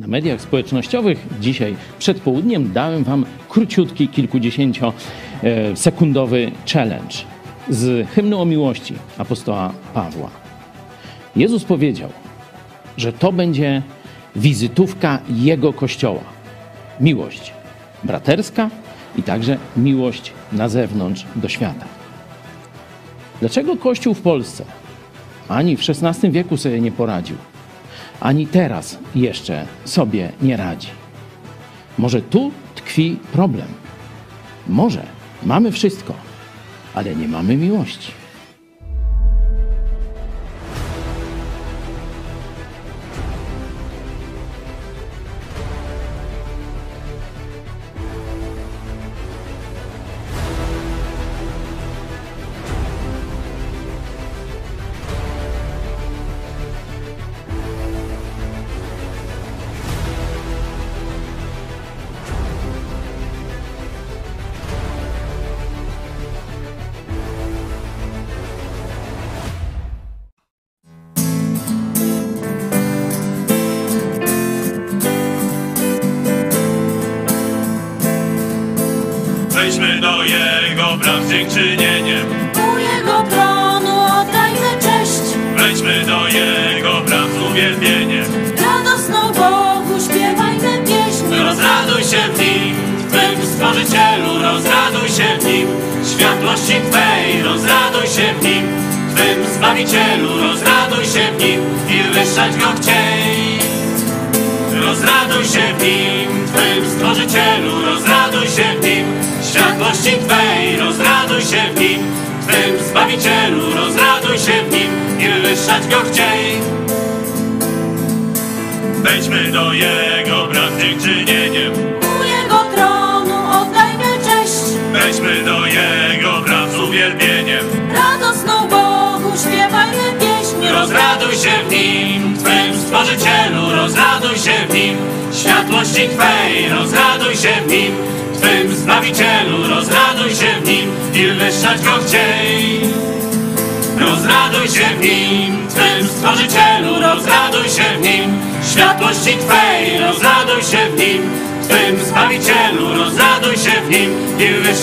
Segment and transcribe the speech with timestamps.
[0.00, 7.14] Na mediach społecznościowych dzisiaj przed południem dałem Wam króciutki, kilkudziesięciosekundowy challenge
[7.68, 10.30] z hymnu o miłości apostoła Pawła.
[11.36, 12.10] Jezus powiedział,
[12.96, 13.82] że to będzie
[14.36, 16.22] wizytówka Jego Kościoła.
[17.00, 17.52] Miłość
[18.04, 18.70] braterska
[19.16, 21.86] i także miłość na zewnątrz do świata.
[23.40, 24.64] Dlaczego Kościół w Polsce
[25.48, 27.36] ani w XVI wieku sobie nie poradził,
[28.20, 30.88] ani teraz jeszcze sobie nie radzi?
[31.98, 33.68] Może tu tkwi problem.
[34.68, 35.06] Może
[35.42, 36.14] mamy wszystko,
[36.94, 38.19] ale nie mamy miłości.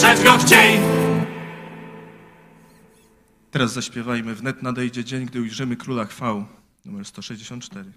[0.07, 0.79] Wywyższać Go chciej.
[3.51, 6.45] Teraz zaśpiewajmy Wnet nadejdzie dzień, gdy ujrzymy Króla Chwał.
[6.85, 7.91] Numer 164.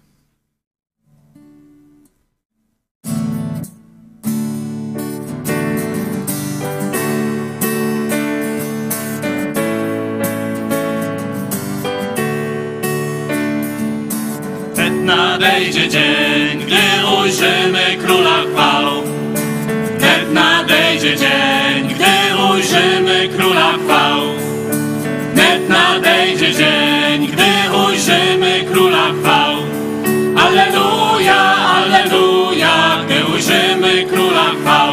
[14.73, 19.03] Wnet nadejdzie dzień, gdy ujrzymy Króla chwał.
[19.97, 21.60] Wnet nadejdzie dzień,
[23.29, 24.21] Króla chwał.
[25.33, 29.55] Wnet nadejdzie dzień, gdy ujrzymy Króla chwał.
[30.37, 34.89] Alleluja, alleluja, gdy ujrzymy Króla chwał.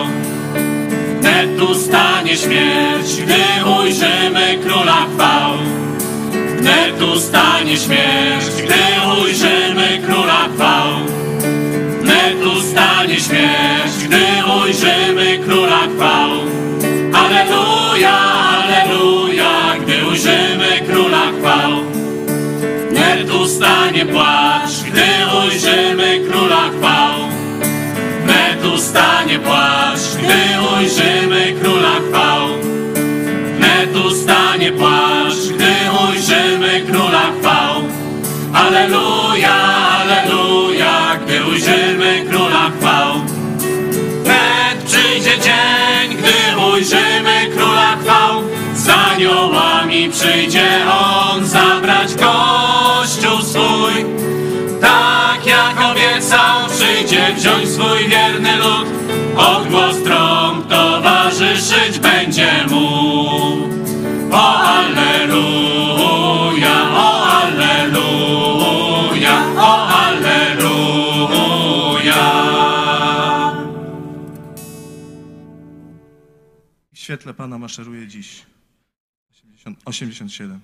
[1.21, 5.53] Wnet ustanie śmierć, gdy ujrzymy Króla chwał.
[6.59, 10.88] Wnet ustanie śmierć, gdy ujrzymy Króla chwał.
[12.03, 16.68] Wnet ustanie śmierć, gdy ujrzymy Króla chwał.
[17.28, 18.19] Alleluja,
[18.56, 21.72] alleluja, gdy ujrzymy Króla chwał.
[22.91, 25.06] Wnet ustanie płacz, gdy
[25.44, 27.15] ujrzymy Króla chwał.
[28.25, 30.41] Wnet ustanie płacz, gdy
[30.77, 32.49] ujrzymy Króla chwał.
[33.56, 35.75] Wnet ustanie płaszcz, gdy
[36.09, 37.83] ujrzymy Króla chwał.
[38.55, 39.18] Alleluja,
[49.19, 54.05] aniołami przyjdzie On zabrać Kościół swój.
[54.81, 58.88] Tak jak obiecał, przyjdzie wziąć swój wierny lud.
[59.37, 62.88] Odgłos trąb towarzyszyć będzie mu.
[64.32, 65.31] O Alleluja,
[66.94, 68.62] o Alleluja,
[69.56, 70.29] o Alleluja.
[76.94, 78.49] W świetle Pana maszeruje dziś.
[79.69, 80.61] 80, 87.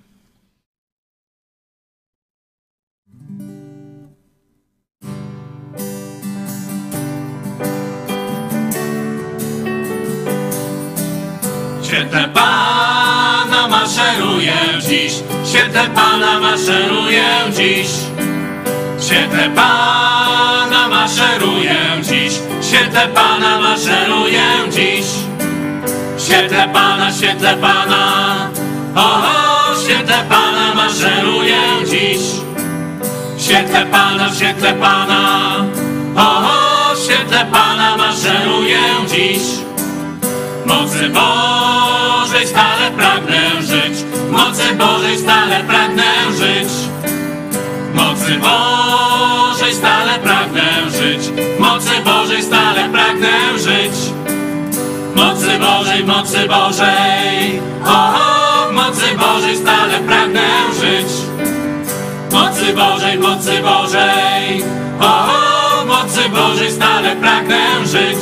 [11.83, 14.53] Święte Pana maszeruję
[14.87, 15.13] dziś,
[15.45, 17.87] święte Pana maszeruję dziś.
[18.99, 25.05] Święte Pana maszeruję dziś, świetle Pana maszeruję dziś.
[26.17, 28.49] Świetle Pana, świetle Pana,
[28.95, 31.57] o, świetle Pana maszeruję
[31.89, 32.21] dziś.
[33.37, 35.55] Świetle Pana, świetle Pana,
[36.15, 39.41] o, świetle Pana maszeruję dziś.
[40.65, 46.03] Mocy Bożej stale pragnę żyć, mocy Bożej stale pragnę
[46.37, 46.69] żyć.
[47.93, 50.61] Mocy Bożej stale pragnę
[50.91, 53.95] żyć, mocy Bożej stale pragnę żyć.
[55.15, 58.44] Mocy Bożej, mocy Bożej, o,
[58.75, 60.47] mocy Bożej stale pragnę
[60.79, 61.11] żyć.
[62.31, 64.63] Mocy Bożej, mocy Bożej,
[64.99, 68.17] o, mocy Bożej stale pragnę żyć.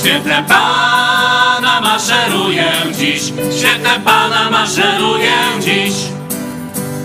[0.00, 3.22] Świetle Pana maszeruję dziś,
[3.58, 5.94] świetle Pana maszeruję dziś.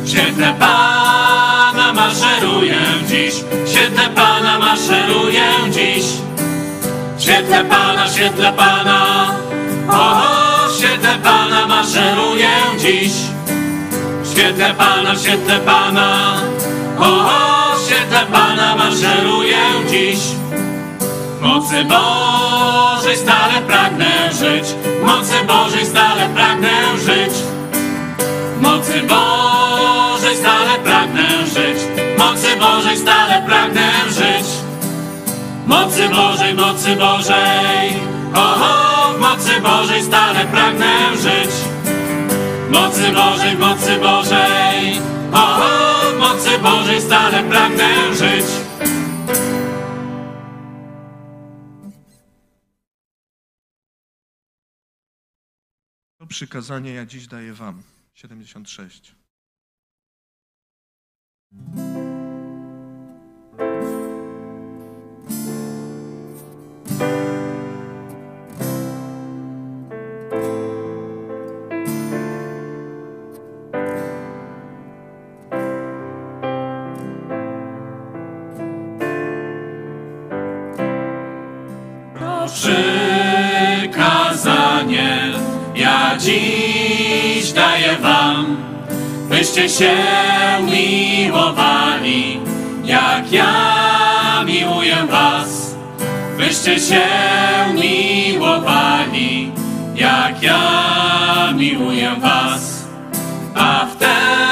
[0.06, 3.34] Świetle Pana maszeruję dziś,
[3.72, 6.06] świetle Pana maszeruję dziś.
[7.20, 9.28] Świetle Pana, świetle Pana,
[9.90, 10.47] o, świetle
[11.24, 12.50] Pana maszeruję
[12.80, 13.12] dziś.
[14.24, 16.36] W świetle Pana, w świetle Pana,
[17.00, 19.58] o, w świetle Pana maszeruję
[19.90, 20.20] dziś.
[21.42, 24.76] Mocy Bożej stale pragnę żyć,
[25.06, 27.34] mocy Bożej stale pragnę żyć.
[28.62, 31.78] Mocy Bożej stale pragnę żyć,
[32.18, 34.48] mocy Bożej stale pragnę żyć.
[35.68, 38.00] Mocy Bożej, mocy Bożej,
[38.36, 38.87] o, w
[39.28, 41.52] mocy Bożej stale pragnę żyć.
[42.72, 45.00] Mocy Bożej, mocy Bożej,
[45.34, 45.60] o,
[46.12, 48.46] w mocy Bożej stale pragnę żyć.
[56.20, 57.84] To przykazanie ja dziś daję wam.
[58.14, 59.16] 76.
[86.28, 88.58] dziś daję wam,
[89.30, 89.96] byście się
[90.62, 92.40] miłowali,
[92.84, 95.76] jak ja miłuję was.
[96.38, 97.02] Byście się
[97.74, 99.52] miłowali,
[99.96, 102.86] jak ja miłuję was.
[103.56, 104.47] A wtedy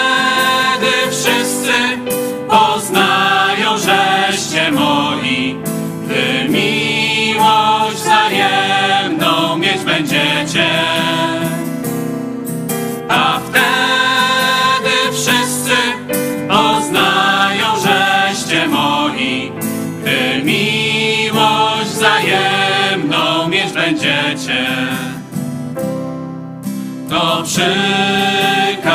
[27.10, 28.86] To przykazanie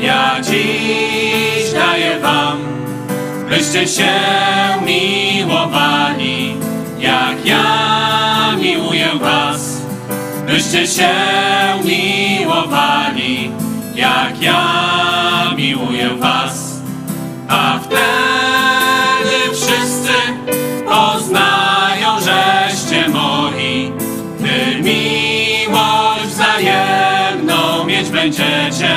[0.00, 2.58] ja dziś daję wam,
[3.48, 4.12] byście się
[4.86, 6.56] miłowali,
[6.98, 7.64] jak ja
[8.62, 9.82] miłuję was.
[10.46, 11.10] Byście się
[11.84, 13.50] miłowali,
[13.94, 14.62] jak ja
[15.56, 16.80] miłuję was.
[17.48, 18.45] A wtedy
[28.26, 28.94] będziecie.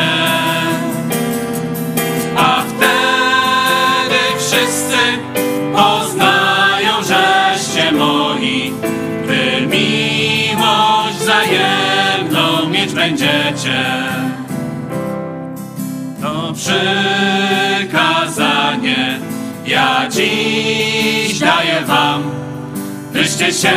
[2.36, 4.98] A wtedy wszyscy
[5.74, 8.74] poznają, żeście moi,
[9.24, 13.86] gdy miłość wzajemną mieć będziecie.
[16.22, 16.54] To
[17.84, 19.20] przykazanie
[19.66, 22.24] ja dziś daję wam,
[23.14, 23.74] byście się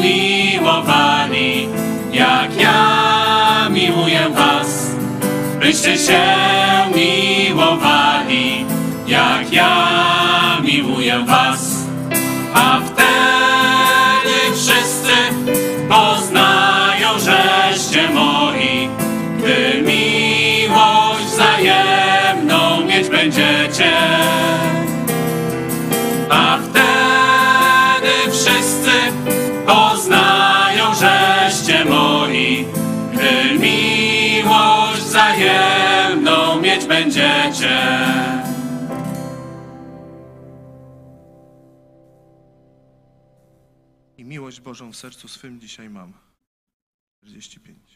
[0.00, 1.68] miłowali,
[2.12, 3.27] jak ja
[3.70, 4.90] miłuję was.
[5.60, 6.20] Byście się
[6.94, 8.64] miłowali,
[9.06, 11.74] jak ja miłuję was.
[12.54, 12.80] A
[44.58, 46.12] miłość Bożą w sercu swym dzisiaj mam.
[47.20, 47.87] 45.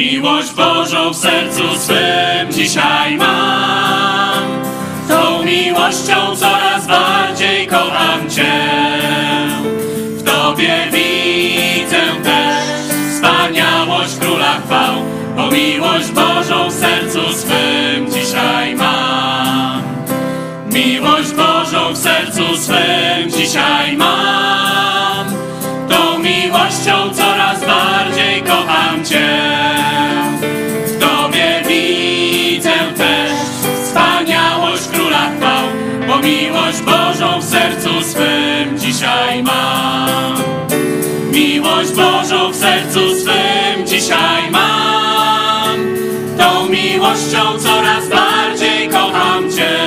[0.00, 4.42] Miłość Bożą w sercu swym dzisiaj mam.
[5.08, 8.52] Tą miłością coraz bardziej kocham Cię.
[10.18, 12.64] W Tobie widzę też
[13.14, 14.94] wspaniałość Króla chwał.
[15.36, 19.82] Bo miłość Bożą w sercu swym dzisiaj mam.
[20.72, 25.26] Miłość Bożą w sercu swym dzisiaj mam.
[25.88, 29.79] Tą miłością coraz bardziej kocham Cię.
[36.22, 40.36] Miłość Bożą w sercu swym dzisiaj mam.
[41.32, 45.78] Miłość Bożą w sercu swym dzisiaj mam.
[46.38, 49.78] Tą miłością coraz bardziej kocham Cię.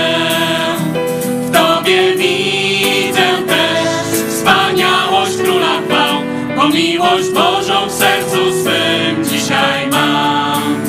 [1.23, 6.21] W Tobie widzę też wspaniałość Króla chwał,
[6.55, 10.81] bo miłość Bożą w sercu swym dzisiaj mam.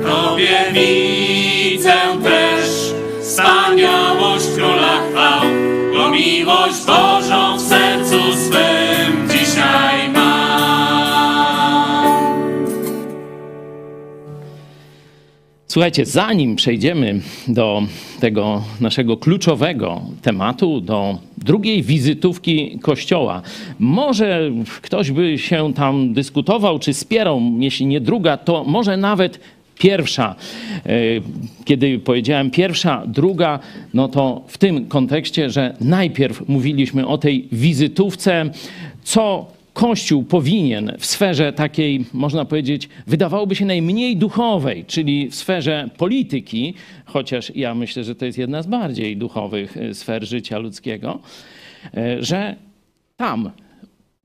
[0.00, 4.21] W Tobie widzę też wspaniałość
[6.26, 10.42] miłość Bożą w sercu swym dzisiaj mam.
[15.66, 17.82] Słuchajcie, zanim przejdziemy do
[18.20, 23.42] tego naszego kluczowego tematu, do drugiej wizytówki Kościoła,
[23.78, 24.50] może
[24.82, 29.40] ktoś by się tam dyskutował czy spierał, jeśli nie druga, to może nawet
[29.78, 30.34] pierwsza.
[30.86, 30.90] E,
[31.64, 33.58] Kiedy powiedziałem pierwsza, druga,
[33.94, 38.50] no to w tym kontekście, że najpierw mówiliśmy o tej wizytówce,
[39.04, 45.88] co Kościół powinien w sferze takiej, można powiedzieć, wydawałoby się najmniej duchowej, czyli w sferze
[45.98, 46.74] polityki,
[47.04, 51.18] chociaż ja myślę, że to jest jedna z bardziej duchowych e, sfer życia ludzkiego,
[51.96, 52.56] e, że
[53.16, 53.50] tam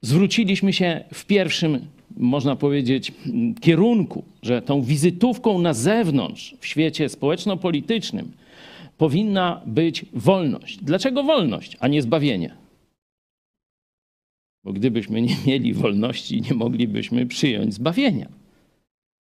[0.01, 1.79] zwróciliśmy się w pierwszym,
[2.17, 3.11] można powiedzieć,
[3.61, 8.31] kierunku, że tą wizytówką na zewnątrz w świecie społeczno-politycznym
[8.97, 10.77] powinna być wolność.
[10.81, 12.55] Dlaczego wolność, a nie zbawienie?
[14.63, 18.27] Bo gdybyśmy nie mieli wolności, nie moglibyśmy przyjąć zbawienia.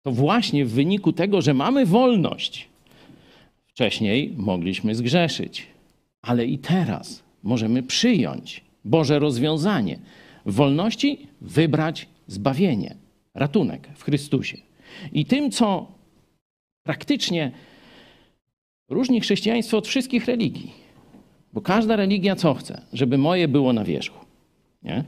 [0.03, 2.69] To właśnie w wyniku tego, że mamy wolność,
[3.67, 5.67] wcześniej mogliśmy zgrzeszyć,
[6.23, 9.99] ale i teraz możemy przyjąć Boże rozwiązanie.
[10.47, 12.97] W wolności wybrać zbawienie,
[13.35, 14.57] ratunek w Chrystusie.
[15.13, 15.93] I tym, co
[16.83, 17.53] praktycznie
[18.89, 20.73] różni chrześcijaństwo od wszystkich religii.
[21.53, 22.83] Bo każda religia co chce?
[22.93, 24.25] Żeby moje było na wierzchu.
[24.83, 25.05] Nie?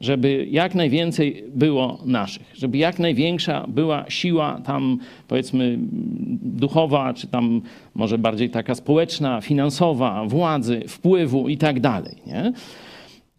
[0.00, 5.78] żeby jak najwięcej było naszych, żeby jak największa była siła tam, powiedzmy,
[6.42, 7.62] duchowa, czy tam
[7.94, 12.16] może bardziej taka społeczna, finansowa, władzy, wpływu i tak dalej.
[12.26, 12.52] Nie?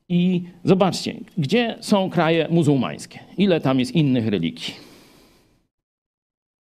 [0.09, 3.19] I zobaczcie, gdzie są kraje muzułmańskie?
[3.37, 4.73] Ile tam jest innych religii?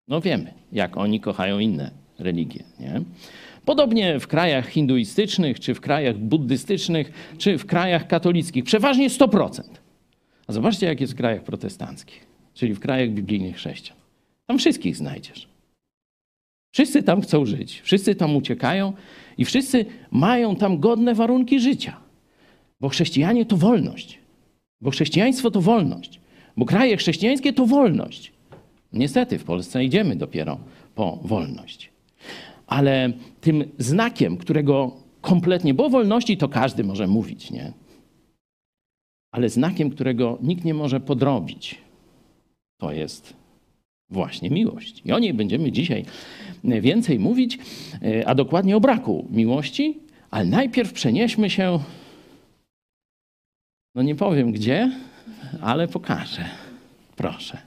[0.09, 2.65] No wiemy, jak oni kochają inne religie.
[2.81, 3.03] Nie?
[3.65, 8.65] Podobnie w krajach hinduistycznych, czy w krajach buddystycznych, czy w krajach katolickich.
[8.65, 9.63] Przeważnie 100%.
[10.47, 13.99] A zobaczcie, jak jest w krajach protestanckich, czyli w krajach biblijnych chrześcijan.
[14.47, 15.49] Tam wszystkich znajdziesz.
[16.73, 18.93] Wszyscy tam chcą żyć, wszyscy tam uciekają
[19.39, 22.10] i wszyscy mają tam godne warunki życia.
[22.81, 24.19] Bo chrześcijanie to wolność.
[24.81, 26.21] Bo chrześcijaństwo to wolność.
[26.57, 28.33] Bo kraje chrześcijańskie to wolność.
[28.93, 30.59] Niestety w Polsce idziemy dopiero
[30.95, 31.91] po wolność.
[32.67, 37.73] Ale tym znakiem, którego kompletnie, bo wolności to każdy może mówić, nie?
[39.33, 41.79] Ale znakiem, którego nikt nie może podrobić,
[42.81, 43.35] to jest
[44.11, 45.03] właśnie miłość.
[45.05, 46.05] I o niej będziemy dzisiaj
[46.65, 47.59] więcej mówić,
[48.03, 49.99] e, a dokładnie o braku miłości,
[50.31, 51.79] ale najpierw przenieśmy się,
[53.95, 54.91] no nie powiem gdzie,
[55.63, 56.45] ale pokażę.
[57.17, 57.59] Proszę.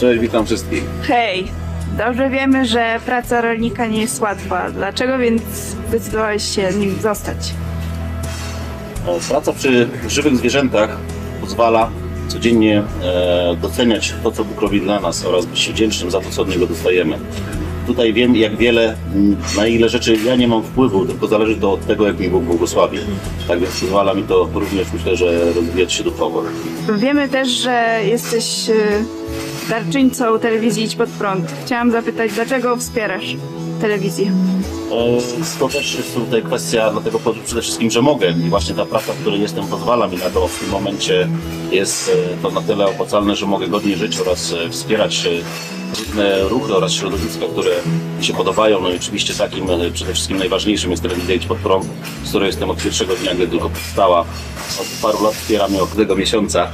[0.00, 0.82] Cześć, witam wszystkich.
[1.02, 1.48] Hej,
[1.98, 4.70] dobrze wiemy, że praca rolnika nie jest łatwa.
[4.70, 5.42] Dlaczego więc
[5.88, 7.36] zdecydowałeś się nim zostać?
[9.06, 10.96] O, Praca przy żywych zwierzętach
[11.40, 11.90] pozwala
[12.28, 16.42] codziennie e, doceniać to, co Bóg robi dla nas oraz być wdzięcznym za to, co
[16.42, 17.18] od Niego dostajemy.
[17.86, 18.96] Tutaj wiem, jak wiele,
[19.56, 22.44] na ile rzeczy ja nie mam wpływu, tylko zależy to od tego, jak mi Bóg
[22.44, 22.98] błogosławi.
[23.48, 26.42] Tak więc pozwala mi to również, myślę, że rozwijać się duchowo.
[26.98, 29.04] Wiemy też, że jesteś y,
[29.70, 31.52] darczyńcą telewizji Idź Pod Prąd.
[31.64, 33.36] Chciałam zapytać, dlaczego wspierasz
[33.80, 34.32] telewizję?
[35.58, 39.12] To też jest tutaj kwestia dlatego po- przede wszystkim, że mogę i właśnie ta praca,
[39.12, 40.48] w której jestem pozwala mi na to.
[40.48, 41.28] W tym momencie
[41.70, 45.30] jest e, to na tyle opłacalne, że mogę godnie żyć oraz e, wspierać e,
[45.98, 47.70] różne ruchy oraz środowiska, które
[48.18, 48.80] mi się podobają.
[48.80, 51.86] No i oczywiście takim przede wszystkim najważniejszym jest telewizja Idź Pod Prąd,
[52.24, 54.20] z której jestem od pierwszego dnia, gdy tylko powstała.
[54.80, 56.68] Od paru lat wspieram ją od tego miesiąca.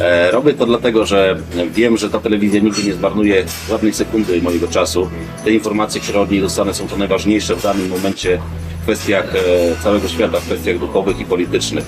[0.00, 1.36] E, Robię to dlatego, że
[1.70, 5.10] wiem, że ta telewizja nigdy nie zmarnuje żadnej sekundy mojego czasu.
[5.44, 8.38] Te informacje, które od niej dostanę są to najważniejsze w danym momencie
[8.80, 11.84] w kwestiach e, całego świata, w kwestiach duchowych i politycznych.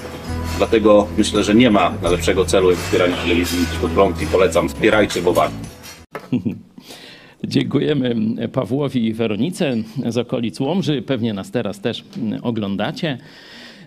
[0.59, 4.69] Dlatego myślę, że nie ma lepszego celu jak wspieranie telewizji Pod Prąd i polecam.
[4.69, 5.57] Wspierajcie, bo warto.
[7.45, 8.15] Dziękujemy
[8.53, 9.77] Pawłowi i Weronice
[10.09, 11.03] z okolic Łomży.
[11.03, 12.05] Pewnie nas teraz też
[12.43, 13.19] oglądacie.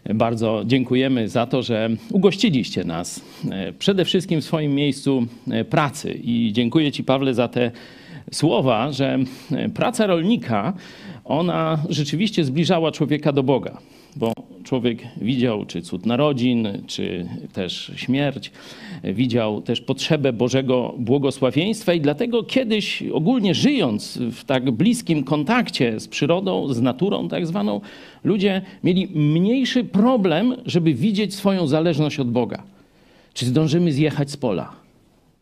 [0.05, 6.19] Bardzo dziękujemy za to, że ugościliście nas e, przede wszystkim w swoim miejscu e, pracy.
[6.23, 7.71] I dziękuję Ci, Pawle, za te
[8.31, 9.19] słowa, że
[9.51, 10.73] e, praca rolnika,
[11.25, 13.77] ona rzeczywiście zbliżała człowieka do Boga.
[14.15, 14.33] Bo
[14.63, 18.51] człowiek widział czy cud narodzin, czy też śmierć,
[19.03, 26.07] widział też potrzebę Bożego błogosławieństwa i dlatego kiedyś ogólnie żyjąc w tak bliskim kontakcie z
[26.07, 27.81] przyrodą, z naturą tak zwaną,
[28.23, 32.63] ludzie mieli mniejszy problem, żeby widzieć swoją zależność od Boga.
[33.33, 34.75] Czy zdążymy zjechać z pola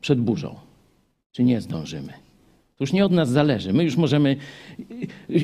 [0.02, 0.56] przed burzą,
[1.32, 2.14] czy nie zdążymy?
[2.78, 3.74] To już nie od nas zależy.
[3.74, 4.36] My już możemy,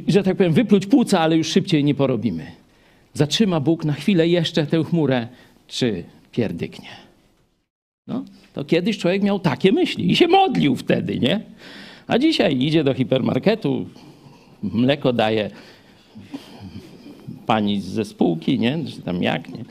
[0.08, 2.46] że tak powiem, wypluć płuca, ale już szybciej nie porobimy.
[3.18, 5.28] Zatrzyma Bóg na chwilę jeszcze tę chmurę,
[5.68, 6.90] czy pierdyknie.
[8.08, 11.42] No, to kiedyś człowiek miał takie myśli i się modlił wtedy, nie?
[12.08, 13.86] A dzisiaj idzie do hipermarketu,
[14.64, 15.50] mleko daje
[17.46, 18.80] pani ze spółki, nie?
[18.96, 19.66] Czy tam jak, nie?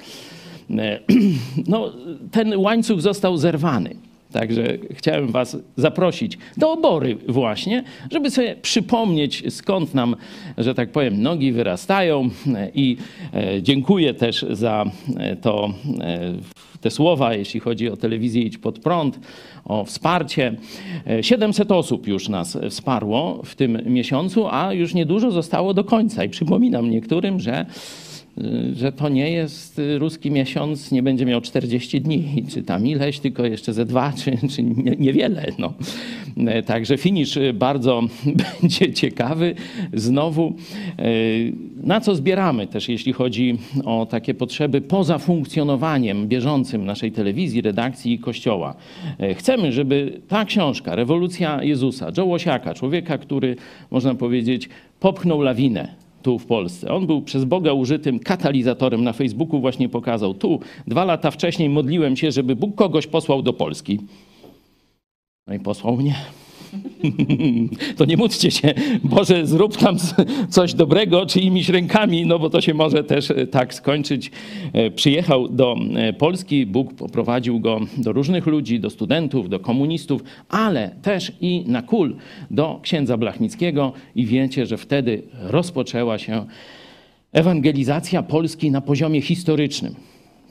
[0.82, 1.00] E,
[1.72, 1.92] No,
[2.30, 3.96] ten łańcuch został zerwany.
[4.32, 10.16] Także chciałem Was zaprosić do obory właśnie, żeby sobie przypomnieć skąd nam,
[10.58, 12.30] że tak powiem, nogi wyrastają
[12.74, 12.96] i
[13.34, 14.84] e, dziękuję też za
[15.16, 16.32] e, to, e,
[16.80, 19.20] te słowa, jeśli chodzi o telewizję Idź Pod Prąd,
[19.64, 20.56] o wsparcie.
[21.06, 26.24] E, 700 osób już nas wsparło w tym miesiącu, a już niedużo zostało do końca
[26.24, 27.66] i przypominam niektórym, że
[28.72, 33.18] że to nie jest y, ruski miesiąc, nie będzie miał 40 dni, czy tam ileś,
[33.18, 35.46] tylko jeszcze ze dwa, czy, czy nie- niewiele.
[35.58, 35.72] No.
[36.46, 38.02] E, Także finisz y, bardzo
[38.62, 39.54] będzie ciekawy.
[39.94, 40.54] Znowu,
[41.00, 47.60] y, na co zbieramy też, jeśli chodzi o takie potrzeby poza funkcjonowaniem bieżącym naszej telewizji,
[47.60, 48.74] redakcji i kościoła.
[49.18, 53.56] E, Chcemy, żeby ta książka, Rewolucja Jezusa, Joe Łosiaka, człowieka, który,
[53.90, 54.68] można powiedzieć,
[55.00, 56.90] popchnął lawinę tu w Polsce.
[56.90, 60.34] On był przez Boga użytym katalizatorem na Facebooku, właśnie pokazał.
[60.34, 63.98] Tu dwa lata wcześniej modliłem się, żeby Bóg kogoś posłał do Polski.
[65.46, 66.14] No i posłał mnie.
[67.96, 68.74] To nie módlcie się,
[69.04, 69.96] Boże, zrób tam
[70.48, 74.30] coś dobrego czyimiś rękami, no bo to się może też e, tak skończyć.
[74.72, 80.24] E, Przyjechał do e, Polski, Bóg poprowadził go do różnych ludzi, do studentów, do komunistów,
[80.48, 82.16] ale też i na kul
[82.50, 86.46] do księdza Blachnickiego i wiecie, że wtedy rozpoczęła się
[87.32, 89.94] ewangelizacja Polski na poziomie historycznym.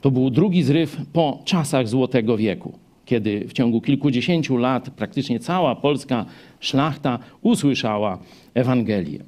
[0.00, 5.74] To był drugi zryw po czasach Złotego Wieku, kiedy w ciągu kilkudziesięciu lat praktycznie cała
[5.74, 6.24] polska
[6.60, 8.18] szlachta usłyszała
[8.54, 9.18] Ewangelię.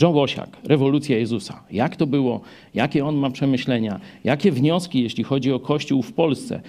[0.00, 0.14] John
[0.64, 1.62] rewolucja Jezusa.
[1.70, 2.40] Jak to było?
[2.74, 4.00] Jakie on ma przemyślenia?
[4.24, 6.60] Jakie wnioski, jeśli chodzi o Kościół w Polsce?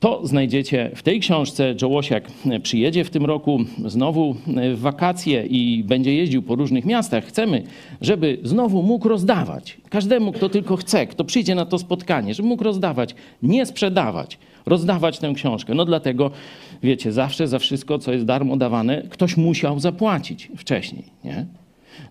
[0.00, 1.74] To znajdziecie w tej książce.
[1.82, 2.28] Joe Łosiak
[2.62, 4.36] przyjedzie w tym roku znowu
[4.74, 7.24] w wakacje i będzie jeździł po różnych miastach.
[7.24, 7.62] Chcemy,
[8.00, 9.76] żeby znowu mógł rozdawać.
[9.88, 15.18] Każdemu, kto tylko chce, kto przyjdzie na to spotkanie, żeby mógł rozdawać, nie sprzedawać, rozdawać
[15.18, 15.74] tę książkę.
[15.74, 16.30] No dlatego,
[16.82, 21.46] wiecie, zawsze za wszystko, co jest darmo dawane, ktoś musiał zapłacić wcześniej, nie?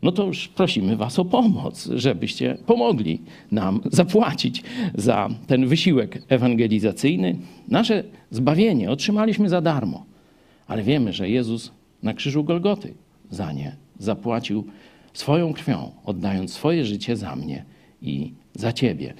[0.04, 3.22] No to już prosimy Was o pomoc, żebyście pomogli
[3.52, 4.64] nam zapłacić
[4.96, 7.38] za ten wysiłek ewangelizacyjny.
[7.68, 10.06] Nasze zbawienie otrzymaliśmy za darmo,
[10.68, 11.72] ale wiemy, że Jezus
[12.04, 12.94] na krzyżu Golgoty
[13.30, 14.64] za nie zapłacił
[15.14, 17.66] swoją krwią, oddając swoje życie za mnie
[18.02, 19.14] i za Ciebie.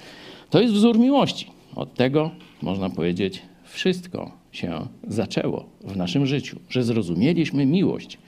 [0.50, 1.46] To jest wzór miłości.
[1.74, 2.30] Od tego,
[2.62, 8.18] można powiedzieć, wszystko się zaczęło w naszym życiu, że zrozumieliśmy miłość,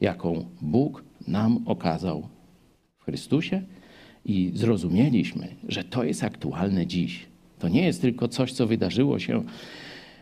[0.00, 2.28] jaką Bóg nam okazał
[2.98, 3.62] w Chrystusie
[4.24, 7.26] i zrozumieliśmy, że to jest aktualne dziś.
[7.58, 9.44] To nie jest tylko coś, co wydarzyło się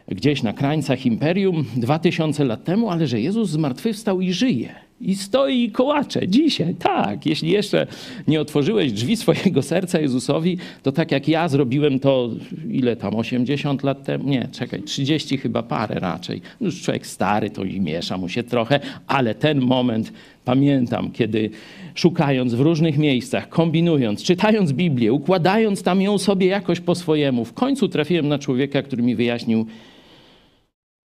[0.08, 4.74] gdzieś na krańcach imperium dwa tysiące lat temu, ale że Jezus zmartwychwstał i żyje.
[5.00, 6.74] i stoi i kołacze dzisiaj.
[6.74, 7.86] Tak, jeśli jeszcze
[8.28, 12.30] nie otworzyłeś drzwi swojego serca Jezusowi, to tak jak ja zrobiłem to,
[12.70, 14.28] ile tam, 80 lat temu?
[14.28, 16.40] Nie, czekaj, 30 chyba parę raczej.
[16.60, 20.12] Już człowiek stary, to i miesza mu się trochę, ale ten moment
[20.44, 21.50] pamiętam, kiedy
[21.94, 27.52] szukając w różnych miejscach, kombinując, czytając Biblię, układając tam ją sobie jakoś po swojemu, w
[27.52, 29.66] końcu trafiłem na człowieka, który mi wyjaśnił,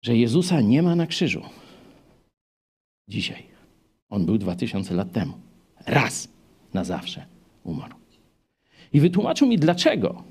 [0.02, 1.42] że Jezusa nie ma na krzyżu.
[3.08, 3.42] Dzisiaj.
[4.10, 5.32] On był 2000 lat temu.
[5.86, 6.28] Raz
[6.74, 7.26] na zawsze
[7.64, 7.94] umarł.
[8.92, 10.22] I wytłumaczył mi, dlaczego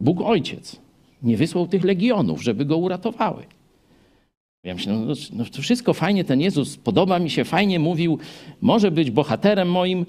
[0.00, 0.80] Bóg Ojciec
[1.22, 3.44] nie wysłał tych legionów, żeby go uratowały.
[4.64, 8.18] Ja myślę, no, no to wszystko fajnie, ten Jezus podoba mi się, fajnie mówił,
[8.60, 10.06] może być bohaterem moim,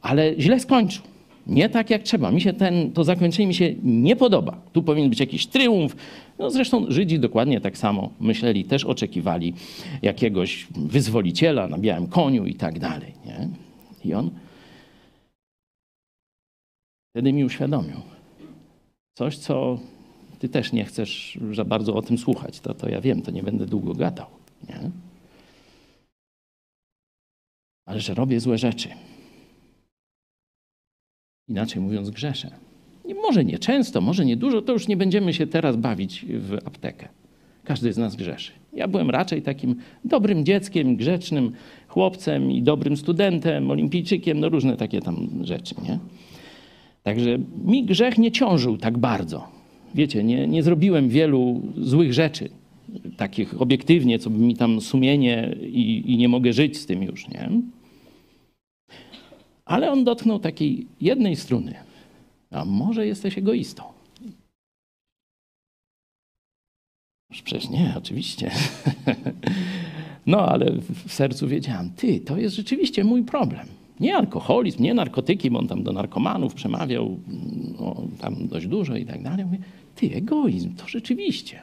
[0.00, 1.02] ale źle skończył.
[1.46, 2.30] Nie tak jak trzeba.
[2.30, 4.60] Mi się ten, to zakończenie mi się nie podoba.
[4.72, 5.96] Tu powinien być jakiś triumf.
[6.38, 9.54] No zresztą Żydzi dokładnie tak samo myśleli, też oczekiwali
[10.02, 13.14] jakiegoś wyzwoliciela na białym koniu i tak dalej.
[13.26, 13.48] Nie?
[14.04, 14.30] I on
[17.10, 17.96] wtedy mi uświadomił
[19.14, 19.78] coś, co
[20.38, 22.60] ty też nie chcesz za bardzo o tym słuchać.
[22.60, 24.26] To, to ja wiem, to nie będę długo gadał.
[24.68, 24.90] Nie?
[27.86, 28.88] Ale że robię złe rzeczy.
[31.48, 32.50] Inaczej mówiąc, grzeszę.
[33.22, 37.08] Może nie często, może nie dużo, to już nie będziemy się teraz bawić w aptekę.
[37.64, 38.52] Każdy z nas grzeszy.
[38.72, 41.52] Ja byłem raczej takim dobrym dzieckiem, grzecznym
[41.88, 45.98] chłopcem i dobrym studentem, olimpijczykiem, no różne takie tam rzeczy, nie?
[47.02, 49.48] Także mi grzech nie ciążył tak bardzo.
[49.94, 52.48] Wiecie, nie, nie zrobiłem wielu złych rzeczy,
[53.16, 57.28] takich obiektywnie, co by mi tam sumienie i, i nie mogę żyć z tym już,
[57.28, 57.50] nie?
[59.64, 61.74] Ale on dotknął takiej jednej struny.
[62.54, 63.82] A może jesteś egoistą?
[67.32, 68.50] Przecież nie, oczywiście.
[70.26, 70.72] No, ale
[71.06, 73.66] w sercu wiedziałam, ty, to jest rzeczywiście mój problem.
[74.00, 77.18] Nie alkoholizm, nie narkotyki, bo on tam do narkomanów przemawiał
[77.80, 79.44] no, tam dość dużo i tak dalej.
[79.44, 79.58] Mówię,
[79.96, 81.62] ty, egoizm, to rzeczywiście.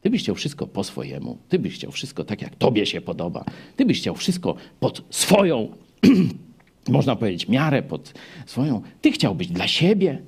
[0.00, 3.44] Ty byś chciał wszystko po swojemu, ty byś chciał wszystko tak, jak tobie się podoba,
[3.76, 5.68] ty byś chciał wszystko pod swoją
[6.88, 8.14] można powiedzieć, miarę pod
[8.46, 8.82] swoją.
[9.00, 10.22] Ty chciałbyś dla siebie.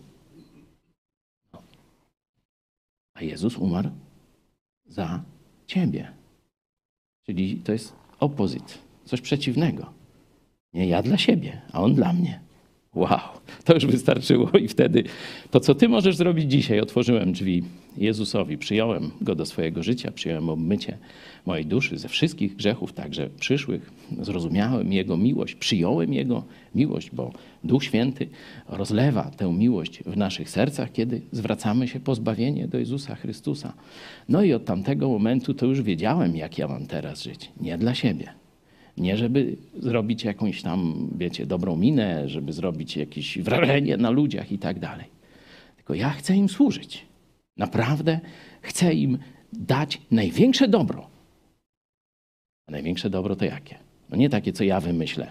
[3.15, 3.91] A Jezus umarł
[4.87, 5.23] za
[5.67, 6.13] ciebie.
[7.23, 9.93] Czyli to jest opozyt, coś przeciwnego.
[10.73, 12.41] Nie ja dla siebie, a on dla mnie.
[12.95, 13.21] Wow,
[13.65, 15.05] to już wystarczyło i wtedy
[15.51, 17.63] to, co ty możesz zrobić dzisiaj, otworzyłem drzwi
[17.97, 20.99] Jezusowi, przyjąłem go do swojego życia, przyjąłem obmycie
[21.47, 27.33] mojej duszy ze wszystkich grzechów, także przyszłych, zrozumiałem Jego miłość, przyjąłem Jego miłość, bo
[27.65, 28.29] Duch Święty
[28.69, 33.73] rozlewa tę miłość w naszych sercach, kiedy zwracamy się po zbawienie do Jezusa Chrystusa.
[34.29, 37.51] No i od tamtego momentu to już wiedziałem, jak ja mam teraz żyć.
[37.61, 38.44] Nie dla siebie,
[38.97, 44.59] nie, żeby zrobić jakąś tam, wiecie, dobrą minę, żeby zrobić jakieś wrażenie na ludziach i
[44.59, 45.07] tak dalej.
[45.77, 47.07] Tylko ja chcę im służyć.
[47.57, 48.21] Naprawdę
[48.63, 49.19] chcę im
[49.53, 51.07] dać największe dobro.
[52.69, 53.79] A największe dobro to jakie?
[54.11, 55.31] No nie takie, co ja wymyślę.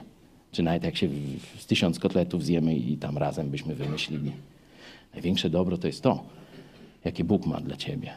[0.51, 1.09] Czy nawet jak się
[1.57, 4.31] z tysiąc kotletów zjemy i tam razem byśmy wymyślili.
[5.13, 6.23] Największe dobro to jest to,
[7.05, 8.11] jakie Bóg ma dla ciebie.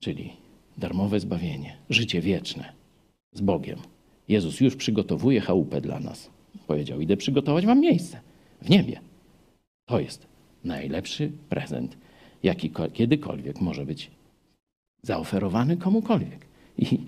[0.00, 0.32] Czyli
[0.78, 2.72] darmowe zbawienie, życie wieczne
[3.32, 3.78] z Bogiem
[4.32, 6.30] Jezus już przygotowuje chałupę dla nas.
[6.66, 8.20] Powiedział: Idę przygotować wam miejsce
[8.62, 9.00] w niebie.
[9.86, 10.26] To jest
[10.64, 11.96] najlepszy prezent,
[12.42, 14.10] jaki kiedykolwiek może być
[15.02, 16.46] zaoferowany komukolwiek.
[16.78, 16.98] I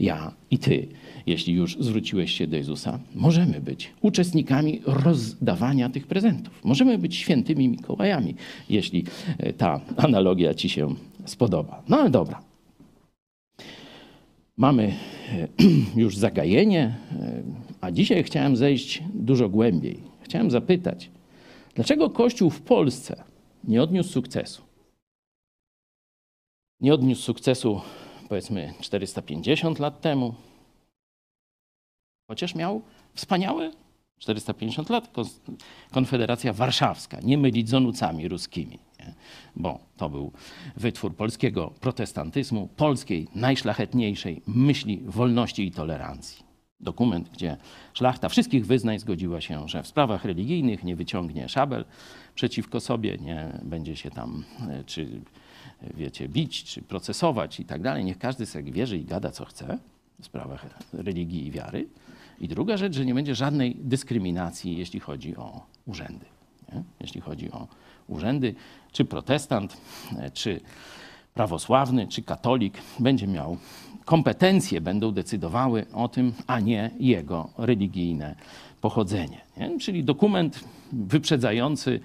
[0.00, 0.88] ja i ty,
[1.26, 6.64] jeśli już zwróciłeś się do Jezusa, możemy być uczestnikami rozdawania tych prezentów.
[6.64, 8.34] Możemy być świętymi Mikołajami,
[8.70, 9.04] jeśli
[9.38, 10.94] e, ta analogia ci się
[11.24, 11.82] spodoba.
[11.88, 12.53] No ale dobra.
[14.56, 14.94] Mamy
[15.32, 15.48] e,
[16.02, 17.42] już zagajenie, e,
[17.80, 20.00] a dzisiaj chciałem zejść dużo głębiej.
[20.20, 21.10] Chciałem zapytać,
[21.74, 23.24] dlaczego Kościół w Polsce
[23.64, 24.62] nie odniósł sukcesu?
[26.80, 27.80] Nie odniósł sukcesu,
[28.28, 30.34] powiedzmy, 450 lat temu,
[32.28, 32.82] chociaż miał
[33.14, 33.72] wspaniałe
[34.18, 35.10] 450 lat
[35.90, 38.78] Konfederacja Warszawska, nie mylić z onucami ruskimi
[39.56, 40.32] bo to był
[40.76, 46.44] wytwór polskiego protestantyzmu, polskiej najszlachetniejszej myśli wolności i tolerancji.
[46.80, 47.56] Dokument, gdzie
[47.94, 51.84] szlachta wszystkich wyznań zgodziła się, że w sprawach religijnych nie wyciągnie szabel
[52.34, 55.20] przeciwko sobie, nie będzie się tam e, czy
[55.94, 58.04] wiecie, bić, czy procesować i tak dalej.
[58.04, 59.78] Niech każdy sobie wierzy i gada co chce
[60.20, 61.88] w sprawach religii i wiary.
[62.40, 66.26] I druga rzecz, że nie będzie żadnej dyskryminacji, jeśli chodzi o urzędy.
[66.72, 66.82] Nie?
[67.00, 67.68] Jeśli chodzi o
[68.08, 68.54] urzędy,
[68.92, 69.76] czy protestant,
[70.18, 70.60] e, czy
[71.34, 73.56] prawosławny, czy katolik będzie miał
[74.04, 78.34] kompetencje będą decydowały o tym, a nie jego religijne
[78.80, 79.40] pochodzenie.
[79.56, 79.78] Nie?
[79.78, 82.00] Czyli dokument wyprzedzający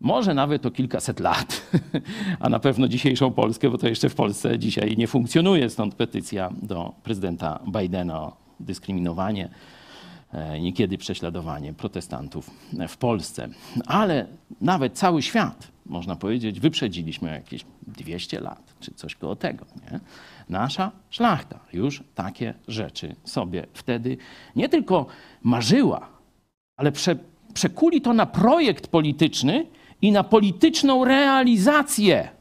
[0.00, 1.70] może nawet o kilkaset lat,
[2.40, 6.50] a na pewno dzisiejszą Polskę, bo to jeszcze w Polsce dzisiaj nie funkcjonuje, stąd petycja
[6.62, 9.48] do prezydenta Bidena o dyskryminowanie,
[10.60, 12.50] niekiedy prześladowanie protestantów
[12.88, 13.48] w Polsce.
[13.86, 14.26] Ale
[14.60, 19.66] nawet cały świat, można powiedzieć, wyprzedziliśmy jakieś 200 lat, czy coś koło tego.
[19.90, 20.00] Nie?
[20.48, 24.16] Nasza szlachta już takie rzeczy sobie wtedy
[24.56, 25.06] nie tylko
[25.42, 26.08] marzyła,
[26.76, 27.16] ale prze,
[27.54, 29.66] przekuli to na projekt polityczny
[30.02, 32.35] i na polityczną realizację.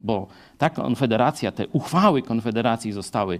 [0.00, 0.26] Bo
[0.58, 3.38] ta konfederacja, te uchwały konfederacji zostały,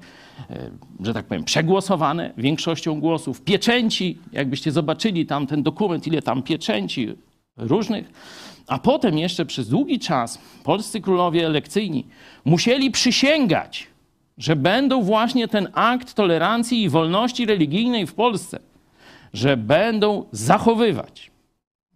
[0.51, 0.71] e,
[1.01, 3.43] że tak powiem, przegłosowane większością głosów.
[3.43, 7.15] Pieczęci, jakbyście zobaczyli tam ten dokument, ile tam pieczęci
[7.57, 8.13] różnych.
[8.67, 12.07] A potem jeszcze przez długi czas polscy królowie elekcyjni
[12.45, 13.87] musieli przysięgać,
[14.39, 18.61] że będą właśnie ten akt tolerancji i wolności religijnej w Polsce,
[19.33, 21.31] że będą zachowywać.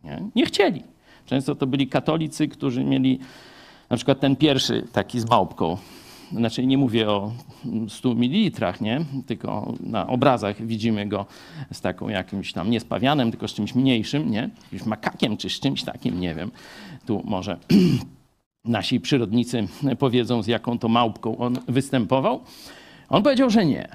[0.05, 0.83] Nie, nie chcieli.
[1.27, 3.19] Często to byli katolicy, którzy mieli
[3.91, 5.77] na przykład ten pierwszy taki z małpką.
[6.33, 7.33] Znaczy nie mówię o
[7.89, 9.05] 100 mililitrach, nie?
[9.27, 11.27] tylko na obrazach widzimy go
[11.73, 14.51] z taką jakimś tam nie z pawianem, tylko z czymś mniejszym, nie?
[14.63, 16.51] Jakimś makakiem czy z czymś takim, nie wiem.
[17.07, 17.59] Tu może
[18.65, 19.69] nasi przyrodnicy
[19.99, 22.41] powiedzą, z jaką to małpką on występował.
[23.09, 23.89] On powiedział, że nie.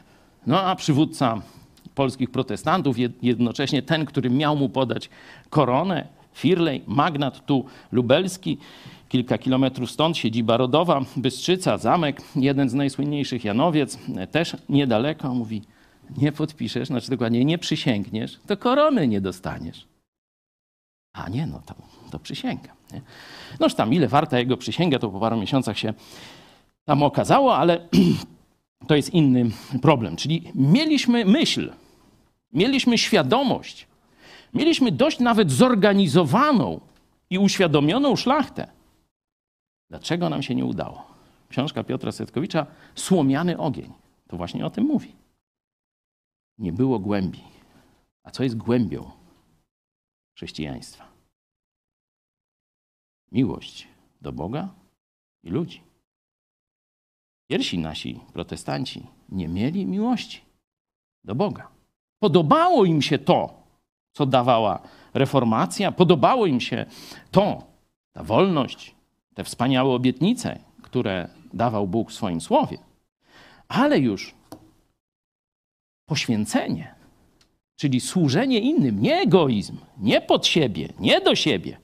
[0.48, 1.42] No a przywódca
[1.96, 5.10] polskich protestantów, jednocześnie ten, który miał mu podać
[5.50, 8.58] koronę, Firlej, magnat tu lubelski,
[9.10, 14.00] kilka kilometrów stąd siedziba rodowa, Bystrzyca, zamek, jeden z najsłynniejszych Janowiec,
[14.32, 15.62] też niedaleko, mówi,
[16.18, 19.88] nie podpiszesz, znaczy dokładnie nie przysięgniesz, to korony nie dostaniesz.
[21.14, 21.76] A nie, no to,
[22.12, 22.76] to przysięgam.
[22.94, 23.02] Nie?
[23.60, 25.94] Noż tam, ile warta jego przysięga, to po paru miesiącach się
[26.86, 27.88] tam okazało, ale
[28.88, 30.16] to jest inny problem.
[30.16, 31.72] Czyli mieliśmy myśl,
[32.54, 33.88] mieliśmy świadomość,
[34.54, 36.80] mieliśmy dość nawet zorganizowaną
[37.30, 38.79] i uświadomioną szlachtę.
[39.90, 41.08] Dlaczego nam się nie udało?
[41.50, 43.94] Książka Piotra Setkowicza Słomiany ogień.
[44.28, 45.16] To właśnie o tym mówi.
[46.58, 47.44] Nie było głębi.
[48.24, 49.12] A co jest głębią
[50.36, 51.06] chrześcijaństwa?
[53.32, 53.88] Miłość
[54.22, 54.70] do Boga
[55.44, 55.82] i ludzi.
[57.48, 60.42] Pierwsi nasi protestanci nie mieli miłości
[61.24, 61.68] do Boga.
[62.20, 63.64] Podobało im się to,
[64.12, 64.82] co dawała
[65.14, 66.86] reformacja, podobało im się
[67.32, 67.64] to,
[68.12, 68.96] ta wolność,
[69.40, 72.78] te wspaniałe obietnice, które dawał Bóg w swoim słowie.
[73.68, 74.36] Ale już
[76.06, 76.96] poświęcenie,
[77.76, 81.78] czyli służenie innym, nie egoizm, nie pod siebie, nie do siebie,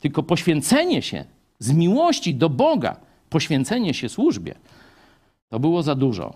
[0.00, 1.24] tylko poświęcenie się
[1.58, 4.54] z miłości do Boga, poświęcenie się służbie,
[5.48, 6.34] to było za dużo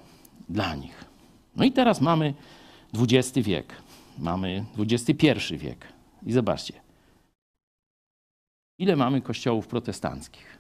[0.49, 1.05] dla nich.
[1.57, 2.35] No i teraz mamy
[2.95, 3.75] XX wiek,
[4.19, 5.87] mamy XXI wiek.
[6.27, 6.75] I zobaczcie,
[8.79, 10.60] ile mamy kościołów protestanckich?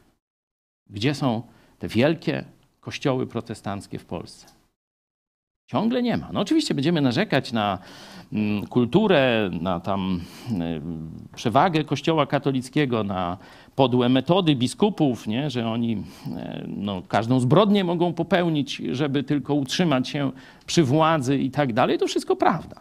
[0.90, 1.42] Gdzie są
[1.78, 2.44] te wielkie
[2.80, 4.60] kościoły protestanckie w Polsce?
[5.70, 6.30] Ciągle nie ma.
[6.32, 7.78] No oczywiście będziemy narzekać na
[8.32, 13.38] mm, kulturę, na tam y, przewagę kościoła katolickiego, na
[13.76, 15.50] podłe metody biskupów, nie?
[15.50, 16.00] że oni y,
[16.66, 20.32] no, każdą zbrodnię mogą popełnić, żeby tylko utrzymać się
[20.66, 21.98] przy władzy i tak dalej.
[21.98, 22.80] To wszystko prawda.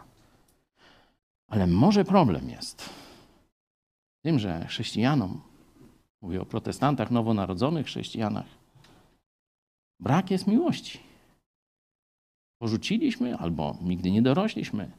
[1.48, 5.40] Ale może problem jest w tym, że chrześcijanom,
[6.22, 8.46] mówię o protestantach, nowonarodzonych chrześcijanach,
[10.00, 11.10] brak jest miłości
[12.60, 14.90] porzuciliśmy albo nigdy nie dorośliśmy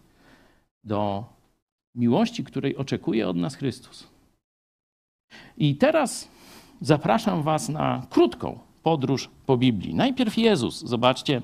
[0.83, 1.23] do
[1.95, 4.07] miłości, której oczekuje od nas Chrystus.
[5.57, 6.27] I teraz
[6.81, 9.93] zapraszam Was na krótką podróż po Biblii.
[9.93, 11.41] Najpierw Jezus, zobaczcie,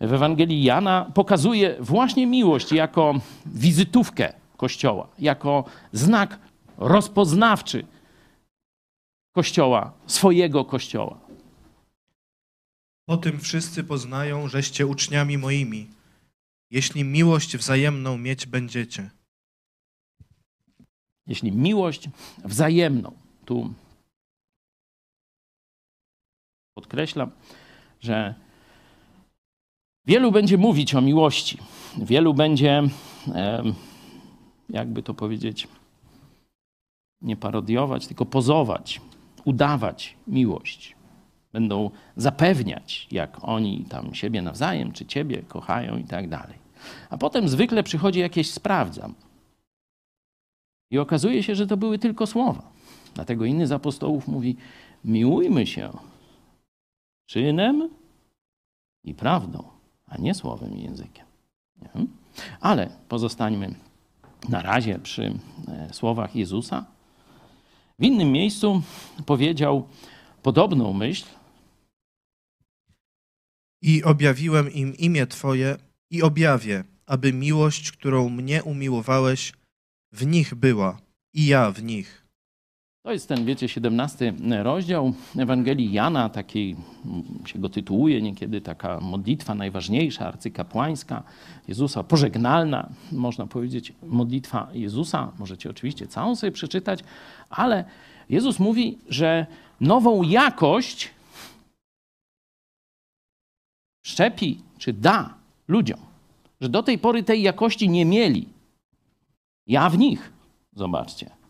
[0.00, 3.14] w Ewangelii Jana pokazuje właśnie miłość jako
[3.46, 6.38] wizytówkę Kościoła, jako znak
[6.78, 7.84] rozpoznawczy
[9.32, 11.20] Kościoła, swojego Kościoła.
[13.04, 15.88] Po tym wszyscy poznają, żeście uczniami moimi,
[16.70, 19.10] jeśli miłość wzajemną mieć będziecie.
[21.26, 22.08] Jeśli miłość
[22.44, 23.12] wzajemną,
[23.44, 23.74] tu
[26.74, 27.30] podkreślam,
[28.00, 28.34] że
[30.06, 31.58] wielu będzie mówić o miłości,
[31.96, 32.82] wielu będzie,
[34.68, 35.68] jakby to powiedzieć,
[37.20, 39.00] nie parodiować, tylko pozować,
[39.44, 40.96] udawać miłość
[41.52, 46.58] będą zapewniać, jak oni tam siebie nawzajem czy ciebie kochają i tak dalej.
[47.10, 49.14] A potem zwykle przychodzi jakieś sprawdzam.
[50.90, 52.72] I okazuje się, że to były tylko słowa.
[53.14, 54.56] Dlatego inny z apostołów mówi:
[55.04, 55.90] miłujmy się
[57.26, 57.90] czynem
[59.04, 59.64] i prawdą,
[60.06, 61.26] a nie słowem i językiem.
[61.82, 62.06] Nie?
[62.60, 63.74] Ale pozostańmy
[64.48, 65.34] na razie przy
[65.68, 66.84] e, słowach Jezusa.
[68.02, 68.82] W innym miejscu
[69.26, 69.88] powiedział
[70.42, 71.26] podobną myśl.
[73.82, 75.76] I objawiłem im imię Twoje
[76.10, 79.52] i objawię, aby miłość, którą mnie umiłowałeś,
[80.12, 81.00] w nich była
[81.34, 82.21] i ja w nich.
[83.02, 89.00] To jest ten, wiecie, 17 rozdział Ewangelii Jana, takiej mm, się go tytułuje niekiedy taka
[89.00, 91.22] modlitwa najważniejsza, arcykapłańska
[91.68, 95.32] Jezusa, pożegnalna, można powiedzieć, modlitwa Jezusa.
[95.38, 97.00] Możecie oczywiście całą sobie przeczytać,
[97.50, 97.84] ale
[98.28, 99.46] Jezus mówi, że
[99.80, 101.10] nową jakość
[104.06, 105.34] szczepi czy da
[105.68, 106.00] ludziom,
[106.60, 108.48] że do tej pory tej jakości nie mieli.
[109.66, 110.32] Ja w nich,
[110.72, 111.41] zobaczcie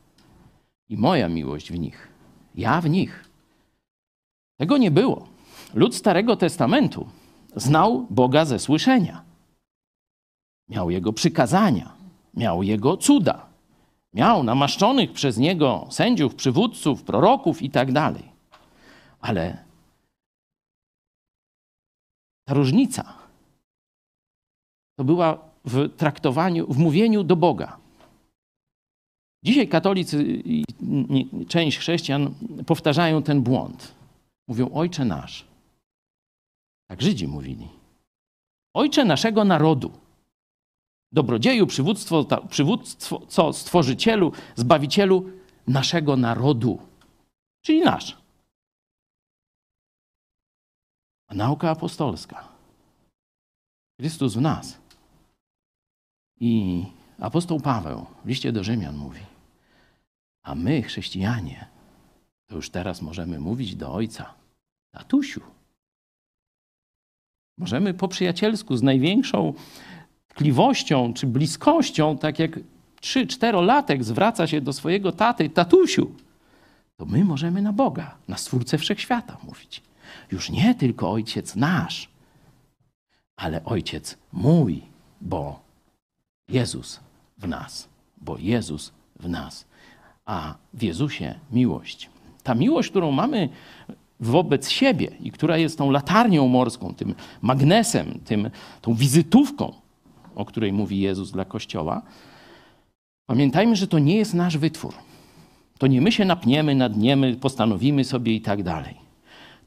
[0.93, 2.09] i moja miłość w nich.
[2.55, 3.25] Ja w nich.
[4.61, 5.29] Tego nie było.
[5.75, 7.09] Lud Starego Testamentu
[7.57, 9.25] znał Boga ze słyszenia.
[10.69, 11.93] Miał Jego przykazania,
[12.35, 13.47] miał Jego cuda,
[14.15, 17.89] miał namaszczonych przez Niego sędziów, przywódców, proroków i tak.
[19.21, 19.65] Ale
[22.45, 23.15] ta różnica
[24.97, 27.82] to była w traktowaniu, w mówieniu do Boga.
[29.45, 30.65] Dzisiaj katolicy i
[31.49, 32.35] część chrześcijan
[32.67, 33.95] powtarzają ten błąd.
[34.49, 35.45] Mówią Ojcze nasz.
[36.89, 37.69] Tak Żydzi mówili.
[38.75, 39.93] Ojcze naszego narodu.
[41.13, 45.31] Dobrodzieju, przywództwo, przywództwo co stworzycielu, zbawicielu
[45.67, 46.79] naszego narodu.
[47.65, 48.17] Czyli nasz.
[51.29, 52.49] A nauka apostolska.
[54.01, 54.79] Chrystus w nas.
[56.41, 56.85] I
[57.19, 59.21] apostoł Paweł w liście do Rzymian mówi:
[60.43, 61.67] a my, chrześcijanie,
[62.47, 64.35] to już teraz możemy mówić do ojca,
[64.91, 65.41] tatusiu.
[67.59, 69.55] Możemy po przyjacielsku, z największą
[70.29, 72.61] tkliwością czy bliskością, tak jak
[73.01, 76.11] trzy, czterolatek zwraca się do swojego taty, tatusiu,
[76.97, 79.83] to my możemy na Boga, na Stwórcę Wszechświata mówić.
[80.33, 82.09] Już nie tylko Ojciec nasz,
[83.37, 84.83] ale Ojciec mój,
[85.21, 85.61] bo
[86.49, 87.01] Jezus
[87.39, 89.65] w nas, bo Jezus w nas
[90.33, 92.11] a w Jezusie miłość.
[92.43, 93.49] Ta miłość, którą mamy
[94.21, 99.73] wobec siebie i która jest tą latarnią morską, tym magnesem, tym, tą wizytówką,
[100.35, 102.03] o której mówi Jezus dla Kościoła,
[103.27, 104.95] pamiętajmy, że to nie jest nasz wytwór.
[105.79, 108.95] To nie my się napniemy, nadniemy, postanowimy sobie i tak dalej.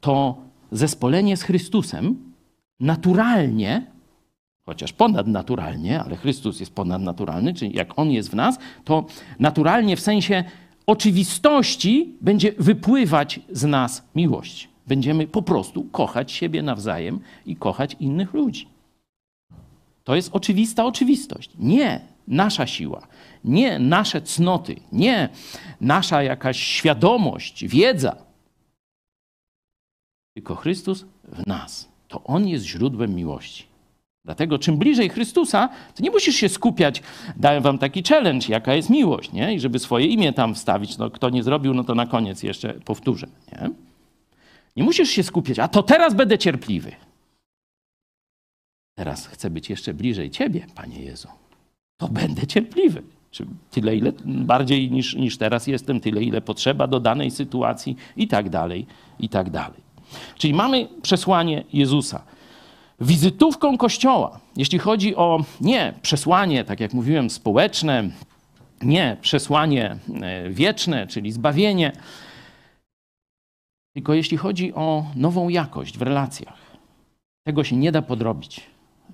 [0.01, 0.37] To
[0.71, 2.33] zespolenie z Chrystusem
[2.79, 3.85] naturalnie
[4.65, 9.05] chociaż ponadnaturalnie, ale Chrystus jest ponadnaturalny, czyli jak On jest w nas, to
[9.39, 10.43] naturalnie w sensie
[10.85, 14.69] oczywistości będzie wypływać z nas miłość.
[14.87, 18.67] Będziemy po prostu kochać siebie nawzajem i kochać innych ludzi.
[20.03, 21.51] To jest oczywista oczywistość.
[21.59, 23.07] Nie nasza siła,
[23.43, 25.29] nie nasze cnoty, nie
[25.81, 28.15] nasza jakaś świadomość, wiedza,
[30.33, 31.89] tylko Chrystus w nas.
[32.07, 33.74] To On jest źródłem miłości.
[34.25, 37.03] Dlatego czym bliżej Chrystusa, to nie musisz się skupiać.
[37.37, 39.53] Dałem wam taki challenge, jaka jest miłość, nie?
[39.53, 42.73] I żeby swoje imię tam wstawić, no kto nie zrobił, no to na koniec jeszcze
[42.73, 43.69] powtórzę, nie?
[44.75, 46.91] Nie musisz się skupiać, a to teraz będę cierpliwy.
[48.95, 51.27] Teraz chcę być jeszcze bliżej Ciebie, Panie Jezu.
[51.97, 53.03] To będę cierpliwy.
[53.31, 58.27] Czy tyle, ile bardziej niż, niż teraz jestem, tyle, ile potrzeba do danej sytuacji i
[58.27, 58.85] tak dalej,
[59.19, 59.81] i tak dalej.
[60.37, 62.23] Czyli mamy przesłanie Jezusa
[62.99, 68.09] wizytówką Kościoła, jeśli chodzi o nie przesłanie, tak jak mówiłem, społeczne,
[68.81, 71.91] nie przesłanie e, wieczne, czyli zbawienie,
[73.93, 76.57] tylko jeśli chodzi o nową jakość w relacjach.
[77.43, 78.61] Tego się nie da podrobić,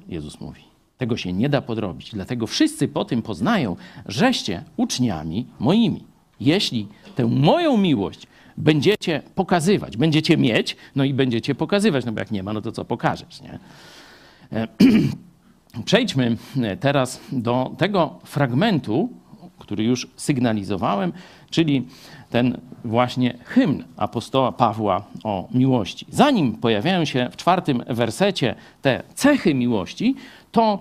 [0.07, 0.63] Jezus mówi.
[0.97, 2.11] Tego się nie da podrobić.
[2.11, 6.03] Dlatego wszyscy po tym poznają, żeście uczniami moimi.
[6.39, 8.27] Jeśli tę moją miłość
[8.61, 12.71] będziecie pokazywać, będziecie mieć, no i będziecie pokazywać, no bo jak nie ma, no to
[12.71, 13.59] co pokażesz, nie?
[14.53, 14.67] E,
[15.85, 16.37] przejdźmy
[16.79, 19.09] teraz do tego fragmentu,
[19.59, 21.13] który już sygnalizowałem,
[21.49, 21.87] czyli
[22.29, 26.05] ten właśnie hymn apostoła Pawła o miłości.
[26.09, 30.15] Zanim pojawiają się w czwartym wersecie te cechy miłości,
[30.51, 30.79] to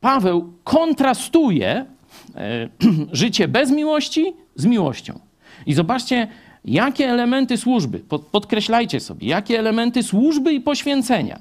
[0.00, 1.86] Paweł kontrastuje
[2.34, 2.68] e,
[3.12, 5.18] życie bez miłości z miłością.
[5.66, 6.28] I zobaczcie,
[6.66, 7.98] Jakie elementy służby,
[8.32, 11.40] podkreślajcie sobie, jakie elementy służby i poświęcenia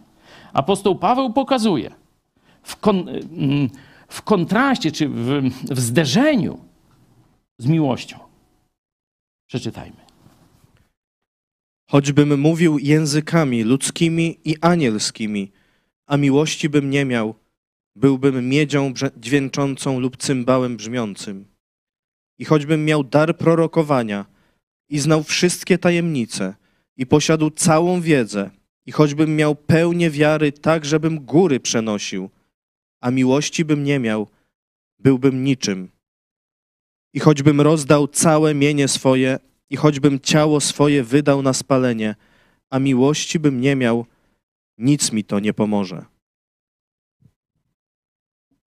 [0.54, 1.92] apostoł Paweł pokazuje
[2.64, 3.70] w, kon, mm,
[4.08, 6.60] w kontraście czy w, w zderzeniu
[7.58, 8.20] z miłością.
[9.48, 10.06] Przeczytajmy.
[11.90, 15.52] Choćbym mówił językami ludzkimi i anielskimi,
[16.08, 17.36] a miłości bym nie miał,
[17.96, 21.46] byłbym miedzią dźwięczącą lub cymbałem brzmiącym.
[22.40, 24.35] I choćbym miał dar prorokowania
[24.90, 26.56] i znał wszystkie tajemnice
[26.98, 28.50] i posiadł całą wiedzę,
[28.86, 32.30] i choćbym miał pełnię wiary tak, żebym góry przenosił,
[33.02, 34.28] a miłości bym nie miał,
[35.00, 35.90] byłbym niczym.
[37.14, 42.16] I choćbym rozdał całe mienie swoje, i choćbym ciało swoje wydał na spalenie,
[42.70, 44.06] a miłości bym nie miał,
[44.78, 46.06] nic mi to nie pomoże.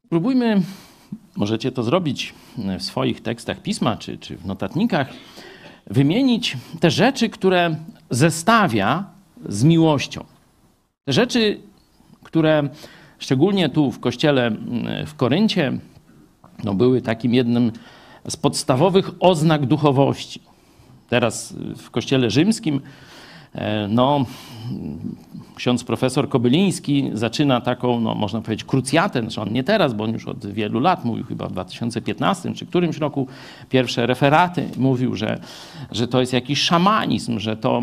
[0.06, 0.62] Spróbujmy,
[1.36, 2.34] możecie to zrobić
[2.78, 5.12] w swoich tekstach pisma czy, czy w notatnikach,
[5.90, 7.76] wymienić te rzeczy, które
[8.10, 9.04] zestawia
[9.48, 10.24] z miłością.
[11.04, 11.60] Te rzeczy,
[12.24, 12.68] które
[13.18, 14.50] szczególnie tu w kościele
[15.06, 15.78] w Koryncie
[16.64, 17.72] no, były takim jednym
[18.28, 20.40] z podstawowych oznak duchowości.
[21.08, 22.80] Teraz w kościele rzymskim
[23.88, 24.24] no,
[25.58, 30.12] ksiądz profesor Kobyliński zaczyna taką, no, można powiedzieć, krucjatę, znaczy on nie teraz, bo on
[30.12, 33.26] już od wielu lat mówił, chyba w 2015 czy którymś roku,
[33.70, 35.40] pierwsze referaty, mówił, że,
[35.92, 37.82] że to jest jakiś szamanizm, że to,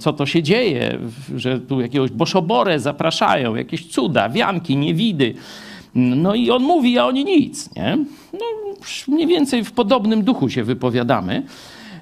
[0.00, 0.98] co to się dzieje,
[1.36, 5.34] że tu jakiegoś boszoborę zapraszają, jakieś cuda, wianki, niewidy.
[5.94, 7.98] No i on mówi, a oni nic, nie?
[8.32, 8.40] No,
[9.08, 11.34] mniej więcej w podobnym duchu się wypowiadamy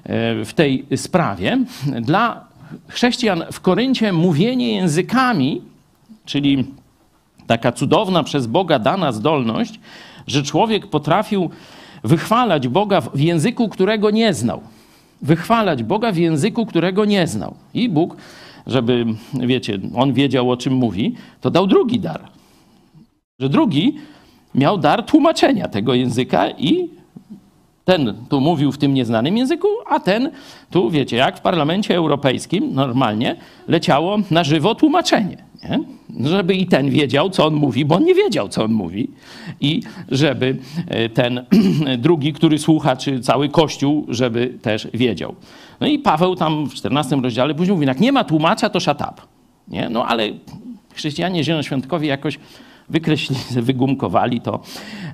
[0.03, 1.57] e, w tej sprawie.
[2.01, 2.54] Dla
[2.87, 5.61] chrześcijan w Koryncie mówienie językami,
[6.25, 6.65] czyli
[7.47, 9.79] taka cudowna przez Boga dana zdolność,
[10.27, 11.49] że człowiek potrafił
[12.03, 14.61] wychwalać Boga w języku, którego nie znał.
[15.21, 17.55] Wychwalać Boga w języku, którego nie znał.
[17.73, 18.17] I Bóg,
[18.67, 22.21] żeby, wiecie, on wiedział o czym mówi, to dał drugi dar.
[23.39, 23.95] Że drugi
[24.55, 26.89] miał dar tłumaczenia tego języka i
[27.85, 30.31] ten tu mówił w tym nieznanym języku, a ten
[30.69, 33.35] tu, wiecie, jak w Parlamencie Europejskim normalnie
[33.67, 35.37] leciało na żywo tłumaczenie.
[35.69, 35.79] Nie?
[36.29, 39.09] Żeby i ten wiedział, co on mówi, bo on nie wiedział, co on mówi.
[39.61, 40.57] I żeby
[40.87, 41.45] e, ten
[41.97, 45.35] drugi, który słucha, czy cały Kościół, żeby też wiedział.
[45.79, 48.97] No i Paweł tam w 14 rozdziale później mówi, jak nie ma tłumacza, to shut.
[49.67, 49.89] Nie?
[49.89, 50.29] No ale
[50.93, 52.39] chrześcijanie zielonoświątkowi jakoś
[52.89, 54.59] wykreślili, wygumkowali to.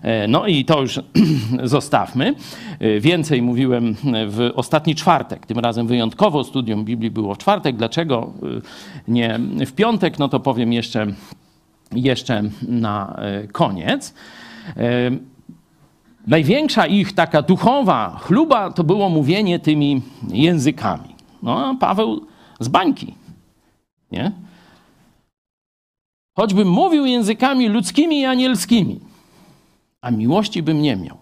[0.02, 1.00] E, No i to już
[1.64, 2.36] zostawmy.
[2.80, 3.96] E, Więcej mówiłem
[4.28, 7.76] w ostatni czwartek, tym razem wyjątkowo studium Biblii było w czwartek.
[7.76, 8.48] Dlaczego e,
[9.08, 10.20] nie w piątek?
[10.20, 11.08] No to powiem jeszcze,
[11.92, 13.20] jeszcze na
[13.52, 14.14] koniec.
[16.28, 21.16] Największa ich taka duchowa chluba to było mówienie tymi językami.
[21.44, 22.26] No, Paweł
[22.60, 23.14] z bańki,
[24.12, 24.32] nie?
[26.36, 29.00] Choćbym mówił językami ludzkimi i anielskimi,
[30.02, 31.18] a miłości bym nie miał.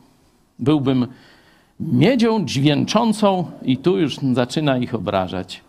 [0.60, 1.08] Byłbym
[1.80, 5.62] miedzią dźwięczącą i tu już zaczyna ich obrażać.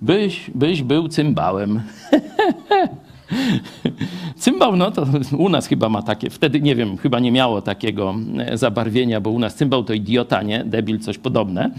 [0.00, 1.80] Byś, byś był cymbałem.
[4.36, 5.06] Cymbał, no to
[5.38, 9.30] u nas chyba ma takie, wtedy nie wiem, chyba nie miało takiego e, zabarwienia, bo
[9.30, 10.64] u nas cymbał to idiota, nie?
[10.64, 11.70] Debil, coś podobne.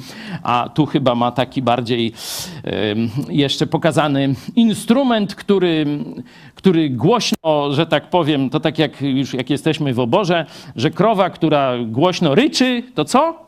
[0.43, 2.13] A tu chyba ma taki bardziej
[3.29, 5.85] jeszcze pokazany instrument, który,
[6.55, 10.45] który głośno, że tak powiem, to tak jak już jak jesteśmy w oborze,
[10.75, 13.46] że krowa, która głośno ryczy, to co?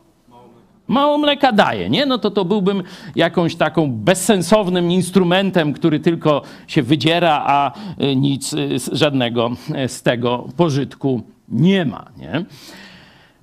[0.89, 2.05] Mało mleka daje, nie?
[2.05, 2.83] No to to byłbym
[3.15, 7.71] jakąś taką bezsensownym instrumentem, który tylko się wydziera, a
[8.03, 9.51] y, nic z- żadnego
[9.85, 12.45] y, z tego pożytku nie ma, nie?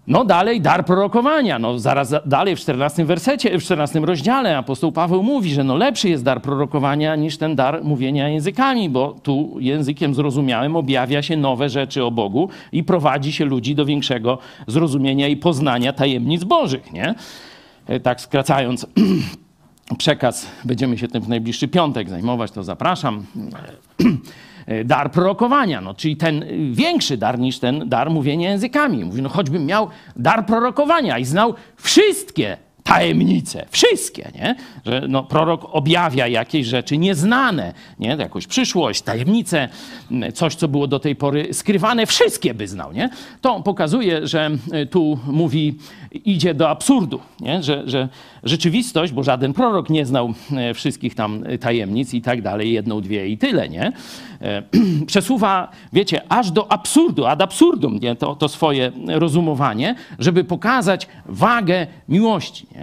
[0.07, 1.59] No dalej dar prorokowania.
[1.59, 5.77] No zaraz za- dalej w 14 wersecie, w 14 rozdziale apostoł Paweł mówi, że no
[5.77, 11.37] lepszy jest dar prorokowania niż ten dar mówienia językami, bo tu językiem zrozumiałym objawia się
[11.37, 16.93] nowe rzeczy o Bogu i prowadzi się ludzi do większego zrozumienia i poznania tajemnic Bożych,
[16.93, 17.15] nie?
[17.87, 18.87] E, Tak skracając
[19.99, 23.25] przekaz, będziemy się tym w najbliższy piątek zajmować, to zapraszam.
[24.67, 29.05] E, Dar prorokowania, no, czyli ten y, większy dar niż ten dar mówienia językami.
[29.05, 32.57] Mówi, no choćbym miał dar prorokowania i znał wszystkie
[32.87, 34.55] tajemnice, wszystkie, nie?
[34.87, 38.09] Że no, prorok objawia jakieś rzeczy nieznane, nie?
[38.09, 39.69] Jakąś przyszłość, tajemnice,
[40.35, 43.11] coś, co było do tej pory skrywane, wszystkie by znał, nie?
[43.41, 44.51] To pokazuje, że
[44.83, 45.75] y, tu mówi,
[46.25, 47.63] idzie do absurdu, nie?
[47.63, 48.09] Że, że
[48.45, 53.29] rzeczywistość, bo żaden prorok nie znał e, wszystkich tam tajemnic i tak dalej, jedną, dwie
[53.29, 53.93] i tyle, nie?
[54.43, 54.63] E,
[55.07, 58.17] Przesuwa, wiecie, aż do absurdu, ad absurdum, nie?
[58.17, 62.76] To, to swoje rozumowanie, żeby pokazać wagę miłości, nie?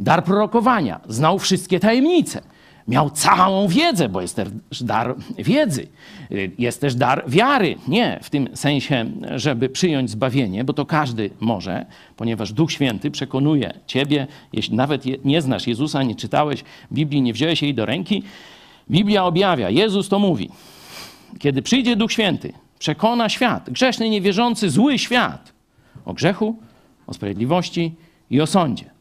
[0.00, 2.42] Dar prorokowania, znał wszystkie tajemnice.
[2.88, 5.86] Miał całą wiedzę, bo jest też dar wiedzy.
[6.58, 7.76] Jest też dar wiary.
[7.88, 11.86] Nie w tym sensie, żeby przyjąć zbawienie, bo to każdy może,
[12.16, 17.62] ponieważ Duch Święty przekonuje ciebie, jeśli nawet nie znasz Jezusa, nie czytałeś Biblii, nie wziąłeś
[17.62, 18.22] jej do ręki.
[18.90, 20.50] Biblia objawia, Jezus to mówi.
[21.38, 25.52] kiedy przyjdzie Duch Święty, przekona świat, grzeszny, niewierzący, zły świat
[26.04, 26.56] o grzechu,
[27.06, 27.94] o sprawiedliwości
[28.30, 28.95] i o sądzie.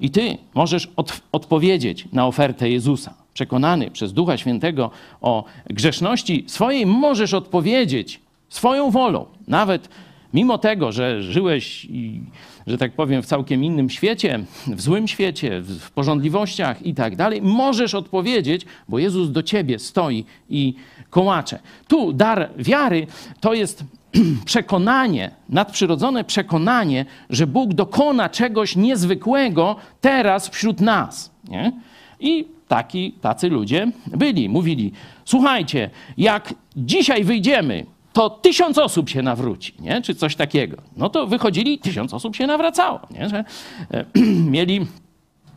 [0.00, 3.14] I ty możesz od, odpowiedzieć na ofertę Jezusa.
[3.34, 4.90] Przekonany przez Ducha Świętego
[5.20, 9.26] o grzeszności swojej, możesz odpowiedzieć swoją wolą.
[9.48, 9.88] Nawet
[10.34, 12.20] mimo tego, że żyłeś, i,
[12.66, 17.42] że tak powiem, w całkiem innym świecie, w złym świecie, w, porządliwościach i tak dalej,
[17.42, 20.74] możesz odpowiedzieć, bo Jezus do ciebie stoi i
[21.10, 21.58] kołacze.
[21.88, 23.06] Tu dar wiary
[23.40, 23.84] to jest
[24.44, 31.30] przekonanie, nadprzyrodzone przekonanie, że Bóg dokona czegoś niezwykłego teraz wśród nas.
[31.48, 31.72] Nie?
[32.20, 34.48] I taki, tacy ludzie byli.
[34.48, 34.92] Mówili,
[35.24, 40.02] słuchajcie, jak dzisiaj wyjdziemy, to tysiąc osób się nawróci, nie?
[40.02, 40.76] czy coś takiego.
[40.96, 43.00] No to wychodzili, tysiąc osób się nawracało.
[43.10, 43.28] Nie?
[43.28, 43.44] Że,
[43.90, 44.04] e,
[44.54, 44.86] mieli,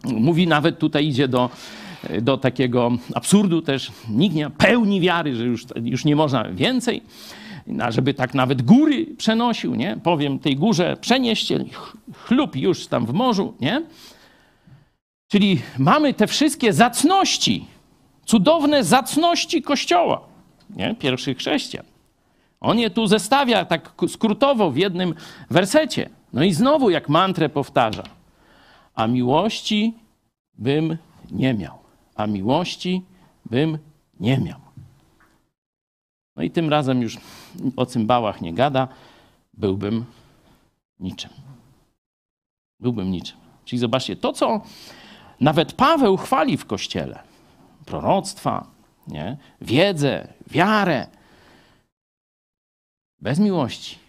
[0.04, 1.50] mówi nawet tutaj idzie do,
[2.22, 7.02] do takiego absurdu też, nikt nie pełni wiary, że już, już nie można więcej
[7.82, 9.98] a żeby tak nawet góry przenosił, nie?
[10.04, 11.66] Powiem tej górze przenieście,
[12.14, 13.82] chlub już tam w morzu, nie?
[15.28, 17.66] Czyli mamy te wszystkie zacności,
[18.26, 20.22] cudowne zacności Kościoła,
[20.76, 20.96] nie?
[20.96, 21.86] Pierwszych chrześcijan.
[22.62, 25.16] On je tu zestawia tak skrótowo w jednym
[25.50, 26.10] wersecie.
[26.34, 28.04] No i znowu jak mantrę powtarza.
[28.96, 29.94] A miłości
[30.58, 30.98] bym
[31.32, 31.78] nie miał.
[32.16, 33.02] A miłości
[33.46, 33.78] bym
[34.20, 34.61] nie miał.
[36.42, 37.18] No i tym razem już
[37.76, 38.88] o cymbałach nie gada,
[39.54, 40.06] byłbym
[41.00, 41.30] niczym.
[42.80, 43.38] Byłbym niczym.
[43.66, 44.62] Czyli zobaczcie, to co
[45.40, 47.24] nawet Paweł chwali w Kościele,
[47.86, 48.68] proroctwa,
[49.08, 49.38] nie?
[49.62, 51.08] wiedzę, wiarę,
[53.20, 54.00] bez miłości,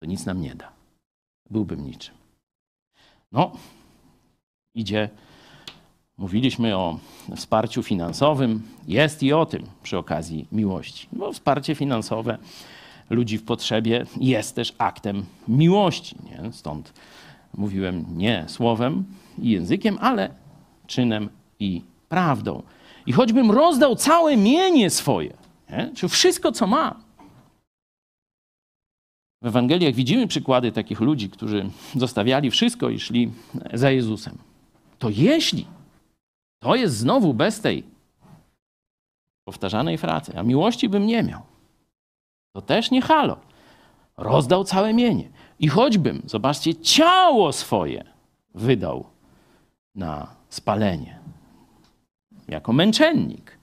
[0.00, 0.72] to nic nam nie da.
[1.50, 2.14] Byłbym niczym.
[3.32, 3.52] No,
[4.74, 5.08] idzie
[6.18, 6.98] Mówiliśmy o
[7.36, 8.62] wsparciu finansowym.
[8.88, 11.08] Jest i o tym przy okazji miłości.
[11.12, 12.38] Bo wsparcie finansowe
[13.10, 16.16] ludzi w potrzebie jest też aktem miłości.
[16.24, 16.52] Nie?
[16.52, 16.92] Stąd
[17.56, 19.04] mówiłem nie słowem
[19.38, 20.30] i językiem, ale
[20.86, 21.28] czynem
[21.60, 22.62] i prawdą.
[23.06, 25.32] I choćbym rozdał całe mienie swoje,
[25.70, 25.90] nie?
[25.94, 26.94] czy wszystko, co ma.
[29.42, 33.30] W Ewangeliach widzimy przykłady takich ludzi, którzy zostawiali wszystko i szli
[33.72, 34.38] za Jezusem.
[34.98, 35.66] To jeśli
[36.58, 37.84] to jest znowu bez tej
[39.44, 40.38] powtarzanej frazy.
[40.38, 41.42] A miłości bym nie miał.
[42.52, 43.36] To też nie halo.
[44.16, 45.28] Rozdał całe mienie.
[45.58, 48.04] I choćbym, zobaczcie, ciało swoje
[48.54, 49.04] wydał
[49.94, 51.18] na spalenie.
[52.48, 53.58] Jako męczennik.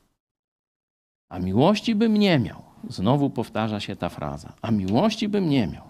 [1.29, 2.61] A miłości bym nie miał.
[2.89, 4.53] Znowu powtarza się ta fraza.
[4.61, 5.83] A miłości bym nie miał.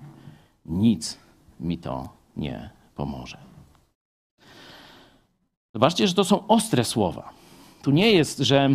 [0.66, 1.18] Nic
[1.60, 3.45] mi to nie pomoże.
[5.76, 7.34] Zobaczcie, że to są ostre słowa.
[7.82, 8.70] Tu nie jest, że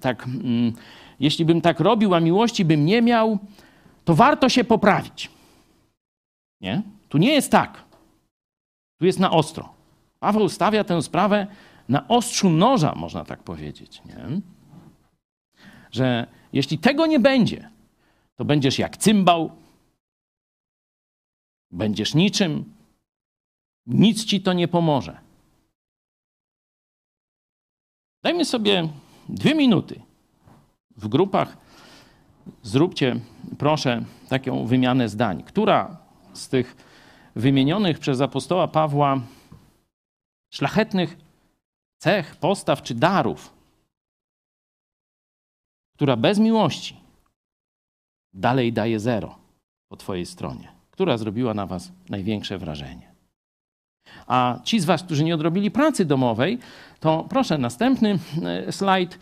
[0.00, 0.72] tak, mm,
[1.20, 3.38] jeśli bym tak robił, a miłości bym nie miał,
[4.04, 5.30] to warto się poprawić.
[6.60, 6.82] Nie?
[7.08, 7.84] Tu nie jest tak.
[8.98, 9.72] Tu jest na ostro.
[10.20, 11.46] Paweł stawia tę sprawę
[11.88, 14.02] na ostrzu noża, można tak powiedzieć.
[14.06, 14.40] Nie?
[15.92, 17.70] Że jeśli tego nie będzie,
[18.36, 19.50] to będziesz jak cymbał,
[21.70, 22.74] będziesz niczym,
[23.86, 25.24] nic ci to nie pomoże.
[28.24, 28.88] Dajmy sobie
[29.28, 30.00] dwie minuty
[30.96, 31.56] w grupach.
[32.62, 33.20] Zróbcie,
[33.58, 35.42] proszę, taką wymianę zdań.
[35.42, 35.96] Która
[36.32, 36.76] z tych
[37.36, 39.20] wymienionych przez apostoła Pawła
[40.50, 41.16] szlachetnych
[41.98, 43.54] cech, postaw czy darów,
[45.94, 46.96] która bez miłości
[48.32, 49.38] dalej daje zero
[49.88, 50.72] po Twojej stronie?
[50.90, 53.13] Która zrobiła na Was największe wrażenie?
[54.26, 56.58] A ci z Was, którzy nie odrobili pracy domowej,
[57.00, 59.18] to proszę, następny e, slajd.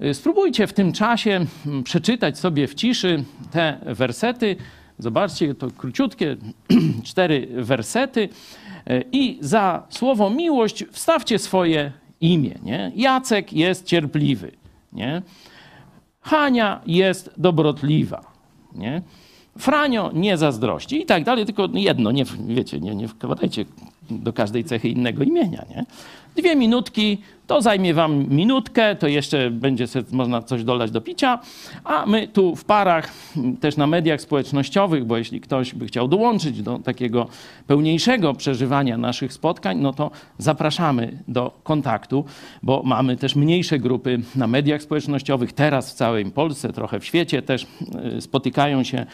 [0.00, 1.46] E, spróbujcie w tym czasie
[1.84, 4.56] przeczytać sobie w ciszy te wersety.
[4.98, 6.36] Zobaczcie, to króciutkie
[7.04, 8.28] cztery wersety.
[8.86, 12.58] E, I za słowo miłość wstawcie swoje imię.
[12.62, 12.92] Nie?
[12.94, 14.52] Jacek jest cierpliwy.
[14.92, 15.22] Nie?
[16.20, 18.32] Hania jest dobrotliwa.
[18.74, 19.02] Nie?
[19.58, 23.64] Franio nie zazdrości i tak dalej, tylko jedno, nie, wiecie, nie, nie wkładajcie
[24.10, 25.84] do każdej cechy innego imienia, nie?
[26.36, 31.38] Dwie minutki, to zajmie wam minutkę, to jeszcze będzie można coś dolać do picia,
[31.84, 33.12] a my tu w parach,
[33.60, 37.28] też na mediach społecznościowych, bo jeśli ktoś by chciał dołączyć do takiego
[37.66, 42.24] pełniejszego przeżywania naszych spotkań, no to zapraszamy do kontaktu,
[42.62, 45.52] bo mamy też mniejsze grupy na mediach społecznościowych.
[45.52, 47.66] Teraz w całej Polsce, trochę w świecie też
[48.16, 49.06] y, spotykają się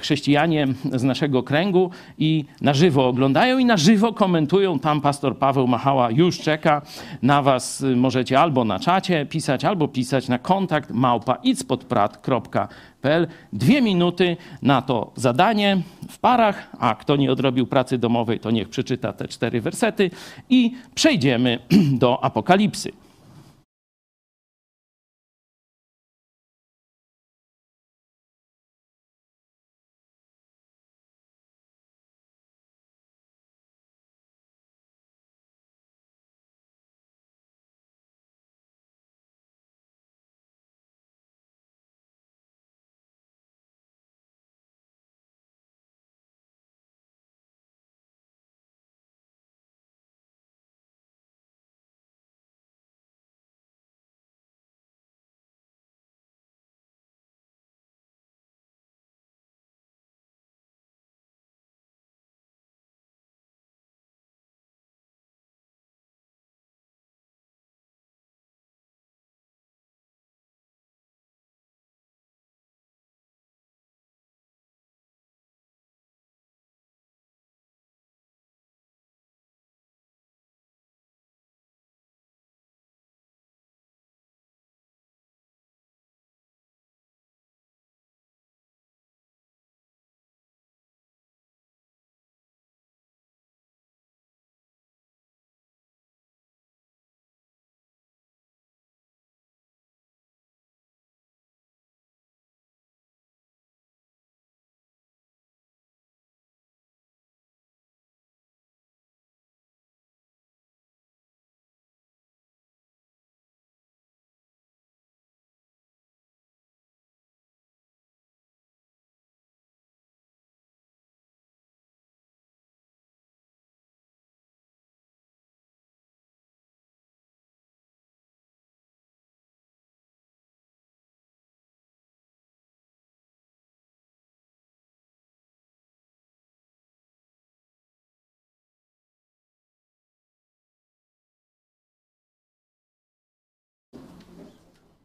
[0.00, 4.78] chrześcijanie z naszego kręgu i na żywo oglądają i na żywo komentują.
[4.78, 6.82] Tam pastor Paweł Machała już czeka
[7.22, 13.26] na was możecie albo na czacie pisać, albo pisać na kontakt małpa itspodprat.pl.
[13.52, 18.68] Dwie minuty na to zadanie w parach, a kto nie odrobił pracy domowej, to niech
[18.68, 20.10] przeczyta te cztery wersety
[20.50, 21.58] i przejdziemy
[22.02, 23.07] do apokalipsy.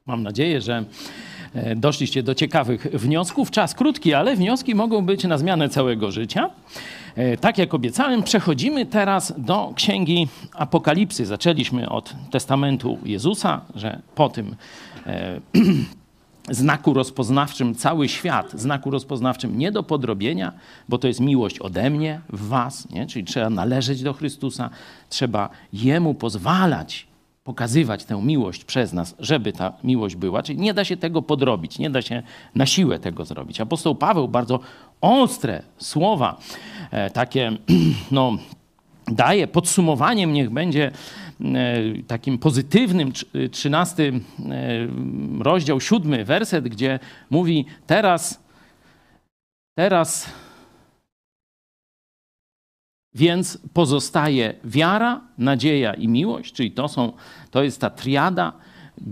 [0.06, 0.86] Mam nadzieję, że
[1.54, 3.52] e, doszliście do ciekawych wniosków.
[3.52, 6.50] Czas krótki, ale wnioski mogą być na zmianę całego życia.
[7.16, 11.26] E, Tak jak obiecałem, przechodzimy teraz do księgi Apokalipsy.
[11.26, 14.56] Zaczęliśmy od testamentu Jezusa, że po tym
[15.06, 15.40] e,
[16.62, 20.54] znaku rozpoznawczym cały świat, znaku rozpoznawczym nie do podrobienia,
[20.90, 23.08] bo to jest miłość ode mnie w was, nie?
[23.08, 24.70] czyli trzeba należeć do Chrystusa,
[25.10, 27.13] trzeba Jemu pozwalać
[27.44, 30.44] pokazywać tę miłość przez nas, żeby ta miłość była.
[30.44, 32.24] Czyli nie da się tego podrobić, nie da się
[32.56, 33.62] na siłę tego zrobić.
[33.62, 34.60] Apostoł Paweł bardzo
[35.02, 36.38] ostre słowa,
[36.92, 37.52] e, takie
[38.12, 38.38] no,
[39.08, 40.92] daje podsumowaniem, niech będzie
[41.42, 41.44] e,
[42.08, 44.14] takim pozytywnym, trz- 13 e,
[45.40, 48.40] rozdział, siódmy werset, gdzie mówi teraz,
[49.76, 50.30] teraz
[53.16, 57.14] więc pozostaje wiara, nadzieja i miłość, czyli to, są,
[57.52, 58.54] to jest ta triada,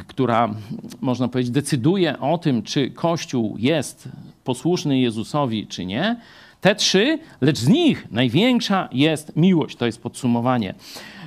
[0.07, 0.53] która,
[1.01, 4.09] można powiedzieć, decyduje o tym, czy Kościół jest
[4.43, 6.19] posłuszny Jezusowi, czy nie.
[6.61, 9.75] Te trzy, lecz z nich największa jest miłość.
[9.75, 10.73] To jest podsumowanie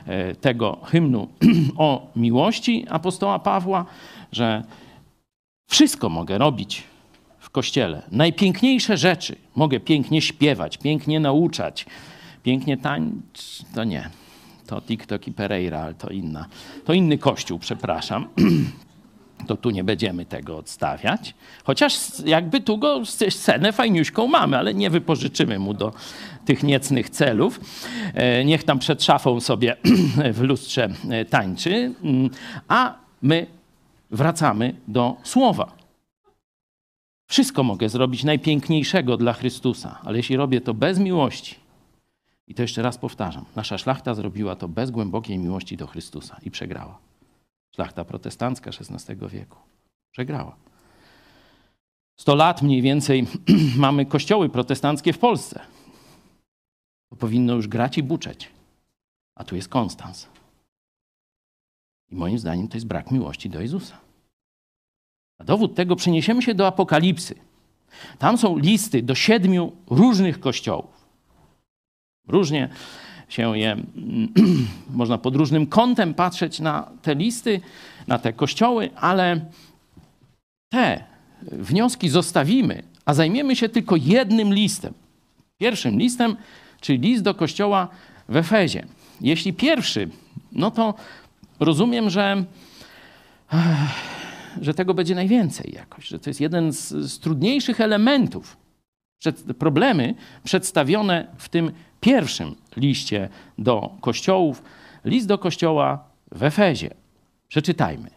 [0.06, 1.28] e, tego hymnu
[1.76, 3.84] o miłości apostoła Pawła,
[4.32, 4.62] że
[5.70, 6.82] wszystko mogę robić
[7.38, 8.02] w kościele.
[8.10, 11.86] Najpiękniejsze rzeczy mogę pięknie śpiewać, pięknie nauczać,
[12.44, 13.62] pięknie tańczyć.
[13.74, 14.10] To nie.
[14.66, 16.46] To TikTok i Pereira, ale to inna.
[16.84, 18.28] To inny kościół, przepraszam.
[19.46, 21.34] To tu nie będziemy tego odstawiać.
[21.64, 25.92] Chociaż jakby tu go scenę fajniuśką mamy, ale nie wypożyczymy mu do
[26.44, 27.60] tych niecnych celów.
[28.14, 29.76] E, Niech tam przed szafą sobie
[30.38, 31.94] w lustrze e, tańczy.
[32.02, 32.30] Mm,
[32.68, 33.46] A my
[34.10, 35.72] wracamy do słowa.
[37.26, 41.54] Wszystko mogę zrobić najpiękniejszego dla Chrystusa, ale jeśli robię to bez miłości,
[42.46, 46.50] i to jeszcze raz powtarzam, nasza szlachta zrobiła to bez głębokiej miłości do Chrystusa i
[46.50, 46.98] przegrała.
[47.74, 49.58] Szlachta protestancka XVI wieku
[50.10, 50.56] przegrała.
[52.16, 53.26] 100 lat mniej więcej
[53.76, 55.60] mamy kościoły protestanckie w Polsce.
[57.10, 58.50] To powinno już grać i buczeć.
[59.34, 60.28] A tu jest Konstans.
[62.10, 63.98] I moim zdaniem to jest brak miłości do Jezusa.
[65.38, 67.34] A dowód tego przeniesiemy się do Apokalipsy.
[68.18, 70.93] Tam są listy do siedmiu różnych kościołów.
[72.28, 72.68] Różnie
[73.28, 73.76] się je,
[74.90, 77.60] można pod różnym kątem patrzeć na te listy,
[78.06, 79.40] na te kościoły, ale
[80.72, 81.04] te
[81.42, 84.94] wnioski zostawimy, a zajmiemy się tylko jednym listem.
[85.58, 86.36] Pierwszym listem,
[86.80, 87.88] czyli list do kościoła
[88.28, 88.86] w Efezie.
[89.20, 90.08] Jeśli pierwszy,
[90.52, 90.94] no to
[91.60, 92.44] rozumiem, że,
[94.60, 98.63] że tego będzie najwięcej jakoś, że to jest jeden z, z trudniejszych elementów.
[99.58, 100.14] Problemy
[100.44, 104.62] przedstawione w tym pierwszym liście do kościołów,
[105.04, 106.90] list do kościoła w Efezie.
[107.48, 108.10] Przeczytajmy.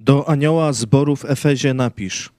[0.00, 2.30] Do anioła zboru w Efezie napisz.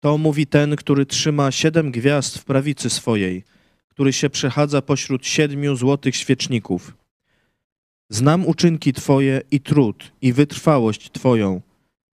[0.00, 3.44] To mówi ten, który trzyma siedem gwiazd w prawicy swojej,
[3.88, 6.96] który się przechadza pośród siedmiu złotych świeczników.
[8.10, 11.60] Znam uczynki Twoje i trud, i wytrwałość Twoją,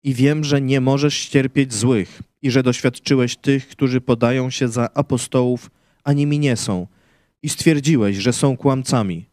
[0.02, 4.94] i wiem, że nie możesz ścierpieć złych, i że doświadczyłeś tych, którzy podają się za
[4.94, 5.70] apostołów,
[6.04, 6.86] a nimi nie są,
[7.42, 9.26] i stwierdziłeś, że są kłamcami.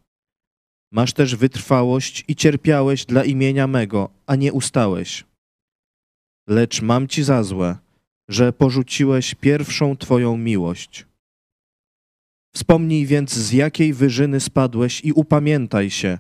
[0.92, 5.24] Masz też wytrwałość i cierpiałeś dla imienia mego, a nie ustałeś.
[6.48, 7.78] Lecz mam ci za złe,
[8.30, 11.06] że porzuciłeś pierwszą Twoją miłość.
[12.56, 16.18] Wspomnij więc, z jakiej wyżyny spadłeś i upamiętaj się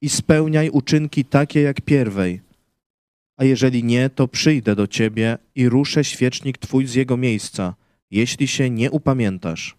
[0.00, 2.40] i spełniaj uczynki takie jak pierwej.
[3.40, 7.74] A jeżeli nie, to przyjdę do Ciebie i ruszę świecznik Twój z jego miejsca,
[8.10, 9.76] jeśli się nie upamiętasz.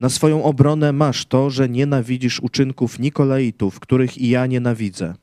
[0.00, 5.14] Na swoją obronę masz to, że nienawidzisz uczynków Nikolaitów, których i ja nienawidzę.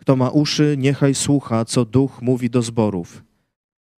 [0.00, 3.24] Kto ma uszy, niechaj słucha, co duch mówi do zborów.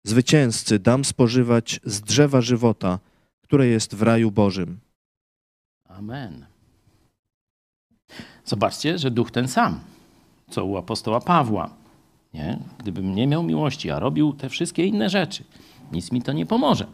[0.03, 2.99] Zwycięzcy dam spożywać z drzewa żywota,
[3.41, 4.79] które jest w raju Bożym.
[5.85, 6.45] Amen.
[8.45, 9.79] Zobaczcie, że duch ten sam,
[10.49, 11.69] co u apostoła Pawła.
[12.33, 12.59] Nie?
[12.77, 15.43] Gdybym nie miał miłości, a robił te wszystkie inne rzeczy,
[15.91, 16.87] nic mi to nie pomoże.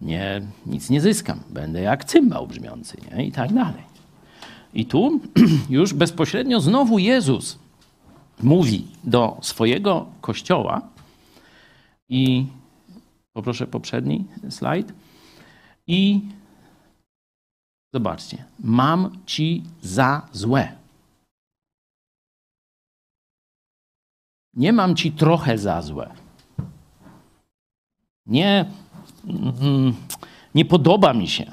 [0.00, 1.40] Nie, nic nie zyskam.
[1.50, 3.26] Będę jak cymbał brzmiący nie?
[3.26, 3.82] i tak dalej.
[4.74, 5.20] I tu
[5.70, 7.58] już bezpośrednio znowu Jezus
[8.42, 10.82] mówi do swojego kościoła
[12.08, 12.46] i
[13.32, 14.92] poproszę poprzedni slajd.
[15.86, 16.20] I
[17.94, 20.85] zobaczcie, mam ci za złe.
[24.56, 26.10] Nie mam ci trochę za złe.
[28.26, 28.64] Nie,
[29.24, 29.94] mm,
[30.54, 31.52] nie podoba mi się.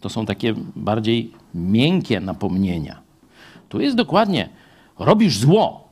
[0.00, 3.00] To są takie bardziej miękkie napomnienia.
[3.68, 4.48] Tu jest dokładnie,
[4.98, 5.88] robisz zło.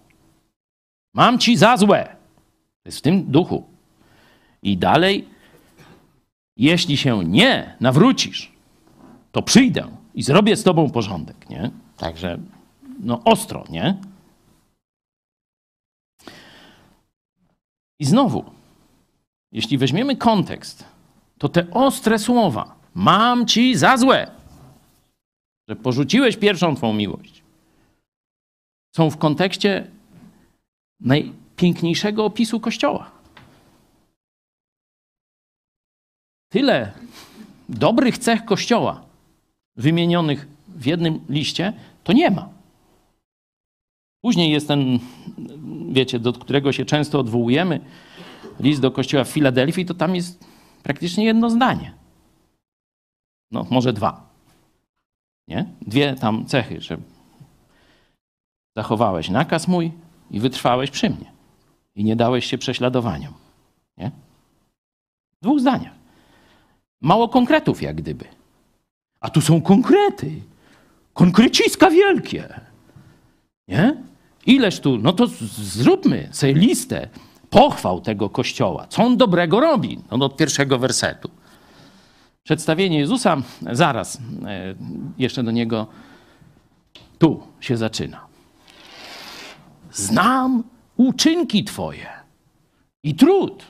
[1.15, 2.17] Mam ci za złe.
[2.85, 3.65] Jest w tym duchu.
[4.63, 5.29] I dalej,
[6.57, 8.53] jeśli się nie nawrócisz,
[9.33, 11.71] to przyjdę i zrobię z tobą porządek, nie?
[11.97, 12.39] Także,
[13.01, 13.97] no ostro, nie?
[18.05, 18.45] I znowu,
[19.53, 20.85] jeśli weźmiemy kontekst,
[21.39, 24.31] to te ostre słowa, mam ci za złe,
[25.69, 27.43] że porzuciłeś pierwszą twą miłość,
[28.97, 29.91] są w kontekście
[31.01, 33.11] najpiękniejszego opisu Kościoła.
[36.49, 36.93] Tyle
[37.69, 39.03] dobrych cech Kościoła
[39.77, 41.73] wymienionych w jednym liście,
[42.05, 42.54] to nie ma.
[44.25, 44.99] Później jest ten,
[45.93, 47.81] wiecie, do którego się często odwołujemy,
[48.61, 50.45] list do kościoła w Filadelfii, to tam jest
[50.83, 51.95] praktycznie jedno zdanie.
[53.51, 54.29] No, może dwa.
[55.49, 55.67] Nie?
[55.83, 56.99] Dwie tam cechy, że
[58.77, 59.93] zachowałeś nakaz mój
[60.31, 61.33] i wytrwałeś przy mnie.
[61.95, 63.33] I nie dałeś się prześladowaniom.
[63.99, 64.11] Nie?
[65.41, 65.95] W dwóch zdaniach.
[67.01, 68.25] Mało konkretów, jak gdyby.
[69.21, 70.43] A tu są konkrety.
[71.15, 72.61] Konkreciska wielkie.
[73.69, 74.14] Nie?
[74.47, 75.27] Ileż tu, no to
[75.57, 77.09] zróbmy sobie listę
[77.51, 78.87] pochwał tego kościoła.
[78.87, 79.99] Co on dobrego robi?
[80.11, 81.31] No od pierwszego wersetu.
[82.43, 83.37] Przedstawienie Jezusa,
[83.73, 84.75] zaraz e,
[85.19, 85.87] jeszcze do niego
[87.19, 88.27] tu się zaczyna.
[89.93, 90.63] Znam
[90.97, 92.07] uczynki Twoje
[93.03, 93.65] i trud.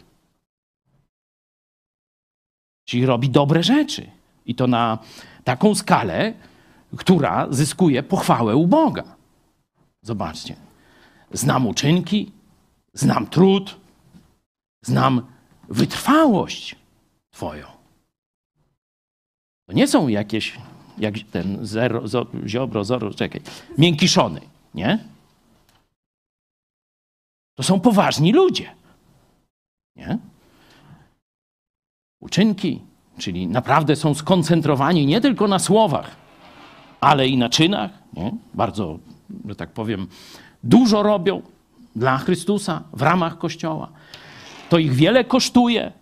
[2.84, 4.10] Czyli robi dobre rzeczy.
[4.46, 4.98] I to na
[5.44, 6.34] taką skalę,
[6.96, 9.16] która zyskuje pochwałę u Boga.
[10.02, 10.63] Zobaczcie.
[11.34, 12.32] Znam uczynki,
[12.92, 13.76] znam trud,
[14.82, 15.26] znam
[15.68, 16.76] wytrwałość
[17.30, 17.66] Twoją.
[19.66, 20.58] To nie są jakieś,
[20.98, 23.40] jak ten zero, zo, ziobro, zoro, czekaj,
[23.78, 24.40] miękiszony,
[24.74, 25.04] nie?
[27.54, 28.74] To są poważni ludzie,
[29.96, 30.18] nie?
[32.20, 32.80] Uczynki,
[33.18, 36.16] czyli naprawdę są skoncentrowani nie tylko na słowach,
[37.00, 38.32] ale i na czynach, nie?
[38.54, 38.98] Bardzo,
[39.48, 40.06] że tak powiem,
[40.64, 41.42] dużo robią
[41.96, 43.88] dla Chrystusa w ramach Kościoła.
[44.68, 45.92] To ich wiele kosztuje,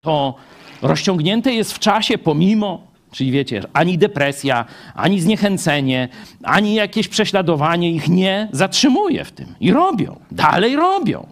[0.00, 0.34] to
[0.82, 4.64] rozciągnięte jest w czasie pomimo, czyli wiecie, ani depresja,
[4.94, 6.08] ani zniechęcenie,
[6.42, 9.54] ani jakieś prześladowanie ich nie zatrzymuje w tym.
[9.60, 11.26] I robią, dalej robią.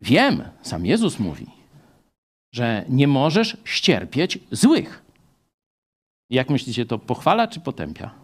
[0.00, 1.46] Wiem, sam Jezus mówi,
[2.52, 5.02] że nie możesz ścierpieć złych.
[6.30, 8.23] Jak myślicie, to pochwala czy potępia?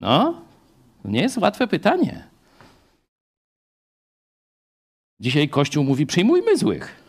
[0.00, 0.42] No,
[1.04, 2.28] nie jest łatwe pytanie.
[5.20, 7.02] Dzisiaj Kościół mówi: przyjmujmy złych.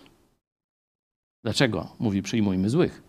[1.44, 3.04] Dlaczego mówi: przyjmujmy złych?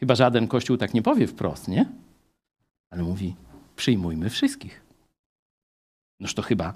[0.00, 1.86] Chyba żaden Kościół tak nie powie wprost, nie?
[2.90, 3.34] Ale mówi:
[3.76, 4.82] przyjmujmy wszystkich.
[6.20, 6.74] Noż to chyba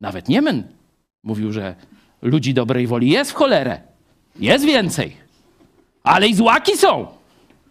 [0.00, 0.74] nawet Niemen
[1.22, 1.76] mówił, że
[2.22, 3.82] ludzi dobrej woli jest w cholerę.
[4.36, 5.16] Jest więcej.
[6.02, 7.06] Ale i złaki są.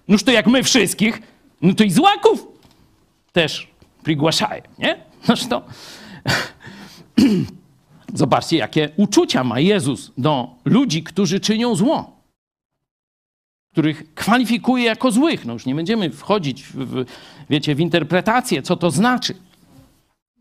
[0.08, 1.22] Noż to jak my wszystkich,
[1.62, 2.57] no to i złaków
[3.38, 3.68] też
[4.04, 4.98] przygłaszają, nie?
[5.28, 5.62] Noż to...
[8.14, 12.18] Zobaczcie, jakie uczucia ma Jezus do ludzi, którzy czynią zło.
[13.72, 15.46] Których kwalifikuje jako złych.
[15.46, 17.06] No już nie będziemy wchodzić, w,
[17.50, 19.36] wiecie, w interpretację, co to znaczy.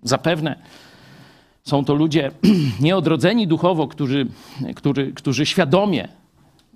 [0.02, 0.62] Zapewne
[1.64, 2.30] są to ludzie
[2.80, 4.26] nieodrodzeni duchowo, którzy,
[4.76, 6.08] którzy, którzy świadomie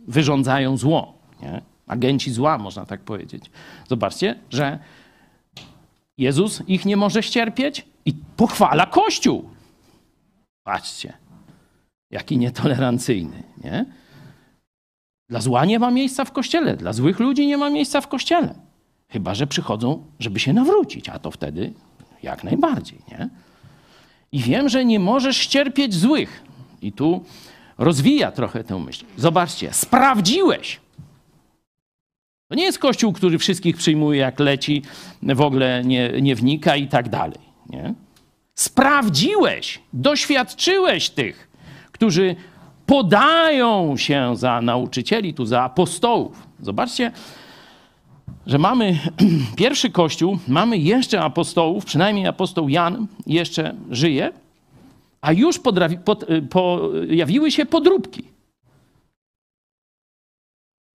[0.08, 1.14] wyrządzają zło.
[1.42, 1.62] Nie?
[1.86, 3.50] Agenci zła, można tak powiedzieć.
[3.88, 4.78] Zobaczcie, że
[6.20, 9.50] Jezus ich nie może ścierpieć i pochwala Kościół.
[10.64, 11.12] Patrzcie,
[12.10, 13.42] jaki nietolerancyjny.
[13.64, 13.86] Nie?
[15.28, 18.54] Dla zła nie ma miejsca w kościele, dla złych ludzi nie ma miejsca w kościele.
[19.08, 21.72] Chyba, że przychodzą, żeby się nawrócić, a to wtedy
[22.22, 22.98] jak najbardziej.
[23.08, 23.28] Nie?
[24.32, 26.42] I wiem, że nie możesz ścierpieć złych.
[26.82, 27.24] I tu
[27.78, 29.04] rozwija trochę tę myśl.
[29.16, 30.80] Zobaczcie, sprawdziłeś.
[32.50, 34.82] To nie jest kościół, który wszystkich przyjmuje jak leci,
[35.22, 37.38] w ogóle nie, nie wnika i tak dalej.
[37.68, 37.94] Nie?
[38.54, 41.48] Sprawdziłeś, doświadczyłeś tych,
[41.92, 42.36] którzy
[42.86, 46.46] podają się za nauczycieli, tu za apostołów.
[46.60, 47.12] Zobaczcie,
[48.46, 48.98] że mamy
[49.56, 54.32] pierwszy kościół, mamy jeszcze apostołów, przynajmniej apostoł Jan jeszcze żyje,
[55.20, 58.24] a już podrawi, pod, pojawiły się podróbki.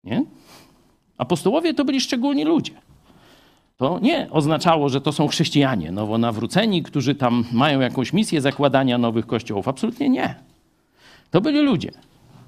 [0.04, 0.24] Nie?
[1.22, 2.72] Apostołowie to byli szczególni ludzie.
[3.76, 9.26] To nie oznaczało, że to są chrześcijanie nowonawróceni, którzy tam mają jakąś misję zakładania nowych
[9.26, 9.68] kościołów.
[9.68, 10.34] Absolutnie nie.
[11.30, 11.90] To byli ludzie,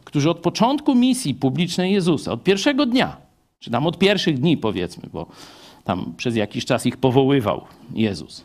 [0.05, 3.17] którzy od początku misji publicznej Jezusa, od pierwszego dnia,
[3.59, 5.27] czy tam od pierwszych dni powiedzmy, bo
[5.85, 7.65] tam przez jakiś czas ich powoływał
[7.95, 8.45] Jezus.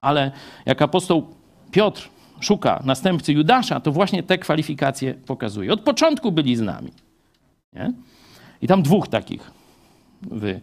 [0.00, 0.32] Ale
[0.66, 1.26] jak apostoł
[1.70, 2.08] Piotr
[2.40, 5.72] szuka następcy Judasza, to właśnie te kwalifikacje pokazuje.
[5.72, 6.92] Od początku byli z nami.
[7.72, 7.92] Nie?
[8.62, 9.59] I tam dwóch takich
[10.22, 10.60] wy,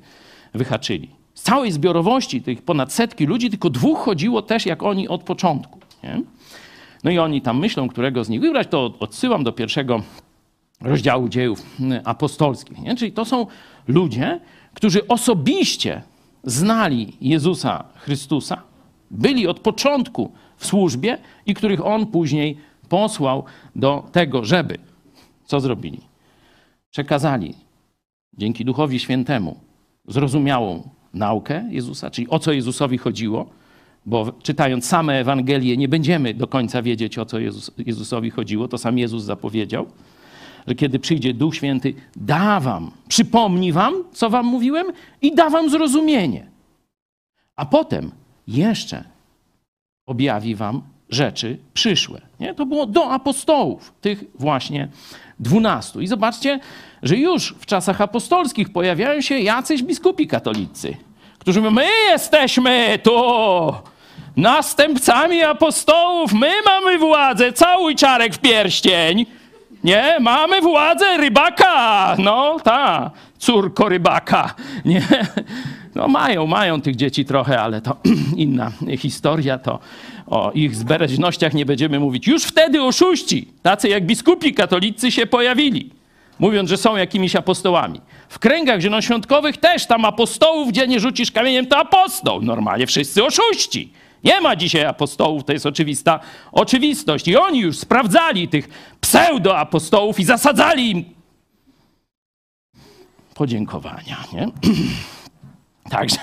[0.53, 1.09] wyhaczyli.
[1.33, 5.79] Z całej zbiorowości tych ponad setki ludzi, tylko dwóch chodziło też jak oni od początku.
[6.03, 6.21] Nie?
[7.03, 10.01] No i oni tam myślą, którego z nich wybrać, to odsyłam do pierwszego
[10.81, 11.65] rozdziału dziejów
[12.03, 12.79] apostolskich.
[12.79, 12.95] Nie?
[12.95, 13.47] Czyli to są
[13.87, 14.39] ludzie,
[14.73, 16.01] którzy osobiście
[16.43, 18.61] znali Jezusa Chrystusa,
[19.11, 22.57] byli od początku w służbie i których on później
[22.89, 23.43] posłał
[23.75, 24.77] do tego, żeby
[25.45, 26.01] co zrobili?
[26.91, 27.66] Przekazali
[28.38, 29.59] dzięki Duchowi Świętemu
[30.07, 33.49] zrozumiałą naukę Jezusa, czyli o co Jezusowi chodziło,
[34.05, 38.77] bo czytając same Ewangelie nie będziemy do końca wiedzieć, o co Jezus, Jezusowi chodziło, to
[38.77, 39.85] sam Jezus zapowiedział,
[40.67, 44.88] że kiedy przyjdzie Duch Święty, da wam, przypomni wam, co wam mówiłem
[45.21, 46.47] i da wam zrozumienie.
[47.55, 48.11] A potem
[48.47, 49.03] jeszcze
[50.05, 52.21] objawi wam rzeczy przyszłe.
[52.39, 52.53] Nie?
[52.53, 54.87] To było do apostołów, tych właśnie
[55.39, 56.01] dwunastu.
[56.01, 56.59] I zobaczcie,
[57.03, 60.97] że już w czasach apostolskich pojawiają się jacyś biskupi katolicy,
[61.39, 63.13] którzy mówią, my jesteśmy tu
[64.37, 69.25] następcami apostołów, my mamy władzę, cały czarek w pierścień.
[69.83, 72.15] Nie, mamy władzę rybaka.
[72.19, 74.55] No, ta, córko rybaka.
[74.85, 75.01] Nie,
[75.95, 77.97] no mają, mają tych dzieci trochę, ale to
[78.35, 79.57] inna historia.
[79.57, 79.79] To
[80.28, 82.28] o ich zbereźnościach nie będziemy mówić.
[82.28, 85.89] Już wtedy oszuści, tacy jak biskupi katolicy się pojawili,
[86.39, 88.01] mówiąc, że są jakimiś apostołami.
[88.30, 92.41] W kręgach zielonoświątkowych też tam apostołów, gdzie nie rzucisz kamieniem, to apostoł.
[92.41, 93.93] Normalnie wszyscy oszuści.
[94.23, 96.19] Nie ma dzisiaj apostołów, to jest oczywista
[96.51, 97.28] oczywistość.
[97.28, 98.69] I oni już sprawdzali tych
[99.01, 101.05] pseudoapostołów i zasadzali im
[103.34, 104.17] podziękowania.
[104.34, 104.47] Nie?
[105.89, 106.19] Także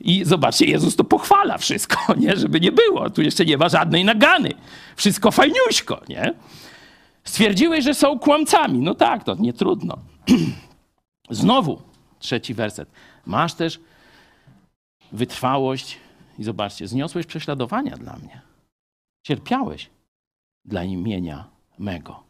[0.00, 2.36] i zobaczcie, Jezus to pochwala wszystko, nie?
[2.36, 3.10] żeby nie było.
[3.10, 4.50] Tu jeszcze nie ma żadnej nagany.
[4.96, 6.34] Wszystko fajniuśko, nie?
[7.24, 8.78] Stwierdziłeś, że są kłamcami.
[8.78, 9.98] No tak, to nie trudno.
[11.30, 11.82] Znowu
[12.18, 12.90] trzeci werset.
[13.26, 13.80] Masz też
[15.12, 15.98] wytrwałość
[16.38, 18.40] i zobaczcie, zniosłeś prześladowania dla mnie.
[19.22, 19.90] Cierpiałeś
[20.64, 21.48] dla imienia
[21.78, 22.22] mego,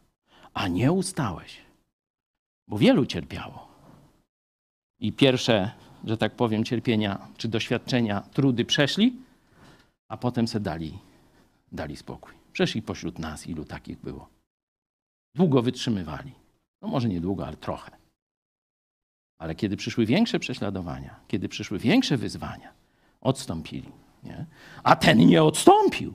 [0.54, 1.58] a nie ustałeś,
[2.68, 3.68] bo wielu cierpiało.
[5.00, 5.70] I pierwsze,
[6.06, 9.16] że tak powiem, cierpienia czy doświadczenia, trudy przeszli,
[10.08, 10.98] a potem se dali,
[11.72, 12.34] dali spokój.
[12.52, 14.28] Przeszli pośród nas, ilu takich było.
[15.34, 16.32] Długo wytrzymywali.
[16.82, 17.90] No może niedługo, ale trochę.
[19.38, 22.72] Ale kiedy przyszły większe prześladowania, kiedy przyszły większe wyzwania,
[23.20, 23.92] odstąpili.
[24.24, 24.46] Nie?
[24.82, 26.14] A ten nie odstąpił.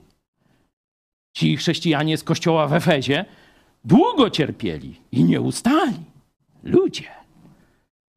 [1.36, 3.24] Ci chrześcijanie z kościoła w Efezie
[3.84, 6.04] długo cierpieli i nie ustali.
[6.62, 7.08] Ludzie.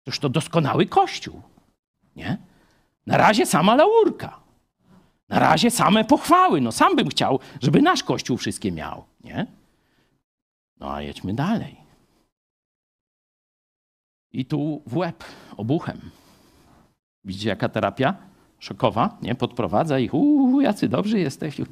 [0.04, 1.42] Toż to doskonały kościół.
[2.16, 2.38] Nie?
[3.06, 4.40] Na razie sama laurka.
[5.30, 6.62] Na razie same pochwały.
[6.62, 9.04] No sam bym chciał, żeby nasz kościół wszystkie miał.
[9.24, 9.46] Nie?
[10.80, 11.76] No a jedźmy dalej.
[14.32, 15.24] I tu w łeb,
[15.58, 16.02] obuchem.
[17.24, 18.16] Widzicie, jaka terapia
[18.60, 19.36] szokowa, nie?
[19.36, 21.64] Podprowadza ich, uuu, jacy dobrzy jesteście.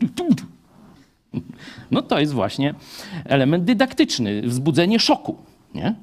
[1.91, 2.73] No to jest właśnie
[3.25, 5.37] element dydaktyczny, wzbudzenie szoku,
[5.73, 5.95] nie?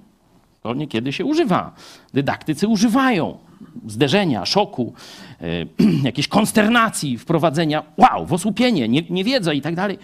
[0.60, 1.74] To niekiedy się używa.
[2.14, 3.38] Dydaktycy używają
[3.86, 4.94] zderzenia, szoku,
[5.42, 5.68] y,
[6.08, 9.98] jakiejś konsternacji, wprowadzenia, wow, w osłupienie, nie, niewiedza i tak dalej.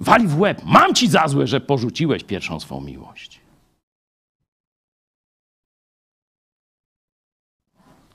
[0.00, 3.42] Wali w łeb, mam ci za złe, że porzuciłeś pierwszą swą miłość.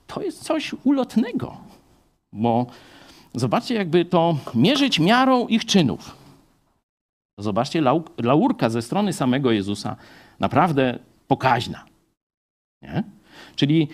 [0.08, 1.58] to jest coś ulotnego,
[2.34, 2.66] bo
[3.34, 6.18] zobaczcie, jakby to mierzyć miarą ich czynów.
[7.40, 7.82] Zobaczcie,
[8.18, 9.96] laurka ze strony samego Jezusa
[10.40, 11.86] naprawdę pokaźna.
[12.82, 13.04] Nie?
[13.56, 13.88] Czyli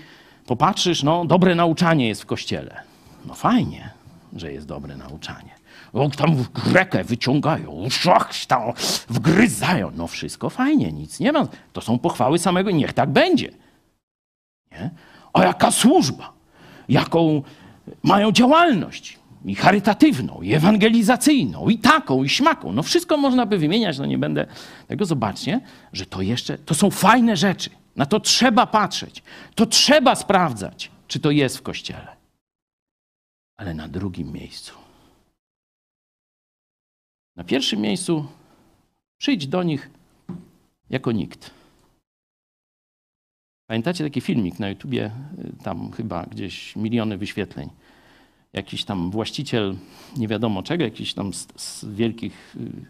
[0.45, 2.81] popatrzysz, no, dobre nauczanie jest w kościele.
[3.25, 3.89] No fajnie,
[4.35, 5.55] że jest dobre nauczanie.
[5.93, 7.83] O, tam w grekę wyciągają,
[8.47, 8.73] tam
[9.09, 9.91] wgryzają.
[9.95, 11.47] No wszystko fajnie, nic nie ma.
[11.73, 13.51] To są pochwały samego, niech tak będzie.
[14.71, 14.89] Nie?
[15.33, 16.33] A jaka służba,
[16.89, 17.41] jaką
[18.03, 22.71] mają działalność i charytatywną, i ewangelizacyjną, i taką, i śmaką.
[22.71, 24.45] No wszystko można by wymieniać, no nie będę
[24.87, 25.05] tego.
[25.05, 25.61] Zobaczcie,
[25.93, 27.69] że to jeszcze, to są fajne rzeczy.
[27.95, 29.23] Na to trzeba patrzeć.
[29.55, 32.15] To trzeba sprawdzać, czy to jest w Kościele.
[33.57, 34.73] Ale na drugim miejscu.
[37.35, 38.27] Na pierwszym miejscu
[39.17, 39.89] przyjdź do nich
[40.89, 41.51] jako nikt.
[43.67, 45.11] Pamiętacie taki filmik na YouTubie,
[45.63, 47.69] tam chyba gdzieś miliony wyświetleń.
[48.53, 49.75] Jakiś tam właściciel
[50.17, 52.85] nie wiadomo czego, jakiś tam z, z wielkich, y,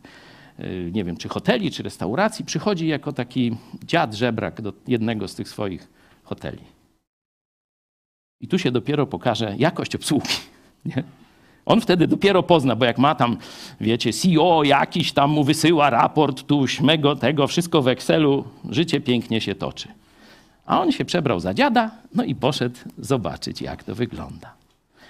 [0.92, 5.50] nie wiem, czy hoteli, czy restauracji, przychodzi jako taki dziad żebrak do jednego z tych
[5.50, 5.88] swoich
[6.24, 6.62] hoteli.
[8.42, 10.34] I tu się dopiero pokaże jakość obsługi.
[10.86, 11.04] Nie?
[11.66, 13.38] On wtedy dopiero pozna, bo jak ma tam,
[13.82, 19.42] wiecie, CEO jakiś tam mu wysyła raport, tu śmego tego, wszystko w Excelu, życie pięknie
[19.42, 19.88] się toczy.
[20.66, 24.54] A on się przebrał za dziada, no i poszedł zobaczyć, jak to wygląda.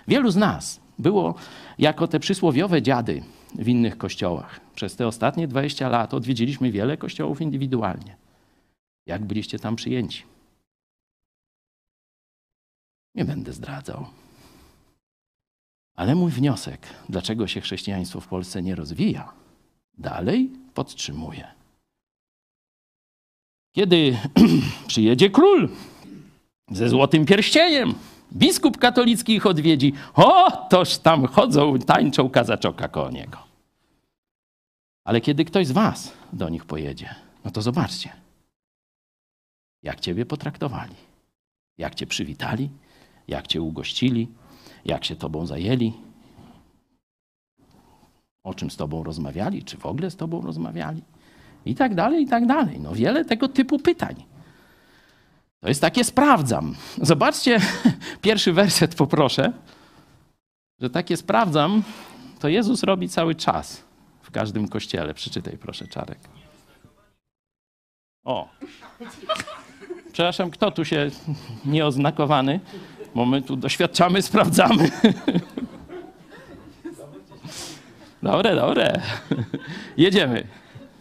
[0.08, 1.36] Wielu z nas było
[1.80, 3.24] jako te przysłowiowe dziady
[3.56, 4.60] w innych kościołach.
[4.76, 8.16] Przez te ostatnie 20 lat odwiedziliśmy wiele kościołów indywidualnie.
[9.06, 10.24] Jak byliście tam przyjęci?
[13.16, 14.06] Nie będę zdradzał.
[15.96, 19.34] Ale mój wniosek, dlaczego się chrześcijaństwo w Polsce nie rozwija,
[19.98, 21.48] dalej podtrzymuję.
[23.76, 24.18] Kiedy
[24.88, 25.70] przyjedzie król
[26.72, 27.94] ze złotym pierścieniem,
[28.34, 33.38] biskup katolicki ich odwiedzi, o, toż tam chodzą, tańczą kazaczoka koło niego.
[35.04, 37.16] Ale kiedy ktoś z was do nich pojedzie,
[37.46, 38.10] no to zobaczcie,
[39.84, 40.96] jak ciebie potraktowali,
[41.78, 42.70] jak cię przywitali,
[43.28, 44.28] jak cię ugościli,
[44.86, 45.94] jak się tobą zajęli,
[48.44, 51.02] o czym z tobą rozmawiali, czy w ogóle z tobą rozmawiali
[51.66, 52.80] i tak dalej, i tak dalej.
[52.80, 54.33] No wiele tego typu pytań.
[55.64, 56.76] To jest takie sprawdzam.
[57.02, 57.60] Zobaczcie,
[58.22, 59.54] pierwszy werset poproszę,
[60.80, 61.84] że takie sprawdzam,
[62.40, 63.84] to Jezus robi cały czas
[64.22, 65.14] w każdym kościele.
[65.14, 66.20] Przeczytaj proszę, Czarek.
[68.24, 68.50] O.
[70.14, 71.12] Przepraszam, kto tu się
[71.66, 72.60] nieoznakowany?
[73.16, 74.92] Bo my tu doświadczamy, sprawdzamy.
[78.24, 79.02] Dobre, dobre.
[79.98, 80.48] Jedziemy.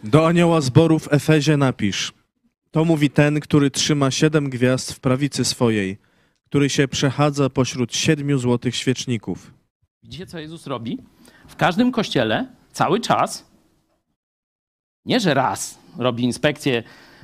[0.03, 2.22] Do anioła zboru w Efezie napisz.
[2.73, 5.97] To mówi ten, który trzyma siedem gwiazd w prawicy swojej,
[6.45, 9.53] który się przechadza pośród siedmiu złotych świeczników.
[10.03, 10.97] Widzicie, co Jezus robi?
[11.47, 13.45] W każdym kościele cały czas,
[15.05, 16.83] nie że raz robi inspekcję,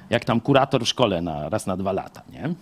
[0.10, 2.54] jak tam kurator w szkole na raz na dwa lata, nie?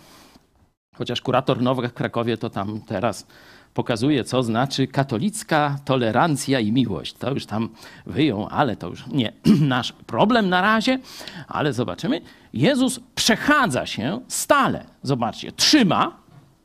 [0.95, 3.27] Chociaż kurator nowy w Krakowie to tam teraz
[3.73, 7.13] pokazuje, co znaczy katolicka tolerancja i miłość.
[7.13, 7.69] To już tam
[8.05, 9.33] wyją, ale to już nie
[9.75, 10.99] nasz problem na razie,
[11.47, 12.21] ale zobaczymy.
[12.54, 14.86] Jezus przechadza się stale.
[15.04, 16.18] Zobaczcie, trzyma.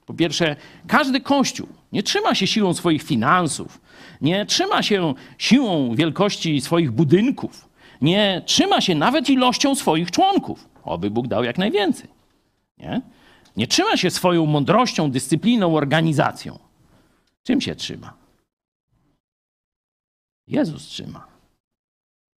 [0.07, 0.57] Po pierwsze,
[0.87, 3.81] każdy kościół nie trzyma się siłą swoich finansów,
[4.21, 7.69] nie trzyma się siłą wielkości swoich budynków,
[8.01, 10.69] nie trzyma się nawet ilością swoich członków.
[10.85, 12.09] Oby Bóg dał jak najwięcej.
[12.79, 13.01] Nie?
[13.57, 16.59] Nie trzyma się swoją mądrością, dyscypliną, organizacją.
[17.43, 18.13] Czym się trzyma?
[20.47, 21.27] Jezus trzyma.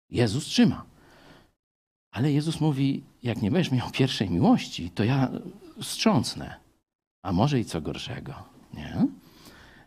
[0.09, 0.85] Jezus trzyma.
[2.11, 5.29] Ale Jezus mówi: jak nie będziesz miał pierwszej miłości, to ja
[5.81, 6.55] wstrząsnę.
[7.23, 8.33] A może i co gorszego.
[8.73, 9.07] Nie?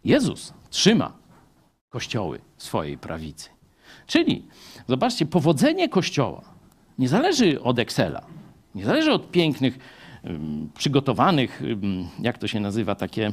[0.05, 1.12] Jezus trzyma
[1.89, 3.51] kościoły swojej prawicy.
[4.07, 4.45] Czyli,
[4.89, 6.43] zobaczcie, powodzenie kościoła
[6.99, 8.22] nie zależy od Excela,
[8.74, 9.78] nie zależy od pięknych,
[10.78, 11.62] przygotowanych,
[12.20, 13.32] jak to się nazywa, takie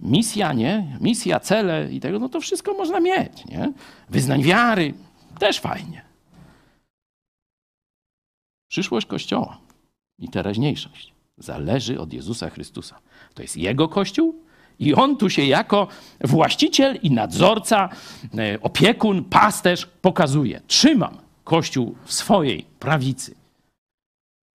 [0.00, 0.98] misja, nie?
[1.00, 3.72] Misja, cele i tego, no to wszystko można mieć, nie?
[4.10, 4.94] Wyznań wiary,
[5.38, 6.11] też fajnie.
[8.72, 9.58] Przyszłość Kościoła
[10.18, 12.98] i teraźniejszość zależy od Jezusa Chrystusa.
[13.34, 14.34] To jest Jego Kościół
[14.78, 15.88] i On tu się jako
[16.20, 17.88] właściciel i nadzorca,
[18.38, 20.60] e, opiekun, pasterz pokazuje.
[20.66, 23.34] Trzymam Kościół w swojej prawicy.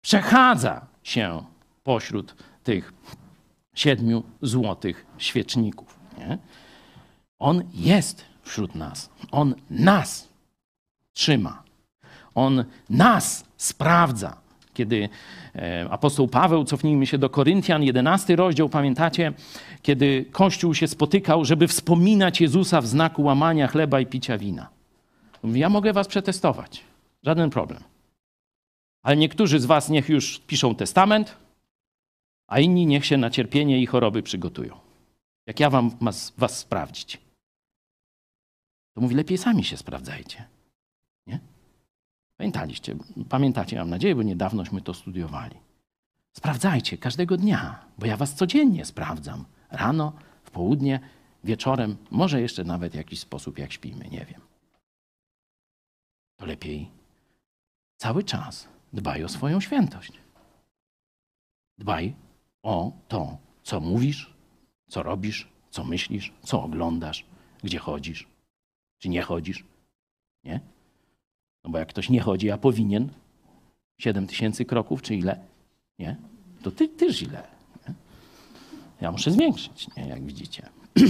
[0.02, 1.44] Przechadza się
[1.84, 2.94] pośród tych
[3.76, 6.00] siedmiu złotych świeczników.
[6.18, 6.38] Nie?
[7.40, 9.10] On jest wśród nas.
[9.32, 10.28] On nas
[11.14, 11.67] trzyma.
[12.38, 14.38] On nas sprawdza.
[14.74, 15.10] Kiedy
[15.56, 19.34] e, apostoł Paweł, cofnijmy się do Koryntian, 11 rozdział, pamiętacie,
[19.82, 24.70] kiedy Kościół się spotykał, żeby wspominać Jezusa w znaku łamania chleba i picia wina.
[25.44, 26.84] Mówi, ja mogę was przetestować.
[27.24, 27.84] Żaden problem.
[29.04, 31.38] Ale niektórzy z was niech już piszą testament,
[32.48, 34.78] a inni niech się na cierpienie i choroby przygotują.
[35.46, 37.18] Jak ja wam was, was sprawdzić?
[38.96, 40.57] To mówi, lepiej sami się sprawdzajcie.
[42.38, 42.96] Pamiętaliście,
[43.30, 45.56] pamiętacie, mam nadzieję, bo niedawnośmy to studiowali.
[46.32, 49.46] Sprawdzajcie każdego dnia, bo ja was codziennie sprawdzam.
[49.72, 50.14] Rano,
[50.44, 51.00] w południe,
[51.44, 54.42] wieczorem, może jeszcze nawet w jakiś sposób, jak śpimy, nie wiem.
[56.38, 56.92] To lepiej
[57.98, 60.12] cały czas dbaj o swoją świętość.
[61.78, 62.16] Dbaj
[62.64, 64.34] o to, co mówisz,
[64.88, 67.26] co robisz, co myślisz, co oglądasz,
[67.64, 68.28] gdzie chodzisz,
[68.98, 69.64] czy nie chodzisz.
[70.44, 70.60] Nie?
[71.64, 73.10] No bo jak ktoś nie chodzi, a powinien,
[74.00, 75.48] 7 tysięcy kroków, czy ile,
[76.00, 76.18] nie?
[76.64, 77.48] To ty, ty źle.
[77.88, 77.94] Nie?
[79.02, 80.08] Ja muszę zwiększyć, nie?
[80.08, 80.70] jak widzicie.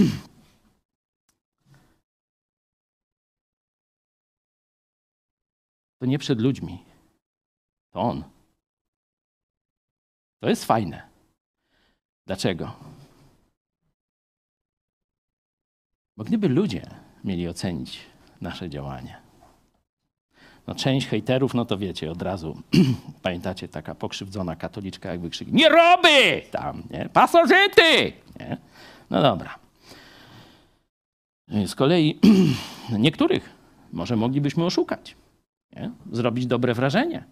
[6.00, 6.84] To nie przed ludźmi.
[7.92, 8.24] To on.
[10.40, 11.10] To jest fajne.
[12.26, 12.76] Dlaczego?
[16.18, 16.90] Bo gdyby ludzie
[17.24, 18.06] mieli ocenić
[18.42, 19.22] nasze działanie,
[20.68, 22.62] no część hejterów, no to wiecie, od razu,
[23.22, 28.58] pamiętacie, taka pokrzywdzona katoliczka jak wykrzyki, nie roby tam, nie, pasożyty, nie?
[29.10, 29.56] No dobra.
[31.66, 32.20] Z kolei
[33.00, 33.50] niektórych
[33.94, 35.16] może moglibyśmy oszukać,
[35.76, 35.92] nie?
[36.12, 37.24] zrobić dobre wrażenie.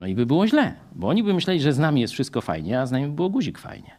[0.00, 2.80] No i by było źle, bo oni by myśleli, że z nami jest wszystko fajnie,
[2.80, 3.98] a z nami by było guzik fajnie.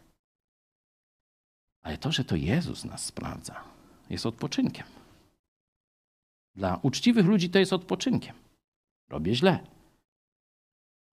[1.82, 3.54] Ale to, że to Jezus nas sprawdza,
[4.10, 4.95] jest odpoczynkiem.
[6.56, 8.34] Dla uczciwych ludzi to jest odpoczynkiem.
[9.08, 9.58] Robię źle.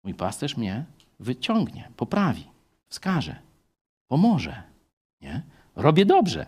[0.03, 0.85] Mój pasterz mnie
[1.19, 2.43] wyciągnie, poprawi,
[2.89, 3.35] wskaże,
[4.07, 4.63] pomoże.
[5.21, 5.41] Nie?
[5.75, 6.45] Robię dobrze.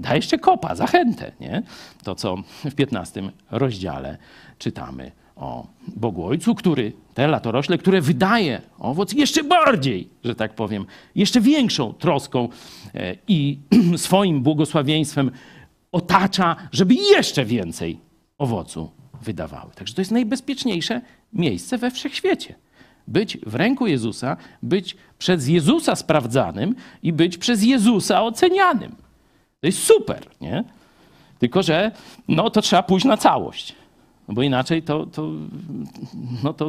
[0.00, 1.32] Da jeszcze kopa, zachętę.
[1.40, 1.62] Nie?
[2.02, 4.18] To, co w 15 rozdziale
[4.58, 10.86] czytamy o Bogu Ojcu, który, te latorośle, które wydaje owoc jeszcze bardziej, że tak powiem,
[11.14, 12.48] jeszcze większą troską
[12.94, 13.58] e, i
[13.96, 15.30] swoim błogosławieństwem
[15.92, 18.11] otacza, żeby jeszcze więcej
[18.42, 18.90] owocu
[19.22, 19.70] wydawały.
[19.74, 21.00] Także to jest najbezpieczniejsze
[21.32, 22.54] miejsce we wszechświecie.
[23.08, 28.96] Być w ręku Jezusa, być przez Jezusa sprawdzanym i być przez Jezusa ocenianym.
[29.60, 30.64] To jest super, nie?
[31.38, 31.90] Tylko, że
[32.28, 33.74] no, to trzeba pójść na całość.
[34.28, 35.30] No bo inaczej to, to,
[36.42, 36.68] no to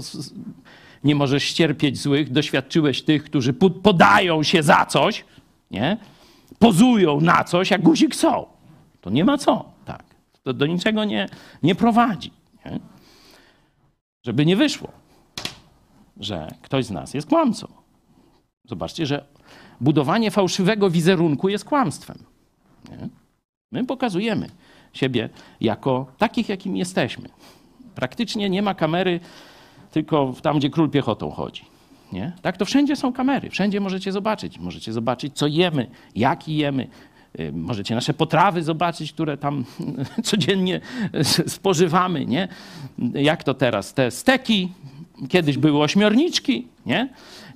[1.04, 2.32] nie możesz ścierpieć złych.
[2.32, 5.26] Doświadczyłeś tych, którzy podają się za coś,
[5.72, 5.98] nie?
[6.60, 8.46] pozują na coś, jak guzik są.
[9.02, 9.73] To nie ma co.
[10.44, 11.30] To do niczego nie,
[11.64, 12.32] nie prowadzi.
[12.66, 12.80] Nie?
[14.26, 14.92] Żeby nie wyszło,
[16.20, 17.68] że ktoś z nas jest kłamcą.
[18.66, 19.26] Zobaczcie, że
[19.82, 22.18] budowanie fałszywego wizerunku jest kłamstwem.
[22.90, 23.10] Nie?
[23.72, 24.50] My pokazujemy
[24.94, 25.30] siebie
[25.62, 27.30] jako takich, jakim jesteśmy.
[27.96, 29.20] Praktycznie nie ma kamery,
[29.92, 31.66] tylko tam, gdzie król piechotą chodzi.
[32.12, 32.32] Nie?
[32.42, 34.60] Tak to wszędzie są kamery, wszędzie możecie zobaczyć.
[34.60, 36.88] Możecie zobaczyć, co jemy, jaki jemy.
[37.40, 39.66] Y, możecie nasze potrawy zobaczyć, które tam
[40.24, 40.82] codziennie
[41.48, 42.26] spożywamy.
[42.26, 42.48] Nie?
[43.14, 43.94] Jak to teraz?
[43.94, 44.72] Te steki,
[45.30, 47.10] kiedyś były ośmiorniczki, nie?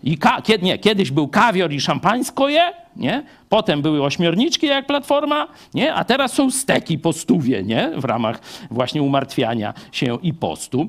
[0.04, 3.24] I ka- kiedy, nie, kiedyś był kawior i szampańsko je, nie?
[3.50, 5.94] Potem były ośmiorniczki jak platforma, nie?
[5.94, 7.92] A teraz są steki po stówie, nie?
[7.98, 8.42] W ramach
[8.72, 10.88] właśnie umartwiania się i postu.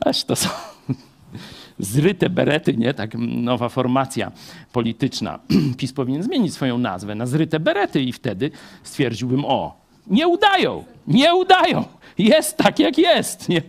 [0.06, 0.48] Aż to są
[1.82, 2.94] zryte berety, nie?
[2.94, 4.32] Tak nowa formacja
[4.72, 5.38] polityczna.
[5.78, 8.50] PiS powinien zmienić swoją nazwę na zryte berety i wtedy
[8.82, 11.84] stwierdziłbym, o, nie udają, nie udają.
[12.18, 13.48] Jest tak, jak jest.
[13.48, 13.62] Nie?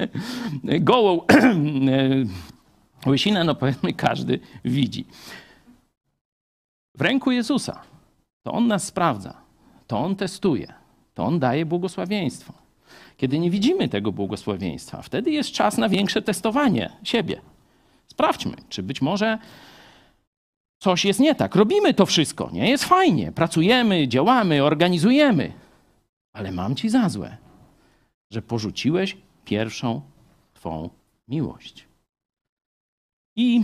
[0.80, 1.22] Gołą
[3.06, 5.06] Łysinę, no powiedzmy, każdy widzi.
[6.96, 7.82] W ręku Jezusa.
[8.44, 9.38] To On nas sprawdza.
[9.88, 10.74] To On testuje.
[11.14, 12.54] To On daje błogosławieństwo.
[13.18, 17.42] Kiedy nie widzimy tego błogosławieństwa, wtedy jest czas na większe testowanie siebie.
[18.14, 19.38] Sprawdźmy, czy być może
[20.80, 21.56] coś jest nie tak.
[21.56, 23.32] Robimy to wszystko, nie jest fajnie.
[23.32, 25.54] Pracujemy, działamy, organizujemy.
[26.34, 27.38] Ale mam ci za złe,
[28.32, 30.02] że porzuciłeś pierwszą
[30.54, 30.90] Twą
[31.28, 31.88] miłość.
[33.36, 33.64] I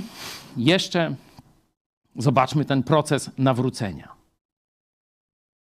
[0.57, 1.15] jeszcze
[2.15, 4.15] zobaczmy ten proces nawrócenia.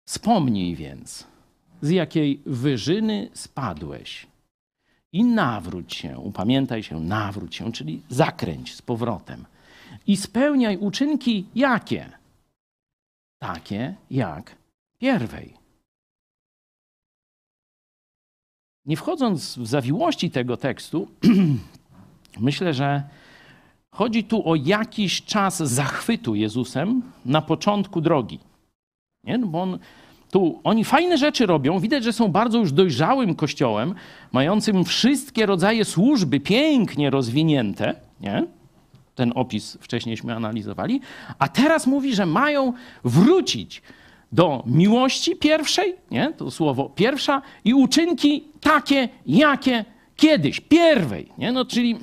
[0.08, 1.28] Wspomnij więc,
[1.82, 4.28] z jakiej wyżyny spadłeś
[5.16, 9.46] i nawróć się, upamiętaj się, nawróć się, czyli zakręć z powrotem.
[10.08, 12.10] I spełniaj uczynki jakie?
[13.40, 14.56] Takie jak
[15.00, 15.54] pierwej.
[18.86, 21.08] Nie wchodząc w zawiłości tego tekstu,
[22.40, 23.04] myślę, że
[23.92, 28.40] chodzi tu o jakiś czas zachwytu Jezusem na początku drogi.
[29.24, 29.38] Nie?
[29.38, 29.80] No bo on,
[30.32, 33.96] tu oni fajne rzeczy robią, widać, że są bardzo już dojrzałym kościołem,
[34.32, 37.96] mającym wszystkie rodzaje służby pięknie rozwinięte.
[38.22, 38.46] Nie?
[39.16, 41.02] Ten opis wcześniejśmy analizowali.
[41.40, 42.74] A teraz mówi, że mają
[43.04, 43.82] wrócić
[44.32, 46.34] do miłości pierwszej, nie?
[46.38, 49.86] to słowo pierwsza, i uczynki takie, jakie
[50.16, 51.32] kiedyś, pierwej.
[51.38, 51.52] Nie?
[51.52, 51.98] No, czyli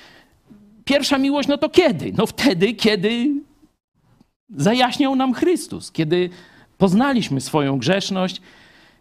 [0.84, 2.12] pierwsza miłość, no to kiedy?
[2.16, 3.30] No wtedy, kiedy
[4.50, 6.30] zajaśniał nam Chrystus, kiedy
[6.78, 8.40] poznaliśmy swoją grzeszność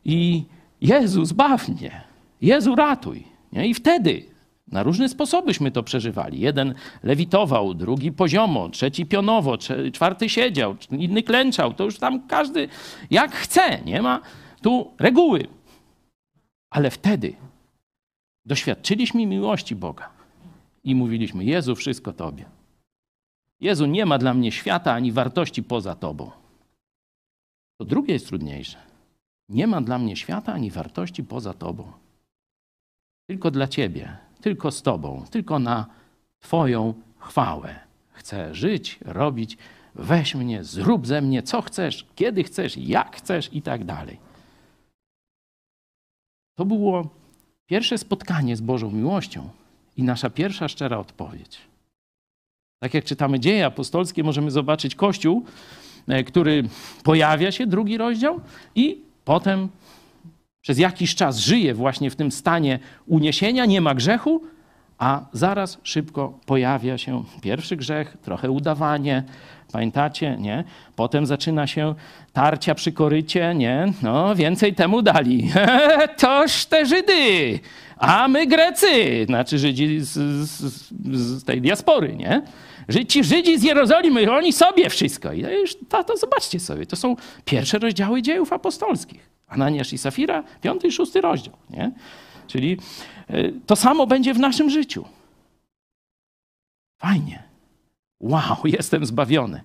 [0.05, 0.43] i
[0.81, 2.01] Jezu, zbaw mnie,
[2.41, 3.23] Jezu, ratuj.
[3.53, 3.67] Nie?
[3.67, 4.25] I wtedy
[4.67, 6.39] na różne sposobyśmy to przeżywali.
[6.39, 9.57] Jeden lewitował, drugi poziomo, trzeci pionowo,
[9.93, 11.73] czwarty siedział, inny klęczał.
[11.73, 12.67] To już tam każdy
[13.11, 14.21] jak chce, nie ma
[14.61, 15.47] tu reguły.
[16.69, 17.33] Ale wtedy
[18.45, 20.09] doświadczyliśmy miłości Boga
[20.83, 22.45] i mówiliśmy: Jezu, wszystko Tobie.
[23.59, 26.31] Jezu, nie ma dla mnie świata ani wartości poza Tobą.
[27.77, 28.77] To drugie jest trudniejsze.
[29.49, 31.91] Nie ma dla mnie świata ani wartości poza Tobą.
[33.29, 35.85] Tylko dla Ciebie, tylko z Tobą, tylko na
[36.39, 37.79] Twoją chwałę.
[38.11, 39.57] Chcę żyć, robić,
[39.95, 44.19] weź mnie, zrób ze mnie co chcesz, kiedy chcesz, jak chcesz i tak dalej.
[46.57, 47.09] To było
[47.65, 49.49] pierwsze spotkanie z Bożą miłością
[49.97, 51.61] i nasza pierwsza szczera odpowiedź.
[52.79, 55.45] Tak jak czytamy dzieje apostolskie, możemy zobaczyć Kościół,
[56.25, 56.63] który
[57.03, 58.39] pojawia się, drugi rozdział,
[58.75, 59.69] i potem
[60.61, 64.41] przez jakiś czas żyje właśnie w tym stanie uniesienia, nie ma grzechu,
[64.97, 69.23] a zaraz szybko pojawia się pierwszy grzech, trochę udawanie,
[69.71, 70.63] pamiętacie, nie?
[70.95, 71.95] Potem zaczyna się
[72.33, 73.93] tarcia przy korycie, nie?
[74.01, 75.51] No, więcej temu dali.
[76.17, 77.59] Toż te Żydy,
[77.97, 80.13] a my Grecy, znaczy Żydzi z,
[80.49, 80.73] z,
[81.11, 82.41] z tej diaspory, nie?
[83.07, 85.33] Ci Żydzi z Jerozolimy, oni sobie wszystko.
[85.33, 85.45] I
[85.89, 89.29] to, to zobaczcie sobie, to są pierwsze rozdziały dziejów apostolskich.
[89.47, 91.53] Ananiasz i Safira, piąty i szósty rozdział.
[91.69, 91.91] Nie?
[92.47, 92.77] Czyli
[93.29, 95.05] y, to samo będzie w naszym życiu.
[96.97, 97.43] Fajnie.
[98.19, 99.61] Wow, jestem zbawiony.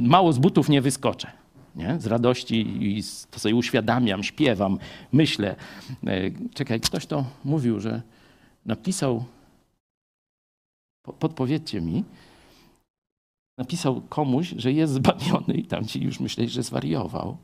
[0.00, 1.32] Mało z butów nie wyskoczę.
[1.76, 2.00] Nie?
[2.00, 4.78] Z radości i to sobie uświadamiam, śpiewam,
[5.12, 5.56] myślę.
[6.08, 8.02] Y, czekaj, ktoś to mówił, że
[8.66, 9.24] napisał,
[11.02, 12.04] podpowiedzcie mi,
[13.58, 17.36] napisał komuś, że jest zbawiony i tam ci już myśleli, że zwariował.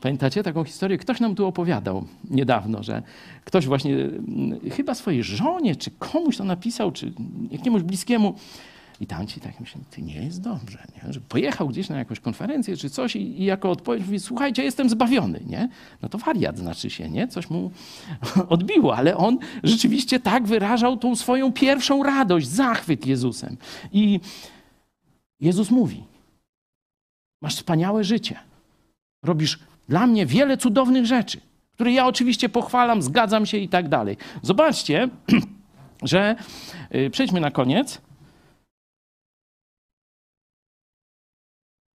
[0.00, 0.98] Pamiętacie taką historię?
[0.98, 3.02] Ktoś nam tu opowiadał niedawno, że
[3.44, 7.12] ktoś właśnie mm, chyba swojej żonie, czy komuś to napisał, czy
[7.50, 8.34] jakiemuś bliskiemu.
[9.02, 11.12] I tamci tak myślą, ty nie jest dobrze, nie?
[11.12, 14.88] że pojechał gdzieś na jakąś konferencję czy coś i, i, jako odpowiedź mówi, słuchajcie, jestem
[14.88, 15.68] zbawiony, nie?
[16.02, 17.28] No to wariat znaczy się, nie?
[17.28, 17.70] Coś mu
[18.48, 23.56] odbiło, ale on rzeczywiście tak wyrażał tą swoją pierwszą radość, zachwyt Jezusem.
[23.92, 24.20] I
[25.40, 26.04] Jezus mówi,
[27.40, 28.38] masz wspaniałe życie,
[29.22, 29.58] robisz
[29.88, 31.40] dla mnie wiele cudownych rzeczy,
[31.72, 34.16] które ja oczywiście pochwalam, zgadzam się i tak dalej.
[34.42, 35.08] Zobaczcie,
[36.02, 36.36] że
[36.94, 38.00] y, przejdźmy na koniec.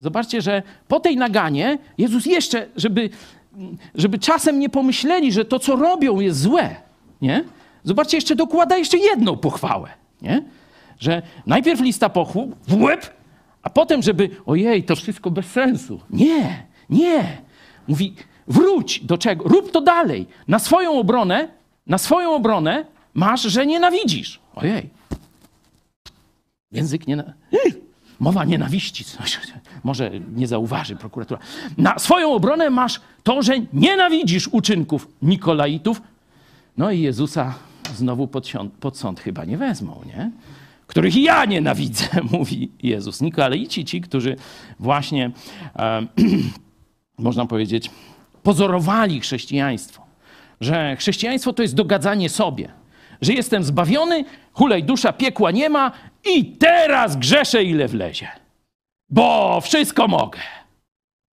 [0.04, 3.10] Zobaczcie, że po tej naganie Jezus jeszcze, żeby,
[3.94, 6.76] żeby czasem nie pomyśleli, że to, co robią, jest złe,
[7.22, 7.44] nie?
[7.84, 9.88] Zobaczcie, jeszcze dokłada jeszcze jedną pochwałę,
[10.22, 10.44] nie?
[10.98, 13.10] Że najpierw lista pochwał w łeb,
[13.62, 16.00] a potem, żeby ojej, to wszystko bez sensu.
[16.10, 17.38] Nie, nie.
[17.88, 18.14] Mówi,
[18.46, 19.44] wróć do czego?
[19.44, 20.26] Rób to dalej.
[20.48, 21.48] Na swoją obronę,
[21.86, 24.40] na swoją obronę masz, że nienawidzisz.
[24.54, 24.90] Ojej.
[26.72, 27.24] Język nie...
[28.20, 29.04] Mowa nienawiści.
[29.84, 31.40] Może nie zauważy prokuratura.
[31.78, 36.02] Na swoją obronę masz to, że nienawidzisz uczynków Nikolaitów.
[36.76, 37.54] No i Jezusa
[37.94, 40.30] znowu pod, pod sąd chyba nie wezmą, nie?
[40.86, 42.06] których ja nienawidzę,
[42.38, 43.20] mówi Jezus.
[43.20, 44.36] Nikolaici, ci, którzy
[44.80, 45.30] właśnie,
[45.76, 46.06] e,
[47.18, 47.90] można powiedzieć,
[48.42, 50.02] pozorowali chrześcijaństwo.
[50.60, 52.68] Że chrześcijaństwo to jest dogadzanie sobie.
[53.20, 55.92] Że jestem zbawiony, hulej dusza, piekła nie ma
[56.26, 58.28] i teraz grzeszę ile wlezie.
[59.08, 60.40] Bo wszystko mogę.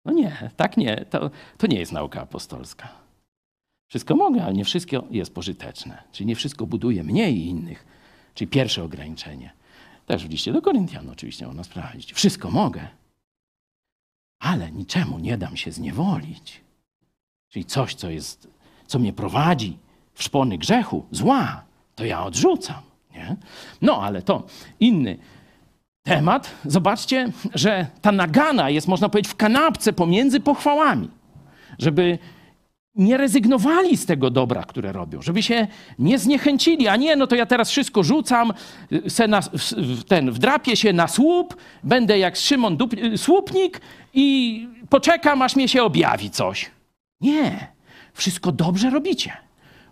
[0.04, 1.04] No nie, tak nie.
[1.10, 2.88] To, to nie jest nauka apostolska.
[3.88, 6.02] Wszystko mogę, ale nie wszystko jest pożyteczne.
[6.12, 7.86] Czyli nie wszystko buduje mnie i innych.
[8.34, 9.52] Czyli pierwsze ograniczenie.
[10.06, 12.12] Też w liście do Koryntian oczywiście można sprawdzić.
[12.12, 12.88] Wszystko mogę,
[14.40, 16.60] ale niczemu nie dam się zniewolić.
[17.48, 18.48] Czyli coś, co, jest,
[18.86, 19.78] co mnie prowadzi
[20.14, 21.64] w szpony grzechu, zła,
[21.94, 22.82] to ja odrzucam.
[23.14, 23.36] Nie?
[23.82, 24.42] No, ale to
[24.80, 25.18] inny
[26.02, 26.50] temat.
[26.64, 31.08] Zobaczcie, że ta nagana jest, można powiedzieć, w kanapce pomiędzy pochwałami.
[31.78, 32.18] Żeby
[32.94, 35.66] nie rezygnowali z tego dobra, które robią, żeby się
[35.98, 38.52] nie zniechęcili, a nie, no to ja teraz wszystko rzucam,
[39.08, 39.40] se na,
[40.08, 43.80] ten, wdrapię się na słup, będę jak Szymon Dup, słupnik
[44.14, 46.70] i poczekam, aż mnie się objawi coś.
[47.20, 47.68] Nie,
[48.12, 49.32] wszystko dobrze robicie.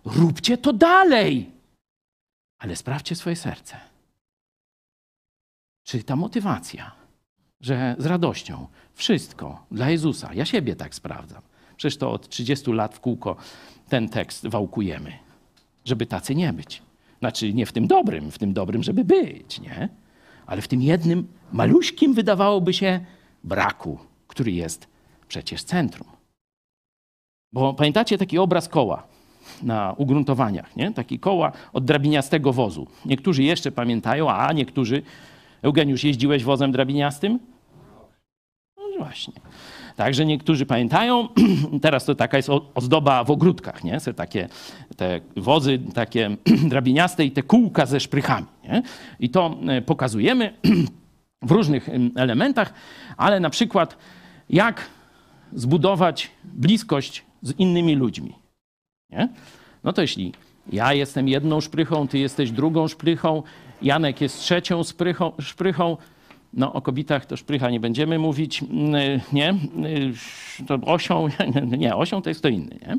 [0.05, 1.60] Róbcie to dalej.
[2.61, 3.77] Ale sprawdźcie swoje serce.
[5.83, 6.91] Czy ta motywacja,
[7.61, 11.41] że z radością wszystko dla Jezusa, ja siebie tak sprawdzam,
[11.81, 13.35] Przecież to od 30 lat w kółko
[13.89, 15.13] ten tekst wałkujemy,
[15.85, 16.81] żeby tacy nie być.
[17.19, 19.89] Znaczy nie w tym dobrym, w tym dobrym, żeby być, nie?
[20.45, 23.05] Ale w tym jednym maluśkim wydawałoby się
[23.43, 24.87] braku, który jest
[25.27, 26.07] przecież centrum.
[27.53, 29.07] Bo pamiętacie taki obraz koła
[29.63, 30.91] na ugruntowaniach, nie?
[30.91, 32.87] Taki koła od drabiniastego wozu.
[33.05, 35.01] Niektórzy jeszcze pamiętają, a niektórzy...
[35.61, 37.39] Eugeniusz, jeździłeś wozem drabiniastym?
[38.77, 39.33] No właśnie.
[39.95, 41.27] Także niektórzy pamiętają,
[41.81, 43.99] teraz to taka jest ozdoba w ogródkach, nie?
[43.99, 44.49] Są takie
[44.97, 46.37] te wozy takie
[46.71, 48.47] drabiniaste i te kółka ze szprychami.
[48.63, 48.83] Nie?
[49.19, 50.53] I to e, pokazujemy
[51.49, 52.73] w różnych elementach,
[53.17, 53.97] ale na przykład
[54.49, 54.89] jak
[55.53, 58.40] zbudować bliskość z innymi ludźmi.
[59.11, 59.29] Nie?
[59.83, 60.33] No to jeśli
[60.71, 63.43] ja jestem jedną szprychą, ty jesteś drugą szprychą,
[63.81, 65.97] Janek jest trzecią szprychą, szprychą
[66.53, 69.49] no, o kobietach to szprycha nie będziemy mówić, mm, nie?
[69.49, 71.27] Y, to osią,
[71.77, 72.97] nie, osią to jest to inny, nie?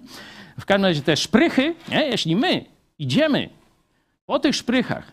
[0.59, 2.07] W każdym razie te szprychy, nie?
[2.07, 2.65] jeśli my
[2.99, 3.49] idziemy
[4.27, 5.13] po tych szprychach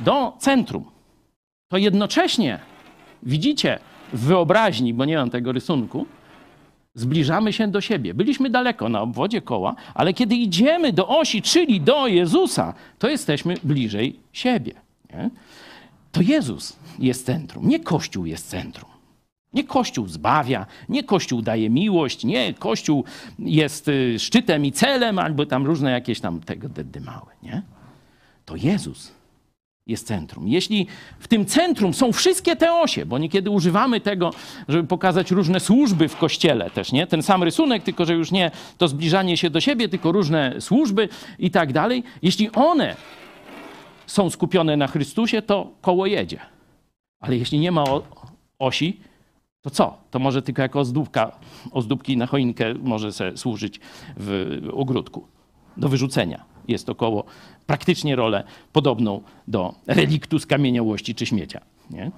[0.00, 0.84] do centrum,
[1.68, 2.58] to jednocześnie
[3.22, 3.78] widzicie
[4.12, 6.06] w wyobraźni, bo nie mam tego rysunku,
[7.00, 8.14] zbliżamy się do siebie.
[8.14, 13.54] Byliśmy daleko na obwodzie koła, ale kiedy idziemy do osi, czyli do Jezusa, to jesteśmy
[13.64, 14.72] bliżej siebie.
[15.12, 15.30] Nie?
[16.12, 18.90] To Jezus jest centrum, nie Kościół jest centrum.
[19.52, 23.04] Nie Kościół zbawia, nie Kościół daje miłość, nie Kościół
[23.38, 27.62] jest y, szczytem i celem, albo tam różne jakieś tam tego dymały, nie?
[28.44, 29.19] To Jezus
[29.90, 30.48] jest centrum.
[30.48, 30.86] Jeśli
[31.18, 34.30] w tym centrum są wszystkie te osie, bo niekiedy używamy tego,
[34.68, 37.06] żeby pokazać różne służby w kościele też, nie?
[37.06, 41.08] Ten sam rysunek, tylko że już nie to zbliżanie się do siebie, tylko różne służby
[41.38, 42.02] i tak dalej.
[42.22, 42.96] Jeśli one
[44.06, 46.40] są skupione na Chrystusie, to koło jedzie.
[47.20, 47.84] Ale jeśli nie ma
[48.58, 49.00] osi,
[49.62, 49.96] to co?
[50.10, 51.36] To może tylko jako ozdóbka,
[51.70, 53.80] ozdóbki na choinkę może se służyć
[54.16, 55.26] w ogródku
[55.76, 56.49] do wyrzucenia.
[56.68, 57.24] Jest to koło
[57.66, 61.60] praktycznie rolę podobną do reliktu skamieniałości czy śmiecia.
[61.90, 62.10] Nie?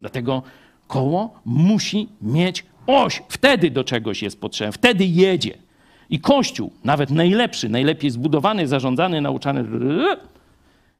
[0.00, 0.42] Dlatego
[0.86, 3.22] koło musi mieć oś.
[3.28, 5.58] Wtedy do czegoś jest potrzebne, wtedy jedzie.
[6.10, 9.64] I Kościół, nawet najlepszy, najlepiej zbudowany, zarządzany, nauczany,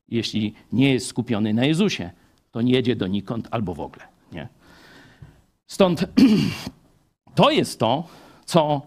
[0.09, 2.10] jeśli nie jest skupiony na Jezusie,
[2.51, 4.05] to nie jedzie donikąd albo w ogóle.
[4.32, 4.48] Nie?
[5.66, 6.05] Stąd
[7.34, 8.05] to jest to,
[8.44, 8.82] co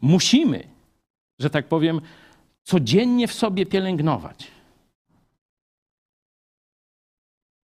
[0.00, 0.64] musimy,
[1.38, 2.00] że tak powiem,
[2.70, 4.50] codziennie w sobie pielęgnować.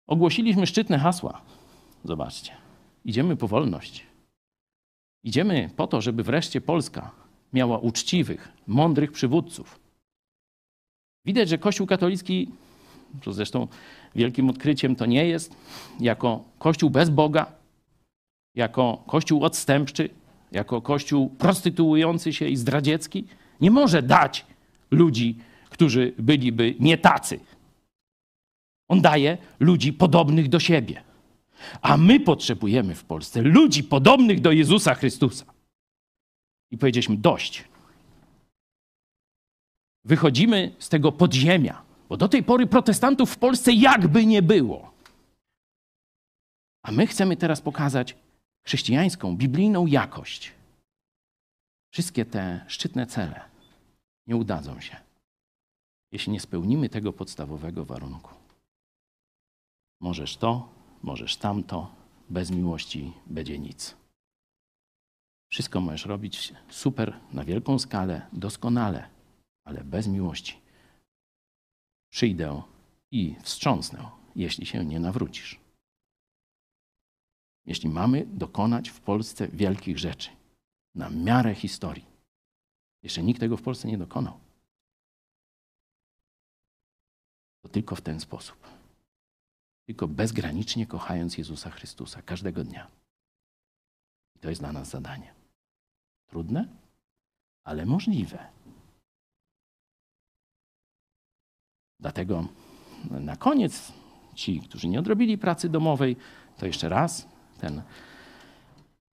[0.06, 1.42] Ogłosiliśmy szczytne hasła.
[2.04, 2.52] Zobaczcie.
[3.04, 4.06] Idziemy po wolność.
[5.24, 7.10] Idziemy po to, żeby wreszcie Polska
[7.52, 9.80] miała uczciwych, mądrych przywódców.
[11.24, 12.48] Widać, że Kościół katolicki
[13.24, 13.68] co zresztą
[14.14, 15.56] wielkim odkryciem to nie jest,
[16.00, 17.52] jako Kościół bez Boga,
[18.54, 20.08] jako Kościół odstępczy,
[20.52, 23.24] jako Kościół prostytuujący się i zdradziecki,
[23.60, 24.46] nie może dać
[24.90, 25.38] ludzi,
[25.70, 27.40] którzy byliby nie tacy.
[28.88, 31.02] On daje ludzi podobnych do siebie.
[31.82, 35.44] A my potrzebujemy w Polsce ludzi podobnych do Jezusa Chrystusa.
[36.70, 37.64] I powiedzieliśmy: dość.
[40.04, 44.94] Wychodzimy z tego podziemia bo do tej pory protestantów w Polsce jakby nie było.
[46.82, 48.16] A my chcemy teraz pokazać
[48.66, 50.52] chrześcijańską, biblijną jakość.
[51.92, 53.49] Wszystkie te szczytne cele
[54.30, 54.96] nie udadzą się,
[56.12, 58.34] jeśli nie spełnimy tego podstawowego warunku.
[60.00, 60.68] Możesz to,
[61.02, 61.94] możesz tamto,
[62.28, 63.96] bez miłości będzie nic.
[65.48, 69.08] Wszystko możesz robić super, na wielką skalę, doskonale,
[69.64, 70.56] ale bez miłości.
[72.10, 72.62] Przyjdę
[73.10, 75.60] i wstrząsnę, jeśli się nie nawrócisz.
[77.66, 80.30] Jeśli mamy dokonać w Polsce wielkich rzeczy,
[80.94, 82.09] na miarę historii,
[83.02, 84.40] jeszcze nikt tego w Polsce nie dokonał,
[87.62, 88.56] to tylko w ten sposób.
[89.86, 92.90] Tylko bezgranicznie kochając Jezusa Chrystusa każdego dnia.
[94.36, 95.34] I to jest dla nas zadanie.
[96.26, 96.68] Trudne,
[97.64, 98.48] ale możliwe.
[102.00, 102.48] Dlatego
[103.10, 103.92] na koniec
[104.34, 106.16] ci, którzy nie odrobili pracy domowej,
[106.58, 107.28] to jeszcze raz
[107.60, 107.82] ten,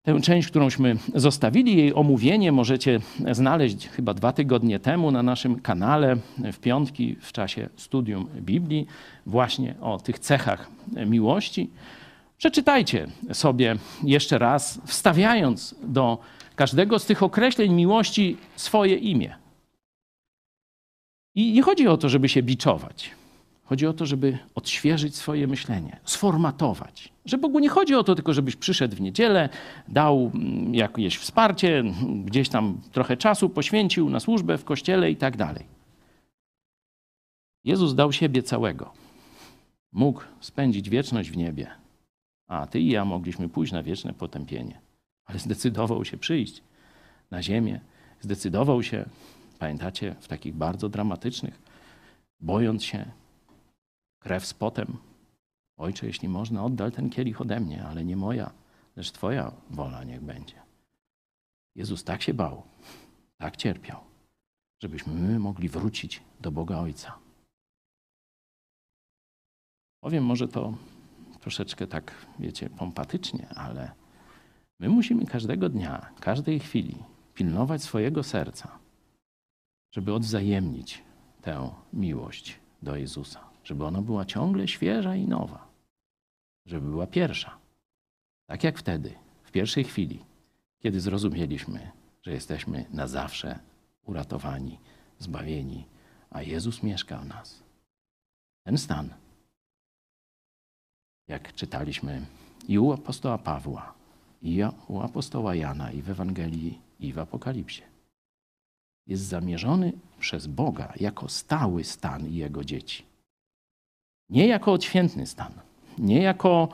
[0.07, 3.01] tę część, którąśmy zostawili, jej omówienie możecie
[3.33, 6.17] znaleźć chyba dwa tygodnie temu na naszym kanale
[6.53, 8.87] w piątki w czasie studium Biblii,
[9.27, 10.71] właśnie o tych cechach
[11.07, 11.71] miłości.
[12.39, 16.19] Przeczytajcie sobie jeszcze raz, wstawiając do
[16.57, 19.35] każdego z tych określeń miłości swoje imię.
[21.35, 23.11] I nie chodzi o to, żeby się biczować.
[23.67, 27.13] Chodzi o to, żeby odświeżyć swoje myślenie, sformatować.
[27.25, 29.49] Że Bogu nie chodzi o to tylko, żebyś przyszedł w niedzielę,
[29.89, 31.85] dał mm, jakieś wsparcie,
[32.25, 35.67] gdzieś tam trochę czasu poświęcił na służbę w kościele i tak dalej.
[37.65, 38.93] Jezus dał siebie całego.
[39.93, 41.71] Mógł spędzić wieczność w niebie,
[42.47, 44.81] a ty i ja mogliśmy pójść na wieczne potępienie.
[45.25, 46.63] Ale zdecydował się przyjść
[47.31, 47.81] na ziemię,
[48.21, 49.05] zdecydował się,
[49.59, 51.63] pamiętacie, w takich bardzo dramatycznych,
[52.41, 53.07] bojąc się
[54.27, 54.99] krew z potem.
[55.77, 58.51] Ojcze, jeśli można, oddal ten kielich ode mnie, ale nie moja,
[58.97, 60.55] lecz Twoja wola niech będzie.
[61.75, 62.63] Jezus tak się bał,
[63.39, 64.01] tak cierpiał,
[64.83, 67.19] żebyśmy my mogli wrócić do Boga Ojca.
[70.01, 70.75] Powiem może to
[71.41, 73.93] troszeczkę tak, wiecie, pompatycznie, ale
[74.81, 76.97] my musimy każdego dnia, każdej chwili
[77.35, 78.79] pilnować swojego serca,
[79.95, 81.03] żeby odwzajemnić
[81.43, 85.69] tę miłość do Jezusa żeby ona była ciągle świeża i nowa,
[86.67, 87.59] żeby była pierwsza.
[88.47, 90.25] Tak jak wtedy, w pierwszej chwili,
[90.79, 91.91] kiedy zrozumieliśmy,
[92.23, 93.59] że jesteśmy na zawsze
[94.05, 94.79] uratowani,
[95.19, 95.85] zbawieni,
[96.31, 97.63] a Jezus mieszka w nas.
[98.65, 99.15] Ten stan,
[101.29, 102.27] jak czytaliśmy
[102.69, 103.95] i u apostoła Pawła,
[104.43, 107.83] i u apostoła Jana, i w Ewangelii, i w Apokalipsie,
[109.07, 113.16] jest zamierzony przez Boga jako stały stan Jego dzieci.
[114.31, 115.53] Nie jako odświętny stan,
[115.99, 116.69] nie jako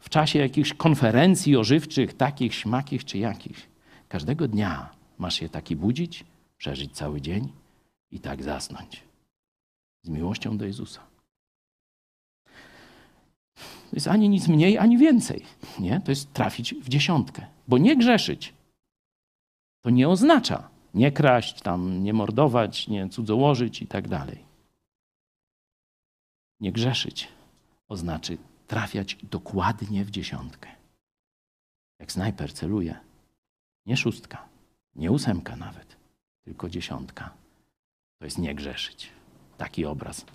[0.00, 3.66] w czasie jakichś konferencji ożywczych, takich, śmakich czy jakichś.
[4.08, 6.24] Każdego dnia masz się taki budzić,
[6.58, 7.48] przeżyć cały dzień
[8.10, 9.02] i tak zasnąć.
[10.02, 11.00] Z miłością do Jezusa.
[13.90, 15.42] To jest ani nic mniej, ani więcej.
[15.78, 16.00] Nie?
[16.00, 17.46] To jest trafić w dziesiątkę.
[17.68, 18.54] Bo nie grzeszyć
[19.86, 24.45] to nie oznacza nie kraść, tam, nie mordować, nie cudzołożyć i tak dalej.
[26.60, 27.28] Nie grzeszyć
[27.88, 28.32] oznacza
[28.66, 30.68] trafiać dokładnie w dziesiątkę.
[32.00, 32.96] Jak snajper celuje,
[33.86, 34.48] nie szóstka,
[34.96, 35.96] nie ósemka nawet,
[36.44, 37.30] tylko dziesiątka.
[38.18, 39.10] To jest nie grzeszyć.
[39.58, 40.26] Taki obraz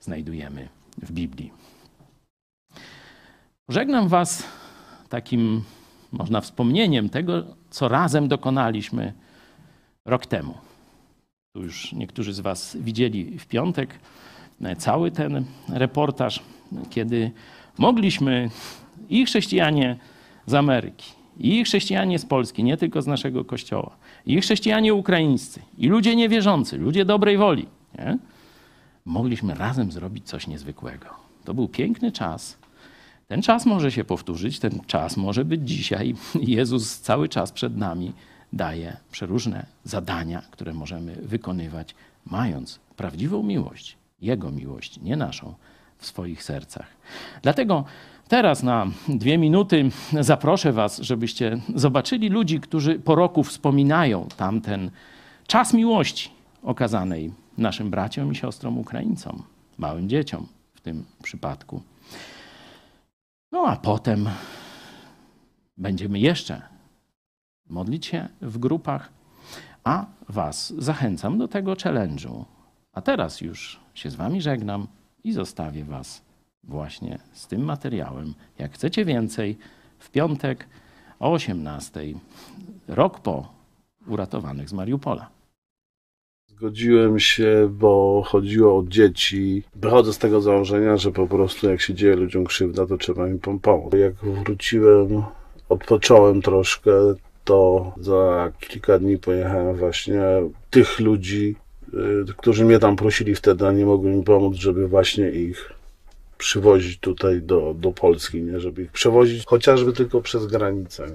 [0.00, 0.68] znajdujemy
[0.98, 1.52] w Biblii.
[3.68, 4.44] Żegnam Was
[5.08, 5.64] takim,
[6.12, 9.12] można wspomnieniem tego, co razem dokonaliśmy
[10.04, 10.54] rok temu.
[11.52, 13.98] Tu już niektórzy z Was widzieli w piątek
[14.78, 16.42] cały ten reportaż,
[16.90, 17.30] kiedy
[17.78, 18.50] mogliśmy
[19.08, 19.96] i chrześcijanie
[20.46, 23.96] z Ameryki, i chrześcijanie z Polski, nie tylko z naszego kościoła,
[24.26, 27.66] i chrześcijanie ukraińscy, i ludzie niewierzący, ludzie dobrej woli,
[27.98, 28.18] nie?
[29.04, 31.06] mogliśmy razem zrobić coś niezwykłego.
[31.44, 32.58] To był piękny czas.
[33.28, 36.14] Ten czas może się powtórzyć, ten czas może być dzisiaj.
[36.40, 38.12] Jezus cały czas przed nami
[38.52, 41.94] daje przeróżne zadania, które możemy wykonywać,
[42.26, 45.54] mając prawdziwą miłość jego miłość, nie naszą,
[45.98, 46.86] w swoich sercach.
[47.42, 47.84] Dlatego
[48.28, 49.90] teraz na dwie minuty
[50.20, 54.90] zaproszę Was, żebyście zobaczyli ludzi, którzy po roku wspominają tamten
[55.46, 56.30] czas miłości
[56.62, 59.42] okazanej naszym braciom i siostrom Ukraińcom,
[59.78, 61.82] małym dzieciom w tym przypadku.
[63.52, 64.28] No a potem
[65.76, 66.62] będziemy jeszcze
[67.68, 69.12] modlić się w grupach,
[69.84, 72.44] a Was zachęcam do tego challenge'u.
[72.92, 74.86] A teraz już się z Wami żegnam
[75.24, 76.22] i zostawię Was
[76.64, 78.34] właśnie z tym materiałem.
[78.58, 79.58] Jak chcecie więcej,
[79.98, 80.66] w piątek
[81.20, 82.00] o 18,
[82.88, 83.48] rok po
[84.06, 85.30] uratowanych z Mariupola.
[86.46, 89.62] Zgodziłem się, bo chodziło o dzieci.
[89.74, 93.38] Wychodzę z tego założenia, że po prostu jak się dzieje ludziom krzywda, to trzeba im
[93.38, 93.94] pom- pomóc.
[93.94, 95.22] Jak wróciłem,
[95.68, 96.90] odpocząłem troszkę,
[97.44, 100.20] to za kilka dni pojechałem właśnie
[100.70, 101.56] tych ludzi,
[102.36, 105.72] którzy mnie tam prosili wtedy, a nie mogli mi pomóc, żeby właśnie ich
[106.38, 108.60] przywozić tutaj do, do Polski, nie?
[108.60, 111.06] Żeby ich przewozić chociażby tylko przez granicę.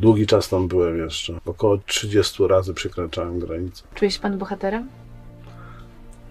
[0.00, 1.38] Długi czas tam byłem jeszcze.
[1.46, 3.82] Około 30 razy przekraczałem granicę.
[3.94, 4.88] Czuje się pan bohaterem?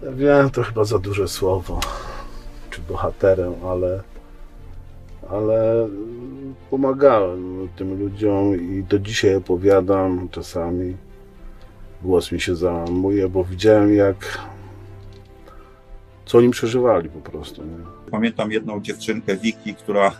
[0.02, 1.80] Ja wiem, to chyba za duże słowo,
[2.70, 4.02] czy bohaterem, ale,
[5.30, 5.88] ale
[6.70, 10.96] pomagałem tym ludziom i do dzisiaj opowiadam czasami.
[12.04, 14.38] Głos mi się załamuje, bo widziałem jak,
[16.26, 17.64] co oni przeżywali po prostu.
[17.64, 17.76] Nie?
[18.10, 20.12] Pamiętam jedną dziewczynkę, Wiki, która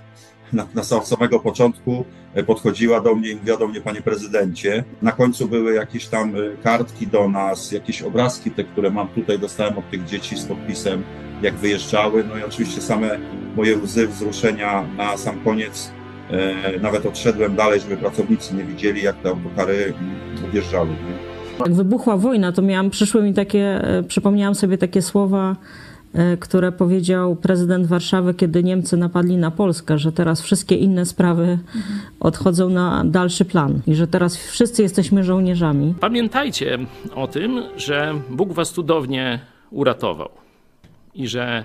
[0.52, 2.04] na, na sam- samego początku
[2.34, 4.84] e, podchodziła do mnie i mówiła do mnie, panie prezydencie.
[5.02, 9.38] Na końcu były jakieś tam e, kartki do nas, jakieś obrazki, te, które mam tutaj,
[9.38, 11.02] dostałem od tych dzieci z podpisem,
[11.42, 12.24] jak wyjeżdżały.
[12.24, 13.18] No i oczywiście same
[13.56, 15.90] moje łzy wzruszenia na sam koniec.
[16.30, 20.88] E, nawet odszedłem dalej, żeby pracownicy nie widzieli, jak te autokary mm, odjeżdżały.
[20.88, 21.33] Nie?
[21.60, 25.56] Jak wybuchła wojna, to miałam, przyszły mi takie, e, przypomniałam sobie takie słowa,
[26.14, 31.58] e, które powiedział prezydent Warszawy, kiedy Niemcy napadli na Polskę, że teraz wszystkie inne sprawy
[32.20, 35.94] odchodzą na dalszy plan i że teraz wszyscy jesteśmy żołnierzami.
[36.00, 36.78] Pamiętajcie
[37.14, 39.40] o tym, że Bóg was cudownie
[39.70, 40.30] uratował
[41.14, 41.64] i że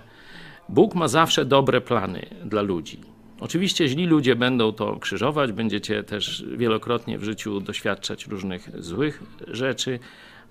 [0.70, 3.09] Bóg ma zawsze dobre plany dla ludzi.
[3.40, 10.00] Oczywiście źli ludzie będą to krzyżować, będziecie też wielokrotnie w życiu doświadczać różnych złych rzeczy,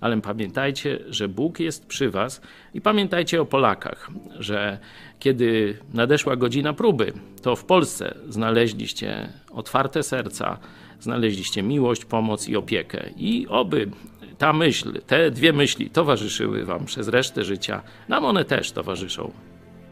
[0.01, 2.41] ale pamiętajcie, że Bóg jest przy was
[2.73, 4.79] i pamiętajcie o Polakach, że
[5.19, 10.57] kiedy nadeszła godzina próby, to w Polsce znaleźliście otwarte serca,
[10.99, 13.09] znaleźliście miłość, pomoc i opiekę.
[13.17, 13.91] I oby
[14.37, 19.31] ta myśl, te dwie myśli towarzyszyły wam przez resztę życia, nam one też towarzyszą.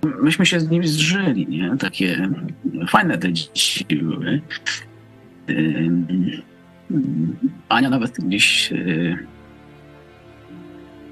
[0.03, 1.77] Myśmy się z nim zżyli, nie?
[1.79, 2.29] Takie
[2.87, 4.41] fajne te dzieci były.
[7.69, 9.17] Ania nawet gdzieś, y,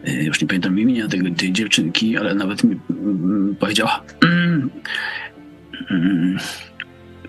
[0.08, 4.70] y, już nie pamiętam imienia tej, tej dziewczynki, ale nawet mi mm, powiedziała, mm,
[5.90, 6.38] mm,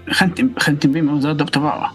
[0.06, 1.92] chętnie, chętnie bym ją zaadoptowała.